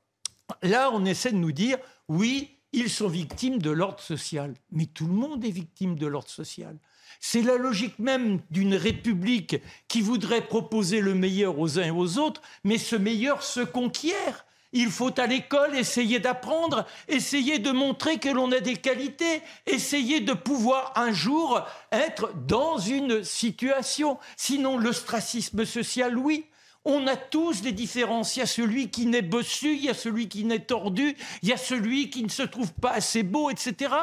Là, 0.61 0.91
on 0.93 1.05
essaie 1.05 1.31
de 1.31 1.37
nous 1.37 1.51
dire, 1.51 1.77
oui, 2.07 2.57
ils 2.73 2.89
sont 2.89 3.07
victimes 3.07 3.61
de 3.61 3.69
l'ordre 3.69 3.99
social. 3.99 4.53
Mais 4.71 4.85
tout 4.85 5.07
le 5.07 5.13
monde 5.13 5.45
est 5.45 5.51
victime 5.51 5.95
de 5.95 6.07
l'ordre 6.07 6.29
social. 6.29 6.77
C'est 7.19 7.41
la 7.41 7.55
logique 7.55 7.99
même 7.99 8.41
d'une 8.49 8.75
république 8.75 9.57
qui 9.87 10.01
voudrait 10.01 10.47
proposer 10.47 10.99
le 10.99 11.13
meilleur 11.13 11.59
aux 11.59 11.79
uns 11.79 11.85
et 11.85 11.91
aux 11.91 12.17
autres, 12.17 12.41
mais 12.63 12.77
ce 12.77 12.95
meilleur 12.95 13.43
se 13.43 13.61
conquiert. 13.61 14.45
Il 14.75 14.89
faut 14.89 15.17
à 15.19 15.27
l'école 15.27 15.75
essayer 15.75 16.19
d'apprendre, 16.19 16.87
essayer 17.07 17.59
de 17.59 17.69
montrer 17.71 18.17
que 18.17 18.29
l'on 18.29 18.51
a 18.51 18.59
des 18.59 18.75
qualités, 18.75 19.43
essayer 19.67 20.19
de 20.19 20.33
pouvoir 20.33 20.93
un 20.95 21.11
jour 21.11 21.61
être 21.91 22.33
dans 22.47 22.79
une 22.79 23.23
situation. 23.23 24.17
Sinon, 24.35 24.77
l'ostracisme 24.77 25.63
social, 25.63 26.17
oui, 26.17 26.47
on 26.85 27.07
a 27.07 27.15
tous 27.15 27.61
des 27.61 27.71
différences. 27.71 28.35
Il 28.35 28.39
y 28.39 28.43
a 28.43 28.47
celui 28.47 28.89
qui 28.89 29.05
n'est 29.05 29.21
bossu, 29.21 29.75
il 29.75 29.85
y 29.85 29.89
a 29.89 29.93
celui 29.93 30.27
qui 30.27 30.43
n'est 30.43 30.59
tordu, 30.59 31.15
il 31.41 31.49
y 31.49 31.53
a 31.53 31.57
celui 31.57 32.09
qui 32.09 32.23
ne 32.23 32.29
se 32.29 32.43
trouve 32.43 32.73
pas 32.73 32.91
assez 32.91 33.23
beau, 33.23 33.49
etc. 33.49 33.93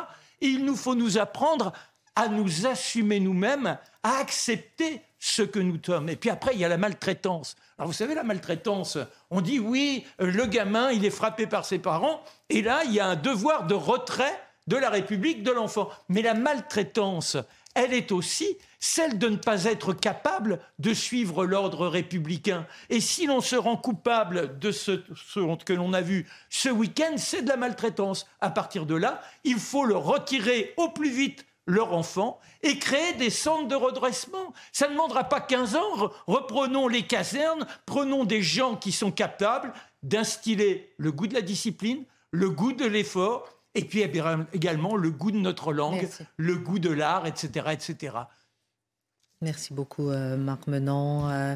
Et 0.40 0.48
il 0.48 0.64
nous 0.64 0.76
faut 0.76 0.94
nous 0.94 1.18
apprendre 1.18 1.72
à 2.16 2.28
nous 2.28 2.66
assumer 2.66 3.20
nous-mêmes, 3.20 3.78
à 4.02 4.16
accepter 4.18 5.02
ce 5.18 5.42
que 5.42 5.58
nous 5.58 5.78
sommes. 5.84 6.08
Et 6.08 6.16
puis 6.16 6.30
après, 6.30 6.54
il 6.54 6.60
y 6.60 6.64
a 6.64 6.68
la 6.68 6.78
maltraitance. 6.78 7.56
Alors 7.78 7.88
vous 7.88 7.94
savez, 7.94 8.14
la 8.14 8.22
maltraitance, 8.22 8.98
on 9.30 9.40
dit 9.40 9.58
oui, 9.58 10.04
le 10.18 10.46
gamin, 10.46 10.90
il 10.90 11.04
est 11.04 11.10
frappé 11.10 11.46
par 11.46 11.64
ses 11.64 11.78
parents, 11.78 12.22
et 12.48 12.62
là, 12.62 12.82
il 12.84 12.92
y 12.92 13.00
a 13.00 13.06
un 13.06 13.16
devoir 13.16 13.66
de 13.66 13.74
retrait 13.74 14.42
de 14.66 14.76
la 14.76 14.90
République 14.90 15.42
de 15.42 15.50
l'enfant. 15.50 15.90
Mais 16.08 16.22
la 16.22 16.34
maltraitance, 16.34 17.36
elle 17.74 17.92
est 17.92 18.12
aussi 18.12 18.56
celle 18.80 19.18
de 19.18 19.28
ne 19.28 19.36
pas 19.36 19.64
être 19.64 19.92
capable 19.92 20.58
de 20.78 20.94
suivre 20.94 21.44
l'ordre 21.44 21.86
républicain. 21.86 22.66
Et 22.88 23.00
si 23.00 23.26
l'on 23.26 23.42
se 23.42 23.54
rend 23.54 23.76
coupable 23.76 24.58
de 24.58 24.72
ce, 24.72 24.92
que 25.64 25.72
l'on 25.72 25.92
a 25.92 26.00
vu 26.00 26.26
ce 26.48 26.70
week-end, 26.70 27.14
c'est 27.16 27.42
de 27.42 27.48
la 27.48 27.56
maltraitance. 27.56 28.26
À 28.40 28.50
partir 28.50 28.86
de 28.86 28.94
là, 28.94 29.20
il 29.44 29.58
faut 29.58 29.84
le 29.84 29.96
retirer 29.96 30.72
au 30.78 30.88
plus 30.88 31.10
vite 31.10 31.44
leur 31.66 31.92
enfant 31.92 32.40
et 32.62 32.78
créer 32.78 33.12
des 33.14 33.30
centres 33.30 33.68
de 33.68 33.74
redressement. 33.74 34.52
Ça 34.72 34.88
ne 34.88 34.92
demandera 34.92 35.24
pas 35.24 35.40
15 35.40 35.76
ans. 35.76 36.10
Reprenons 36.26 36.88
les 36.88 37.02
casernes, 37.02 37.66
prenons 37.86 38.24
des 38.24 38.42
gens 38.42 38.76
qui 38.76 38.92
sont 38.92 39.12
capables 39.12 39.72
d'instiller 40.02 40.92
le 40.96 41.12
goût 41.12 41.26
de 41.26 41.34
la 41.34 41.42
discipline, 41.42 42.04
le 42.30 42.48
goût 42.48 42.72
de 42.72 42.86
l'effort, 42.86 43.46
et 43.74 43.84
puis 43.84 44.00
également 44.00 44.96
le 44.96 45.10
goût 45.10 45.30
de 45.30 45.36
notre 45.36 45.72
langue, 45.72 46.08
le 46.38 46.56
goût 46.56 46.78
de 46.78 46.90
l'art, 46.90 47.26
etc., 47.26 47.66
etc. 47.72 48.16
Merci 49.42 49.72
beaucoup, 49.72 50.10
euh, 50.10 50.36
Marc 50.36 50.66
Menant. 50.66 51.30
Euh, 51.30 51.54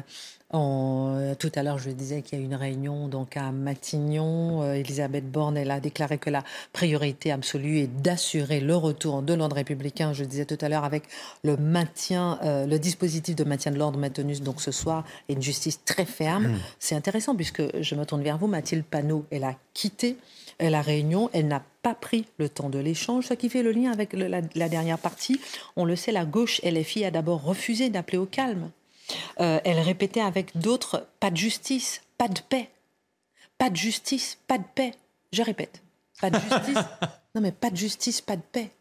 euh, 0.55 1.35
tout 1.35 1.51
à 1.53 1.61
l'heure, 1.61 1.77
je 1.77 1.91
disais 1.91 2.23
qu'il 2.23 2.39
y 2.39 2.41
a 2.41 2.43
une 2.43 2.55
réunion 2.55 3.07
donc 3.07 3.37
à 3.37 3.51
Matignon. 3.51 4.73
Elisabeth 4.73 5.29
Borne, 5.29 5.55
elle 5.55 5.69
a 5.69 5.79
déclaré 5.79 6.17
que 6.17 6.31
la 6.31 6.43
priorité 6.73 7.31
absolue 7.31 7.77
est 7.77 8.01
d'assurer 8.01 8.59
le 8.59 8.75
retour 8.75 9.21
de 9.21 9.35
l'ordre 9.35 9.55
républicain. 9.55 10.13
Je 10.13 10.23
disais 10.23 10.45
tout 10.45 10.57
à 10.61 10.69
l'heure 10.69 10.83
avec 10.83 11.03
le 11.43 11.57
maintien, 11.57 12.39
le 12.41 12.77
dispositif 12.77 13.35
de 13.35 13.43
maintien 13.43 13.71
de 13.71 13.77
l'ordre 13.77 13.99
maintenu 13.99 14.39
donc 14.39 14.61
ce 14.61 14.71
soir 14.71 15.03
et 15.29 15.33
une 15.33 15.43
justice 15.43 15.83
très 15.85 16.05
ferme. 16.05 16.47
Mmh. 16.47 16.59
C'est 16.79 16.95
intéressant 16.95 17.35
puisque 17.35 17.61
je 17.81 17.93
me 17.93 18.03
tourne 18.05 18.23
vers 18.23 18.39
vous, 18.39 18.47
Mathilde 18.47 18.85
Panot, 18.85 19.25
elle 19.29 19.43
a 19.43 19.53
quitté 19.75 20.17
la 20.59 20.81
réunion, 20.81 21.29
elle 21.33 21.47
n'a 21.47 21.63
pas 21.81 21.95
pris 21.95 22.25
le 22.37 22.49
temps 22.49 22.69
de 22.69 22.79
l'échange, 22.79 23.27
ce 23.27 23.33
qui 23.33 23.49
fait 23.49 23.63
le 23.63 23.71
lien 23.71 23.91
avec 23.91 24.13
la, 24.13 24.41
dernière 24.41 24.97
partie. 24.97 25.39
On 25.75 25.85
le 25.85 25.95
sait, 25.95 26.11
la 26.11 26.25
gauche 26.25 26.61
LFI 26.63 27.05
a 27.05 27.11
d'abord 27.11 27.43
refusé 27.43 27.89
d'appeler 27.89 28.17
au 28.17 28.25
calme. 28.25 28.71
Euh, 29.39 29.59
elle 29.63 29.79
répétait 29.79 30.21
avec 30.21 30.57
d'autres 30.57 31.07
pas 31.19 31.29
de 31.29 31.37
justice, 31.37 32.01
pas 32.17 32.27
de 32.27 32.39
paix. 32.39 32.69
Pas 33.57 33.69
de 33.69 33.75
justice, 33.75 34.37
pas 34.47 34.57
de 34.57 34.63
paix. 34.73 34.93
Je 35.31 35.41
répète, 35.41 35.83
pas 36.19 36.29
de 36.29 36.39
justice. 36.39 36.83
non 37.35 37.41
mais 37.41 37.51
pas 37.51 37.69
de 37.69 37.77
justice, 37.77 38.21
pas 38.21 38.35
de 38.35 38.41
paix. 38.41 38.71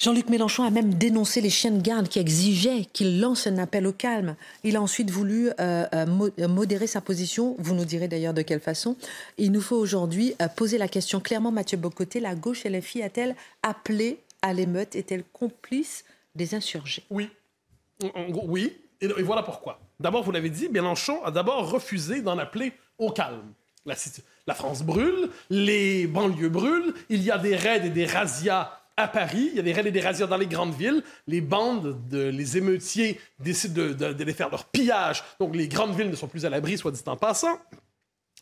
Jean-Luc 0.00 0.30
Mélenchon 0.30 0.64
a 0.64 0.70
même 0.70 0.94
dénoncé 0.94 1.42
les 1.42 1.50
chiens 1.50 1.72
de 1.72 1.82
garde 1.82 2.08
qui 2.08 2.18
exigeaient 2.18 2.86
qu'il 2.90 3.20
lance 3.20 3.46
un 3.46 3.58
appel 3.58 3.86
au 3.86 3.92
calme. 3.92 4.34
Il 4.64 4.76
a 4.76 4.80
ensuite 4.80 5.10
voulu 5.10 5.50
euh, 5.60 5.84
euh, 5.92 6.48
modérer 6.48 6.86
sa 6.86 7.02
position. 7.02 7.54
Vous 7.58 7.74
nous 7.74 7.84
direz 7.84 8.08
d'ailleurs 8.08 8.32
de 8.32 8.40
quelle 8.40 8.60
façon. 8.60 8.96
Il 9.36 9.52
nous 9.52 9.60
faut 9.60 9.76
aujourd'hui 9.76 10.34
euh, 10.40 10.48
poser 10.48 10.78
la 10.78 10.88
question 10.88 11.20
clairement, 11.20 11.52
Mathieu 11.52 11.76
Bocoté, 11.76 12.18
la 12.18 12.34
gauche 12.34 12.64
et 12.64 13.02
a-t-elle 13.02 13.36
appelé 13.62 14.20
à 14.40 14.54
l'émeute? 14.54 14.96
Est-elle 14.96 15.22
complice 15.22 16.06
des 16.34 16.54
insurgés? 16.54 17.04
Oui. 17.10 17.28
Oui. 18.44 18.78
Et 19.02 19.22
voilà 19.22 19.42
pourquoi. 19.42 19.80
D'abord, 20.00 20.22
vous 20.24 20.32
l'avez 20.32 20.48
dit, 20.48 20.70
Mélenchon 20.70 21.22
a 21.24 21.30
d'abord 21.30 21.70
refusé 21.70 22.22
d'en 22.22 22.38
appeler 22.38 22.72
au 22.96 23.10
calme. 23.10 23.52
La, 23.84 23.96
la 24.46 24.54
France 24.54 24.82
brûle, 24.82 25.28
les 25.50 26.06
banlieues 26.06 26.48
brûlent, 26.48 26.94
il 27.10 27.22
y 27.22 27.30
a 27.30 27.36
des 27.36 27.54
raids 27.54 27.86
et 27.86 27.90
des 27.90 28.06
razzias 28.06 28.79
à 29.00 29.08
Paris, 29.08 29.48
il 29.52 29.56
y 29.56 29.58
a 29.58 29.62
des 29.62 29.72
raids 29.72 29.86
et 29.86 29.90
des 29.90 30.00
razzias 30.00 30.26
dans 30.26 30.36
les 30.36 30.46
grandes 30.46 30.74
villes. 30.74 31.02
Les 31.26 31.40
bandes, 31.40 32.08
de, 32.08 32.28
les 32.28 32.56
émeutiers 32.56 33.20
décident 33.38 33.74
de, 33.74 34.32
faire 34.32 34.50
leur 34.50 34.64
pillage. 34.66 35.22
Donc 35.38 35.54
les 35.56 35.68
grandes 35.68 35.96
villes 35.96 36.10
ne 36.10 36.16
sont 36.16 36.28
plus 36.28 36.46
à 36.46 36.50
l'abri, 36.50 36.78
soit 36.78 36.92
dit 36.92 37.02
en 37.06 37.16
passant. 37.16 37.58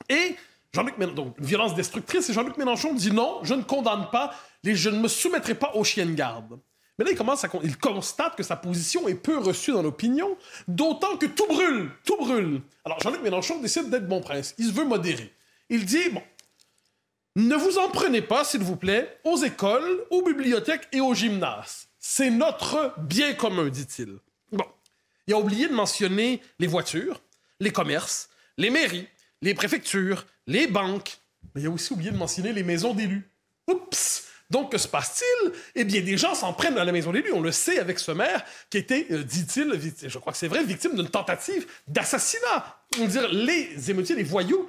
Et 0.08 0.36
Jean-Luc 0.72 0.98
Mélenchon, 0.98 1.16
donc 1.16 1.40
violence 1.40 1.74
destructrice, 1.74 2.28
et 2.28 2.32
Jean-Luc 2.32 2.56
Mélenchon 2.56 2.92
dit 2.94 3.10
non, 3.10 3.40
je 3.42 3.54
ne 3.54 3.62
condamne 3.62 4.08
pas, 4.12 4.34
les, 4.62 4.74
je 4.74 4.90
ne 4.90 4.98
me 4.98 5.08
soumettrai 5.08 5.54
pas 5.54 5.72
aux 5.74 5.84
chiens 5.84 6.06
de 6.06 6.12
garde. 6.12 6.58
Mais 6.98 7.04
là, 7.04 7.12
il, 7.12 7.16
commence 7.16 7.44
à, 7.44 7.48
il 7.62 7.78
constate 7.78 8.34
que 8.36 8.42
sa 8.42 8.56
position 8.56 9.06
est 9.06 9.14
peu 9.14 9.38
reçue 9.38 9.72
dans 9.72 9.82
l'opinion, 9.82 10.36
d'autant 10.66 11.16
que 11.16 11.26
tout 11.26 11.46
brûle, 11.46 11.90
tout 12.04 12.16
brûle. 12.16 12.60
Alors 12.84 13.00
Jean-Luc 13.00 13.22
Mélenchon 13.22 13.60
décide 13.60 13.88
d'être 13.88 14.08
bon 14.08 14.20
prince, 14.20 14.54
il 14.58 14.66
se 14.66 14.72
veut 14.72 14.84
modérer. 14.84 15.32
Il 15.70 15.84
dit, 15.84 16.08
bon, 16.10 16.22
ne 17.36 17.54
vous 17.54 17.78
en 17.78 17.88
prenez 17.88 18.22
pas, 18.22 18.44
s'il 18.44 18.62
vous 18.62 18.76
plaît, 18.76 19.18
aux 19.24 19.36
écoles, 19.36 20.04
aux 20.10 20.22
bibliothèques 20.22 20.88
et 20.92 21.00
aux 21.00 21.14
gymnases. 21.14 21.88
C'est 21.98 22.30
notre 22.30 22.94
bien 22.98 23.34
commun, 23.34 23.68
dit-il. 23.68 24.18
Bon. 24.52 24.64
Il 25.26 25.34
a 25.34 25.38
oublié 25.38 25.68
de 25.68 25.74
mentionner 25.74 26.40
les 26.58 26.66
voitures, 26.66 27.20
les 27.60 27.70
commerces, 27.70 28.30
les 28.56 28.70
mairies, 28.70 29.06
les 29.42 29.54
préfectures, 29.54 30.26
les 30.46 30.66
banques. 30.66 31.18
Il 31.54 31.66
a 31.66 31.70
aussi 31.70 31.92
oublié 31.92 32.10
de 32.10 32.16
mentionner 32.16 32.52
les 32.52 32.62
maisons 32.62 32.94
d'élus. 32.94 33.28
Oups! 33.66 34.24
Donc, 34.50 34.72
que 34.72 34.78
se 34.78 34.88
passe-t-il? 34.88 35.52
Eh 35.74 35.84
bien, 35.84 36.00
des 36.00 36.16
gens 36.16 36.34
s'en 36.34 36.54
prennent 36.54 36.78
à 36.78 36.84
la 36.84 36.92
maison 36.92 37.12
d'élus. 37.12 37.32
On 37.32 37.42
le 37.42 37.52
sait 37.52 37.78
avec 37.78 37.98
ce 37.98 38.12
maire 38.12 38.42
qui 38.70 38.78
était, 38.78 39.06
euh, 39.10 39.22
dit-il, 39.22 39.78
je 40.02 40.18
crois 40.18 40.32
que 40.32 40.38
c'est 40.38 40.48
vrai, 40.48 40.64
victime 40.64 40.94
d'une 40.94 41.10
tentative 41.10 41.66
d'assassinat. 41.86 42.80
On 42.98 43.04
dire 43.04 43.28
les 43.28 43.90
émeutiers, 43.90 44.16
les 44.16 44.22
voyous 44.22 44.66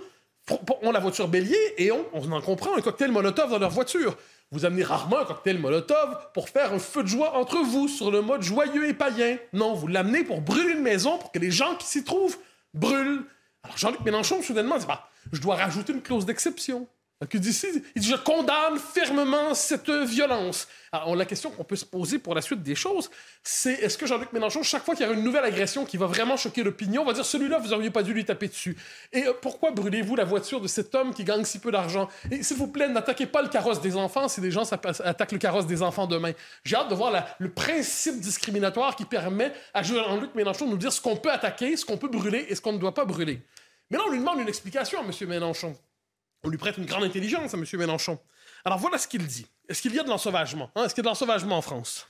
ont 0.81 0.91
la 0.91 0.99
voiture 0.99 1.27
bélier 1.27 1.57
et 1.77 1.91
on, 1.91 2.05
on 2.13 2.31
en 2.31 2.41
comprend 2.41 2.75
un 2.75 2.81
cocktail 2.81 3.11
Molotov 3.11 3.51
dans 3.51 3.59
leur 3.59 3.69
voiture. 3.69 4.15
Vous 4.51 4.65
amenez 4.65 4.83
rarement 4.83 5.19
un 5.19 5.25
cocktail 5.25 5.59
Molotov 5.59 6.31
pour 6.33 6.49
faire 6.49 6.73
un 6.73 6.79
feu 6.79 7.03
de 7.03 7.07
joie 7.07 7.37
entre 7.37 7.57
vous 7.57 7.87
sur 7.87 8.09
le 8.09 8.21
mode 8.21 8.41
joyeux 8.41 8.89
et 8.89 8.93
païen. 8.93 9.37
Non, 9.53 9.75
vous 9.75 9.87
l'amenez 9.87 10.23
pour 10.23 10.41
brûler 10.41 10.73
une 10.73 10.81
maison 10.81 11.17
pour 11.19 11.31
que 11.31 11.39
les 11.39 11.51
gens 11.51 11.75
qui 11.75 11.85
s'y 11.85 12.03
trouvent 12.03 12.37
brûlent. 12.73 13.23
Alors 13.63 13.77
Jean-Luc 13.77 14.01
Mélenchon, 14.01 14.41
soudainement, 14.41 14.77
dit 14.77 14.87
bah, 14.87 15.07
Je 15.31 15.39
dois 15.39 15.55
rajouter 15.55 15.93
une 15.93 16.01
clause 16.01 16.25
d'exception. 16.25 16.87
Il 17.33 17.39
dit, 17.41 17.61
il 17.95 18.01
dit 18.01 18.09
Je 18.09 18.15
condamne 18.15 18.79
fermement 18.79 19.53
cette 19.53 19.89
violence. 19.89 20.67
Alors, 20.91 21.15
la 21.15 21.25
question 21.25 21.51
qu'on 21.51 21.65
peut 21.65 21.75
se 21.75 21.85
poser 21.85 22.17
pour 22.17 22.33
la 22.33 22.41
suite 22.41 22.63
des 22.63 22.75
choses, 22.75 23.11
c'est 23.43 23.73
est-ce 23.73 23.97
que 23.97 24.07
Jean-Luc 24.07 24.31
Mélenchon, 24.31 24.63
chaque 24.63 24.83
fois 24.83 24.95
qu'il 24.95 25.05
y 25.05 25.09
a 25.09 25.11
une 25.11 25.23
nouvelle 25.23 25.43
agression 25.43 25.85
qui 25.85 25.97
va 25.97 26.07
vraiment 26.07 26.37
choquer 26.37 26.63
l'opinion, 26.63 27.03
va 27.03 27.13
dire 27.13 27.25
celui-là, 27.25 27.59
vous 27.59 27.69
n'auriez 27.69 27.89
pas 27.89 28.03
dû 28.03 28.13
lui 28.13 28.23
taper 28.23 28.47
dessus 28.47 28.77
Et 29.11 29.27
euh, 29.27 29.33
pourquoi 29.39 29.71
brûlez-vous 29.71 30.15
la 30.15 30.23
voiture 30.23 30.61
de 30.61 30.67
cet 30.67 30.95
homme 30.95 31.13
qui 31.13 31.25
gagne 31.25 31.43
si 31.43 31.59
peu 31.59 31.71
d'argent? 31.71 32.07
Et 32.31 32.41
s'il 32.41 32.57
vous 32.57 32.67
plaît, 32.67 32.87
n'attaquez 32.87 33.25
pas 33.25 33.41
le 33.41 33.49
carrosse 33.49 33.81
des 33.81 33.97
enfants 33.97 34.29
si 34.29 34.39
des 34.39 34.51
gens 34.51 34.63
attaquent 34.71 35.33
le 35.33 35.37
carrosse 35.37 35.67
des 35.67 35.81
enfants 35.81 36.07
demain. 36.07 36.31
J'ai 36.63 36.77
hâte 36.77 36.89
de 36.89 36.95
voir 36.95 37.11
le 37.37 37.51
principe 37.51 38.19
discriminatoire 38.19 38.95
qui 38.95 39.05
permet 39.05 39.51
à 39.73 39.83
Jean-Luc 39.83 40.33
Mélenchon 40.35 40.65
de 40.65 40.71
nous 40.71 40.77
dire 40.77 40.93
ce 40.93 41.01
qu'on 41.01 41.17
peut 41.17 41.31
attaquer, 41.31 41.75
ce 41.75 41.85
qu'on 41.85 41.97
peut 41.97 42.07
brûler 42.07 42.45
et 42.47 42.55
ce 42.55 42.61
qu'on 42.61 42.73
ne 42.73 42.79
doit 42.79 42.93
pas 42.93 43.05
brûler. 43.05 43.41
Mais 43.91 43.97
là, 43.97 44.03
on 44.07 44.11
lui 44.11 44.19
demande 44.19 44.39
une 44.39 44.47
explication 44.47 44.99
à 44.99 45.03
M. 45.03 45.11
Mélenchon. 45.27 45.75
On 46.43 46.49
lui 46.49 46.57
prête 46.57 46.77
une 46.77 46.85
grande 46.85 47.03
intelligence 47.03 47.53
à 47.53 47.57
M. 47.57 47.65
Mélenchon. 47.73 48.19
Alors 48.65 48.79
voilà 48.79 48.97
ce 48.97 49.07
qu'il 49.07 49.25
dit. 49.25 49.45
Est-ce 49.67 49.81
qu'il 49.81 49.93
y 49.93 49.99
a 49.99 50.03
de 50.03 50.09
l'ensauvagement 50.09 50.71
hein? 50.75 50.85
Est-ce 50.85 50.95
qu'il 50.95 51.03
y 51.03 51.05
a 51.05 51.09
de 51.09 51.09
l'ensauvagement 51.09 51.57
en 51.57 51.61
France? 51.61 52.07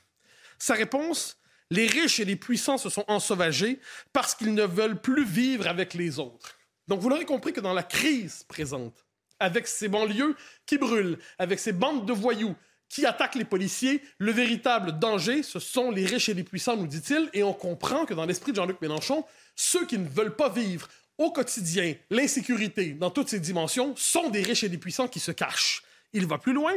Sa 0.57 0.73
réponse 0.73 1.39
les 1.71 1.87
riches 1.87 2.19
et 2.19 2.25
les 2.25 2.35
puissants 2.35 2.77
se 2.77 2.89
sont 2.89 3.05
ensauvagés 3.07 3.79
parce 4.11 4.35
qu'ils 4.35 4.53
ne 4.53 4.63
veulent 4.63 4.99
plus 4.99 5.25
vivre 5.25 5.67
avec 5.67 5.93
les 5.93 6.19
autres. 6.19 6.57
Donc 6.87 6.99
vous 6.99 7.09
l'aurez 7.09 7.25
compris 7.25 7.53
que 7.53 7.61
dans 7.61 7.73
la 7.73 7.83
crise 7.83 8.43
présente, 8.47 9.05
avec 9.39 9.67
ces 9.67 9.87
banlieues 9.87 10.35
qui 10.65 10.77
brûlent, 10.77 11.19
avec 11.37 11.59
ces 11.59 11.71
bandes 11.71 12.05
de 12.05 12.13
voyous 12.13 12.55
qui 12.89 13.05
attaquent 13.05 13.35
les 13.35 13.45
policiers, 13.45 14.01
le 14.17 14.31
véritable 14.31 14.97
danger, 14.97 15.43
ce 15.43 15.59
sont 15.59 15.91
les 15.91 16.07
riches 16.07 16.29
et 16.29 16.33
les 16.33 16.43
puissants, 16.43 16.75
nous 16.75 16.87
dit-il, 16.87 17.29
et 17.33 17.43
on 17.43 17.53
comprend 17.53 18.05
que 18.05 18.15
dans 18.15 18.25
l'esprit 18.25 18.51
de 18.51 18.55
Jean-Luc 18.55 18.81
Mélenchon, 18.81 19.23
ceux 19.55 19.85
qui 19.85 19.99
ne 19.99 20.09
veulent 20.09 20.35
pas 20.35 20.49
vivre 20.49 20.89
au 21.19 21.31
quotidien, 21.31 21.93
l'insécurité 22.09 22.93
dans 22.93 23.11
toutes 23.11 23.29
ses 23.29 23.41
dimensions 23.41 23.93
sont 23.95 24.29
des 24.29 24.41
riches 24.41 24.63
et 24.63 24.69
des 24.69 24.77
puissants 24.77 25.09
qui 25.09 25.19
se 25.19 25.31
cachent. 25.31 25.83
Il 26.13 26.25
va 26.25 26.37
plus 26.37 26.53
loin. 26.53 26.73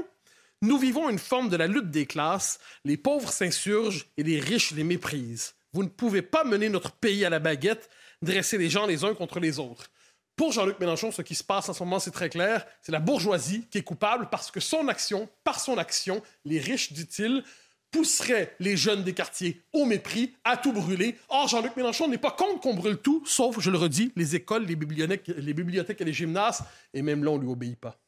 Nous 0.60 0.78
vivons 0.78 1.08
une 1.08 1.18
forme 1.18 1.48
de 1.48 1.56
la 1.56 1.68
lutte 1.68 1.90
des 1.90 2.06
classes. 2.06 2.58
Les 2.84 2.96
pauvres 2.96 3.32
s'insurgent 3.32 4.06
et 4.16 4.24
les 4.24 4.40
riches 4.40 4.72
les 4.72 4.84
méprisent. 4.84 5.54
Vous 5.72 5.84
ne 5.84 5.88
pouvez 5.88 6.22
pas 6.22 6.44
mener 6.44 6.68
notre 6.68 6.90
pays 6.90 7.24
à 7.24 7.30
la 7.30 7.38
baguette, 7.38 7.88
dresser 8.20 8.58
les 8.58 8.68
gens 8.68 8.84
les 8.86 9.04
uns 9.04 9.14
contre 9.14 9.38
les 9.40 9.60
autres. 9.60 9.90
Pour 10.34 10.50
Jean-Luc 10.50 10.80
Mélenchon, 10.80 11.12
ce 11.12 11.22
qui 11.22 11.36
se 11.36 11.44
passe 11.44 11.68
en 11.68 11.72
ce 11.72 11.84
moment, 11.84 12.00
c'est 12.00 12.10
très 12.10 12.28
clair. 12.28 12.66
C'est 12.80 12.92
la 12.92 13.00
bourgeoisie 13.00 13.66
qui 13.70 13.78
est 13.78 13.82
coupable 13.82 14.28
parce 14.28 14.50
que 14.50 14.60
son 14.60 14.88
action, 14.88 15.28
par 15.44 15.60
son 15.60 15.78
action, 15.78 16.20
les 16.44 16.58
riches, 16.58 16.92
dit-il, 16.92 17.44
pousserait 17.92 18.56
les 18.58 18.76
jeunes 18.76 19.04
des 19.04 19.12
quartiers 19.12 19.62
au 19.72 19.84
mépris, 19.84 20.32
à 20.44 20.56
tout 20.56 20.72
brûler. 20.72 21.16
Or, 21.28 21.46
Jean-Luc 21.46 21.76
Mélenchon 21.76 22.08
n'est 22.08 22.18
pas 22.18 22.32
contre 22.32 22.60
qu'on 22.60 22.74
brûle 22.74 22.96
tout, 22.96 23.22
sauf, 23.26 23.60
je 23.60 23.70
le 23.70 23.78
redis, 23.78 24.12
les 24.16 24.34
écoles, 24.34 24.64
les 24.64 24.74
bibliothèques, 24.74 25.28
les 25.28 25.54
bibliothèques 25.54 26.00
et 26.00 26.04
les 26.04 26.12
gymnases, 26.12 26.64
et 26.94 27.02
même 27.02 27.22
là, 27.22 27.30
on 27.30 27.36
ne 27.36 27.42
lui 27.42 27.50
obéit 27.50 27.78
pas. 27.78 27.98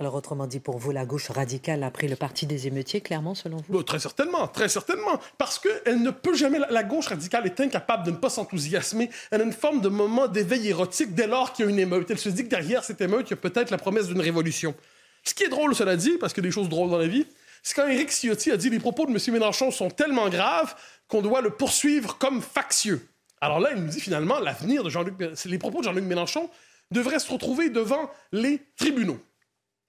Alors, 0.00 0.16
autrement 0.16 0.48
dit, 0.48 0.58
pour 0.58 0.78
vous, 0.78 0.90
la 0.90 1.06
gauche 1.06 1.30
radicale 1.30 1.84
a 1.84 1.90
pris 1.92 2.08
le 2.08 2.16
parti 2.16 2.46
des 2.46 2.66
émeutiers, 2.66 3.00
clairement, 3.00 3.36
selon 3.36 3.58
vous? 3.58 3.72
Bah, 3.72 3.84
Très 3.86 4.00
certainement, 4.00 4.48
très 4.48 4.68
certainement. 4.68 5.20
Parce 5.38 5.60
qu'elle 5.60 6.02
ne 6.02 6.10
peut 6.10 6.34
jamais. 6.34 6.58
La 6.68 6.82
gauche 6.82 7.06
radicale 7.06 7.46
est 7.46 7.60
incapable 7.60 8.04
de 8.04 8.10
ne 8.10 8.16
pas 8.16 8.28
s'enthousiasmer. 8.28 9.08
Elle 9.30 9.42
a 9.42 9.44
une 9.44 9.52
forme 9.52 9.80
de 9.80 9.88
moment 9.88 10.26
d'éveil 10.26 10.66
érotique 10.66 11.14
dès 11.14 11.28
lors 11.28 11.52
qu'il 11.52 11.64
y 11.64 11.68
a 11.68 11.70
une 11.70 11.78
émeute. 11.78 12.10
Elle 12.10 12.18
se 12.18 12.28
dit 12.28 12.42
que 12.42 12.48
derrière 12.48 12.82
cette 12.82 13.00
émeute, 13.00 13.28
il 13.28 13.30
y 13.30 13.34
a 13.34 13.36
peut-être 13.36 13.70
la 13.70 13.78
promesse 13.78 14.08
d'une 14.08 14.20
révolution. 14.20 14.74
Ce 15.22 15.32
qui 15.32 15.44
est 15.44 15.48
drôle, 15.48 15.76
cela 15.76 15.96
dit, 15.96 16.18
parce 16.18 16.36
a 16.36 16.42
des 16.42 16.50
choses 16.50 16.68
drôles 16.68 16.90
dans 16.90 16.98
la 16.98 17.06
vie, 17.06 17.26
c'est 17.64 17.74
quand 17.74 17.88
Éric 17.88 18.10
Ciotti 18.10 18.52
a 18.52 18.58
dit 18.58 18.68
les 18.68 18.78
propos 18.78 19.06
de 19.06 19.10
M. 19.10 19.18
Mélenchon 19.32 19.70
sont 19.70 19.88
tellement 19.88 20.28
graves 20.28 20.76
qu'on 21.08 21.22
doit 21.22 21.40
le 21.40 21.48
poursuivre 21.48 22.18
comme 22.18 22.42
factieux. 22.42 23.08
Alors 23.40 23.58
là, 23.58 23.70
il 23.74 23.82
nous 23.82 23.88
dit 23.88 24.00
finalement 24.00 24.38
l'avenir 24.38 24.84
de 24.84 24.90
Jean-Luc 24.90 25.14
les 25.46 25.58
propos 25.58 25.78
de 25.78 25.84
Jean-Luc 25.84 26.04
Mélenchon 26.04 26.50
devraient 26.90 27.18
se 27.18 27.32
retrouver 27.32 27.70
devant 27.70 28.10
les 28.32 28.60
tribunaux. 28.76 29.18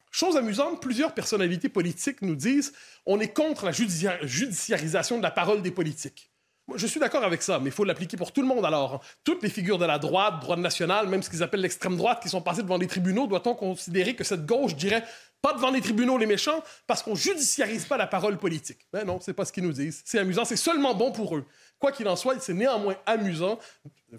Chose 0.10 0.38
amusante, 0.38 0.82
plusieurs 0.82 1.14
personnalités 1.14 1.68
politiques 1.68 2.22
nous 2.22 2.36
disent 2.36 2.72
on 3.06 3.20
est 3.20 3.34
contre 3.34 3.66
la 3.66 3.74
judiciarisation 3.74 5.18
de 5.18 5.24
la 5.24 5.32
parole 5.32 5.62
des 5.62 5.72
politiques. 5.72 6.32
Moi, 6.68 6.78
je 6.80 6.88
suis 6.88 7.00
d'accord 7.00 7.24
avec 7.24 7.44
ça, 7.44 7.60
mais 7.60 7.68
il 7.68 7.72
faut 7.72 7.84
l'appliquer 7.84 8.18
pour 8.18 8.32
tout 8.32 8.42
le 8.42 8.48
monde 8.48 8.66
alors. 8.66 9.04
Toutes 9.24 9.44
les 9.44 9.50
figures 9.50 9.78
de 9.78 9.86
la 9.86 10.00
droite, 10.00 10.40
droite 10.42 10.60
nationale, 10.60 11.08
même 11.08 11.22
ce 11.22 11.30
qu'ils 11.30 11.44
appellent 11.44 11.62
l'extrême 11.62 11.96
droite, 11.96 12.24
qui 12.24 12.30
sont 12.30 12.42
passées 12.42 12.64
devant 12.64 12.78
les 12.78 12.88
tribunaux, 12.88 13.28
doit-on 13.28 13.54
considérer 13.54 14.16
que 14.16 14.24
cette 14.24 14.48
gauche 14.48 14.76
dirait 14.76 15.04
pas 15.46 15.54
devant 15.54 15.70
les 15.70 15.80
tribunaux 15.80 16.18
les 16.18 16.26
méchants 16.26 16.64
parce 16.88 17.04
qu'on 17.04 17.14
judiciarise 17.14 17.86
pas 17.86 17.98
la 17.98 18.08
parole 18.08 18.40
politique. 18.40 18.80
Ben 18.92 19.06
non, 19.06 19.20
c'est 19.22 19.34
pas 19.34 19.46
ce 19.46 19.54
qu'ils 19.54 19.64
nous 19.64 19.74
disent. 19.74 20.02
C'est 20.04 20.18
amusant, 20.18 20.44
c'est 20.44 20.56
seulement 20.56 20.96
bon 20.96 21.12
pour 21.12 21.38
eux. 21.38 21.46
Quoi 21.78 21.92
qu'il 21.92 22.08
en 22.08 22.16
soit, 22.16 22.40
c'est 22.40 22.56
néanmoins 22.56 22.96
amusant, 23.06 23.60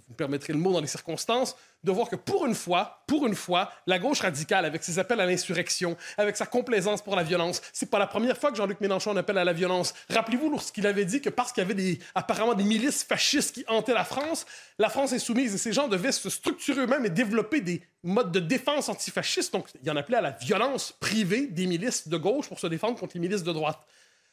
vous 0.06 0.12
me 0.12 0.16
permettrez 0.16 0.52
le 0.52 0.58
mot 0.58 0.72
dans 0.72 0.80
les 0.80 0.86
circonstances, 0.86 1.56
de 1.84 1.92
voir 1.92 2.08
que 2.08 2.16
pour 2.16 2.46
une 2.46 2.54
fois, 2.54 3.02
pour 3.06 3.26
une 3.26 3.34
fois, 3.34 3.70
la 3.86 3.98
gauche 3.98 4.20
radicale, 4.20 4.64
avec 4.64 4.82
ses 4.82 4.98
appels 4.98 5.20
à 5.20 5.26
l'insurrection, 5.26 5.96
avec 6.18 6.36
sa 6.36 6.46
complaisance 6.46 7.02
pour 7.02 7.16
la 7.16 7.22
violence, 7.22 7.62
c'est 7.72 7.90
pas 7.90 7.98
la 7.98 8.06
première 8.06 8.36
fois 8.36 8.50
que 8.50 8.56
Jean-Luc 8.56 8.80
Mélenchon 8.80 9.16
appelle 9.16 9.38
à 9.38 9.44
la 9.44 9.52
violence. 9.52 9.94
Rappelez-vous 10.10 10.50
lorsqu'il 10.50 10.86
avait 10.86 11.04
dit 11.04 11.20
que 11.20 11.30
parce 11.30 11.52
qu'il 11.52 11.62
y 11.62 11.64
avait 11.64 11.74
des, 11.74 11.98
apparemment 12.14 12.54
des 12.54 12.64
milices 12.64 13.04
fascistes 13.04 13.54
qui 13.54 13.64
hantaient 13.68 13.94
la 13.94 14.04
France, 14.04 14.46
la 14.78 14.88
France 14.88 15.12
est 15.12 15.18
soumise 15.18 15.54
et 15.54 15.58
ces 15.58 15.72
gens 15.72 15.88
devaient 15.88 16.12
se 16.12 16.28
structurer 16.28 16.82
eux-mêmes 16.82 17.06
et 17.06 17.10
développer 17.10 17.60
des 17.60 17.82
modes 18.02 18.32
de 18.32 18.40
défense 18.40 18.88
antifascistes. 18.88 19.52
Donc, 19.52 19.68
il 19.82 19.90
en 19.90 19.96
appelait 19.96 20.18
à 20.18 20.22
la 20.22 20.32
violence 20.32 20.92
privée 21.00 21.46
des 21.46 21.66
milices 21.66 22.08
de 22.08 22.16
gauche 22.16 22.48
pour 22.48 22.58
se 22.58 22.66
défendre 22.66 22.98
contre 22.98 23.14
les 23.14 23.20
milices 23.20 23.44
de 23.44 23.52
droite. 23.52 23.78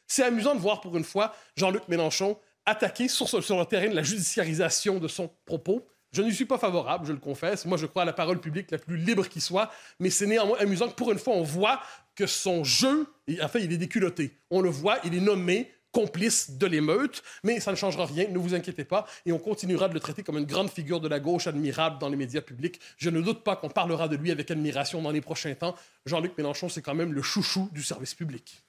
C'est 0.06 0.24
amusant 0.24 0.54
de 0.54 0.60
voir 0.60 0.80
pour 0.80 0.96
une 0.96 1.04
fois 1.04 1.34
Jean-Luc 1.56 1.88
Mélenchon 1.88 2.36
attaquer 2.66 3.08
sur, 3.08 3.26
le 3.26 3.64
terrain 3.64 3.88
de 3.88 3.94
la 3.94 4.02
judiciarisation 4.02 4.98
de 4.98 5.08
son 5.08 5.30
propos. 5.44 5.86
Je 6.12 6.22
n'y 6.22 6.32
suis 6.32 6.44
pas 6.44 6.58
favorable, 6.58 7.06
je 7.06 7.12
le 7.12 7.18
confesse. 7.18 7.64
Moi, 7.64 7.76
je 7.76 7.86
crois 7.86 8.02
à 8.02 8.04
la 8.04 8.12
parole 8.12 8.40
publique 8.40 8.70
la 8.70 8.78
plus 8.78 8.96
libre 8.96 9.28
qui 9.28 9.40
soit, 9.40 9.70
mais 9.98 10.10
c'est 10.10 10.26
néanmoins 10.26 10.58
amusant 10.60 10.88
que 10.88 10.94
pour 10.94 11.10
une 11.10 11.18
fois, 11.18 11.34
on 11.34 11.42
voit 11.42 11.80
que 12.14 12.26
son 12.26 12.62
jeu, 12.62 13.06
en 13.42 13.48
fait, 13.48 13.64
il 13.64 13.72
est 13.72 13.78
déculotté. 13.78 14.38
On 14.50 14.60
le 14.60 14.70
voit, 14.70 14.98
il 15.04 15.14
est 15.14 15.20
nommé 15.20 15.72
complice 15.94 16.50
de 16.58 16.66
l'émeute, 16.66 17.22
mais 17.44 17.60
ça 17.60 17.70
ne 17.70 17.76
changera 17.76 18.04
rien, 18.04 18.26
ne 18.28 18.36
vous 18.36 18.54
inquiétez 18.54 18.84
pas, 18.84 19.06
et 19.24 19.32
on 19.32 19.38
continuera 19.38 19.88
de 19.88 19.94
le 19.94 20.00
traiter 20.00 20.22
comme 20.22 20.36
une 20.36 20.44
grande 20.44 20.68
figure 20.68 21.00
de 21.00 21.08
la 21.08 21.20
gauche 21.20 21.46
admirable 21.46 21.98
dans 21.98 22.08
les 22.08 22.16
médias 22.16 22.40
publics. 22.40 22.80
Je 22.98 23.08
ne 23.10 23.20
doute 23.22 23.44
pas 23.44 23.56
qu'on 23.56 23.70
parlera 23.70 24.08
de 24.08 24.16
lui 24.16 24.30
avec 24.30 24.50
admiration 24.50 25.00
dans 25.00 25.12
les 25.12 25.20
prochains 25.20 25.54
temps. 25.54 25.76
Jean-Luc 26.04 26.36
Mélenchon, 26.36 26.68
c'est 26.68 26.82
quand 26.82 26.94
même 26.94 27.12
le 27.12 27.22
chouchou 27.22 27.70
du 27.72 27.82
service 27.82 28.14
public. 28.14 28.64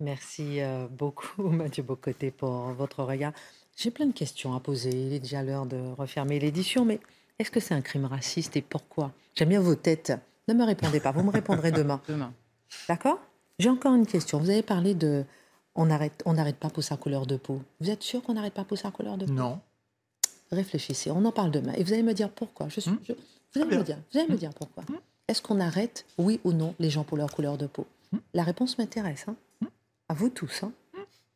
Merci 0.00 0.60
euh, 0.60 0.86
beaucoup, 0.88 1.42
Mathieu 1.50 1.82
Bocoté, 1.82 2.30
pour 2.30 2.50
votre 2.72 3.04
regard. 3.04 3.32
J'ai 3.76 3.90
plein 3.90 4.06
de 4.06 4.12
questions 4.12 4.54
à 4.54 4.60
poser. 4.60 4.90
Il 4.90 5.12
est 5.12 5.20
déjà 5.20 5.42
l'heure 5.42 5.66
de 5.66 5.78
refermer 5.96 6.38
l'édition, 6.38 6.84
mais 6.84 7.00
est-ce 7.38 7.50
que 7.50 7.60
c'est 7.60 7.74
un 7.74 7.80
crime 7.80 8.06
raciste 8.06 8.56
et 8.56 8.62
pourquoi? 8.62 9.12
J'aime 9.34 9.50
bien 9.50 9.60
vos 9.60 9.74
têtes. 9.74 10.12
Ne 10.48 10.54
me 10.54 10.64
répondez 10.64 11.00
pas, 11.00 11.12
vous 11.12 11.22
me 11.22 11.30
répondrez 11.30 11.70
demain. 11.70 12.00
Demain. 12.08 12.32
D'accord? 12.88 13.18
J'ai 13.58 13.68
encore 13.68 13.94
une 13.94 14.06
question. 14.06 14.38
Vous 14.38 14.50
avez 14.50 14.62
parlé 14.62 14.94
de 14.94 15.24
on 15.74 15.86
n'arrête 15.86 16.22
on 16.24 16.34
n'arrête 16.34 16.56
pas 16.56 16.70
pour 16.70 16.82
sa 16.82 16.96
couleur 16.96 17.26
de 17.26 17.36
peau. 17.36 17.62
Vous 17.80 17.90
êtes 17.90 18.02
sûr 18.02 18.22
qu'on 18.22 18.34
n'arrête 18.34 18.54
pas 18.54 18.64
pour 18.64 18.78
sa 18.78 18.90
couleur 18.90 19.18
de 19.18 19.26
peau? 19.26 19.32
Non. 19.32 19.60
Réfléchissez, 20.50 21.10
on 21.10 21.24
en 21.24 21.32
parle 21.32 21.50
demain. 21.50 21.72
Et 21.74 21.84
vous 21.84 21.92
allez 21.92 22.02
me 22.02 22.14
dire 22.14 22.30
pourquoi. 22.30 22.68
Je 22.68 22.80
suis, 22.80 22.90
hmm? 22.90 22.98
vous 23.54 23.62
allez 23.62 23.76
me 23.76 23.84
dire, 23.84 23.98
vous 24.12 24.18
allez 24.18 24.28
me 24.28 24.34
hmm? 24.34 24.38
dire 24.38 24.50
pourquoi. 24.54 24.82
Hmm? 24.84 24.96
Est-ce 25.28 25.42
qu'on 25.42 25.60
arrête, 25.60 26.06
oui 26.18 26.40
ou 26.42 26.52
non, 26.52 26.74
les 26.80 26.90
gens 26.90 27.04
pour 27.04 27.16
leur 27.16 27.32
couleur 27.32 27.56
de 27.56 27.66
peau? 27.66 27.86
La 28.34 28.42
réponse 28.42 28.78
m'intéresse. 28.78 29.26
Hein 29.28 29.36
à 30.10 30.12
vous 30.12 30.28
tous. 30.28 30.64
Hein. 30.64 30.72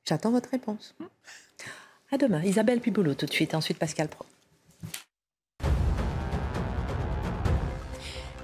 J'attends 0.05 0.33
votre 0.33 0.51
réponse. 0.51 0.97
À 2.11 2.19
demain. 2.19 2.43
Isabelle 2.43 2.81
Piboulot 2.81 3.15
tout 3.15 3.27
de 3.27 3.33
suite, 3.33 3.55
ensuite 3.55 3.79
Pascal 3.79 4.09
Pro. 4.09 4.27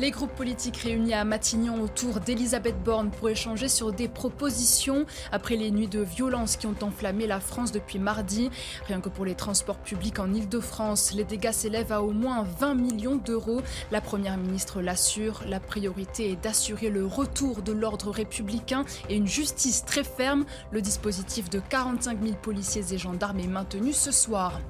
Les 0.01 0.12
groupes 0.12 0.34
politiques 0.34 0.78
réunis 0.78 1.12
à 1.12 1.26
Matignon 1.26 1.82
autour 1.82 2.20
d'Elisabeth 2.20 2.82
Borne 2.82 3.11
pour 3.11 3.28
échanger 3.28 3.68
sur 3.68 3.92
des 3.92 4.09
propositions 4.09 5.05
après 5.30 5.57
les 5.57 5.70
nuits 5.70 5.88
de 5.88 6.01
violence 6.01 6.57
qui 6.57 6.66
ont 6.66 6.74
enflammé 6.80 7.26
la 7.26 7.38
France 7.38 7.70
depuis 7.70 7.98
mardi. 7.98 8.48
Rien 8.86 9.03
que 9.03 9.11
pour 9.11 9.26
les 9.26 9.34
transports 9.34 9.76
publics 9.76 10.18
en 10.18 10.32
Ile-de-France, 10.32 11.12
les 11.12 11.24
dégâts 11.24 11.53
s'élèvent 11.53 11.92
à 11.92 12.01
au 12.01 12.12
moins 12.12 12.44
20 12.61 12.76
millions 12.76 13.16
d'euros. 13.16 13.61
La 13.90 14.01
Première 14.01 14.38
ministre 14.38 14.80
l'assure, 14.80 15.42
la 15.46 15.61
priorité 15.61 16.30
est 16.30 16.42
d'assurer 16.42 16.88
le 16.88 17.05
retour 17.05 17.61
de 17.61 17.72
l'ordre 17.72 18.11
républicain 18.11 18.86
et 19.11 19.16
une 19.16 19.26
justice 19.26 19.84
très 19.84 20.05
ferme. 20.05 20.46
Le 20.70 20.80
dispositif 20.80 21.51
de 21.51 21.61
45 21.61 22.22
000 22.22 22.36
policiers 22.40 22.84
et 22.90 22.96
gendarmes 22.96 23.40
est 23.40 23.48
maintenu 23.48 23.92
ce 23.92 24.12
soir. 24.12 24.62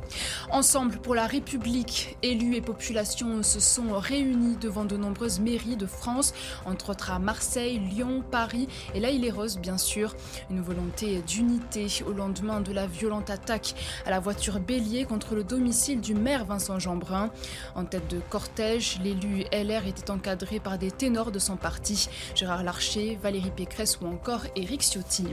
Ensemble 0.51 0.99
pour 0.99 1.15
la 1.15 1.29
République, 1.29 2.19
élus 2.25 2.57
et 2.57 2.61
populations 2.61 3.45
se 3.45 3.61
sont 3.61 3.97
réunis 3.97 4.57
devant 4.57 4.85
de 4.85 4.97
nombreux 4.97 5.20
mairies 5.41 5.77
de 5.77 5.87
France, 5.87 6.33
entre 6.65 6.91
autres 6.91 7.11
à 7.11 7.19
Marseille, 7.19 7.79
Lyon, 7.79 8.23
Paris 8.31 8.69
et 8.95 9.01
là 9.01 9.11
il 9.11 9.25
est 9.25 9.31
rose 9.31 9.59
bien 9.59 9.79
sûr. 9.79 10.15
Une 10.51 10.61
volonté 10.61 11.21
d'unité 11.23 11.87
au 12.07 12.13
lendemain 12.13 12.61
de 12.61 12.73
la 12.73 12.87
violente 12.87 13.31
attaque 13.31 13.75
à 14.07 14.11
la 14.11 14.21
voiture 14.21 14.61
bélier 14.61 15.05
contre 15.05 15.35
le 15.35 15.45
domicile 15.45 16.01
du 16.01 16.15
maire 16.15 16.45
Vincent 16.45 16.79
Jeanbrun. 16.79 17.31
En 17.75 17.85
tête 17.85 18.09
de 18.09 18.21
cortège, 18.31 18.99
l'élu 19.03 19.45
LR 19.53 19.87
était 19.87 20.11
encadré 20.11 20.61
par 20.61 20.79
des 20.79 20.91
ténors 20.91 21.31
de 21.31 21.39
son 21.39 21.57
parti, 21.57 22.09
Gérard 22.35 22.63
Larcher, 22.63 23.19
Valérie 23.23 23.53
Pécresse 23.55 23.99
ou 24.01 24.07
encore 24.07 24.43
Éric 24.57 24.83
Ciotti. 24.83 25.27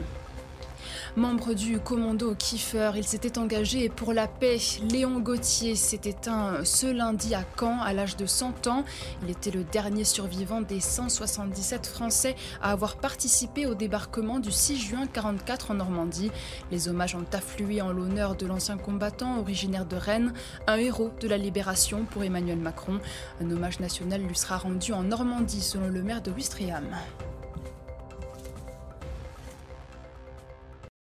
Membre 1.18 1.56
du 1.56 1.80
commando 1.80 2.36
Kiefer, 2.36 2.92
il 2.96 3.04
s'était 3.04 3.40
engagé 3.40 3.90
pour 3.90 4.14
la 4.14 4.28
paix. 4.28 4.60
Léon 4.88 5.20
Gauthier 5.20 5.74
s'est 5.74 6.02
éteint 6.04 6.64
ce 6.64 6.86
lundi 6.86 7.34
à 7.34 7.44
Caen 7.60 7.82
à 7.82 7.92
l'âge 7.92 8.18
de 8.18 8.28
100 8.28 8.68
ans. 8.68 8.86
Il 9.24 9.32
était 9.32 9.50
le 9.50 9.64
dernier 9.64 10.04
survivant 10.04 10.62
des 10.62 10.80
177 10.80 11.88
Français 11.88 12.36
à 12.62 12.72
avoir 12.72 12.98
participé 12.98 13.66
au 13.66 13.74
débarquement 13.74 14.38
du 14.38 14.52
6 14.52 14.78
juin 14.78 15.08
44 15.08 15.72
en 15.72 15.74
Normandie. 15.74 16.30
Les 16.70 16.88
hommages 16.88 17.16
ont 17.16 17.26
afflué 17.34 17.82
en 17.82 17.92
l'honneur 17.92 18.36
de 18.36 18.46
l'ancien 18.46 18.78
combattant 18.78 19.40
originaire 19.40 19.88
de 19.88 19.96
Rennes, 19.96 20.34
un 20.68 20.76
héros 20.76 21.10
de 21.20 21.28
la 21.28 21.40
libération 21.40 22.06
pour 22.06 22.26
Emmanuel 22.26 22.60
Macron. 22.60 23.00
Un 23.42 23.50
hommage 23.50 23.80
national 23.80 24.22
lui 24.22 24.36
sera 24.36 24.58
rendu 24.58 24.94
en 24.94 25.02
Normandie 25.02 25.62
selon 25.62 25.88
le 25.88 26.04
maire 26.04 26.22
de 26.22 26.30
Ouistreham. 26.30 26.86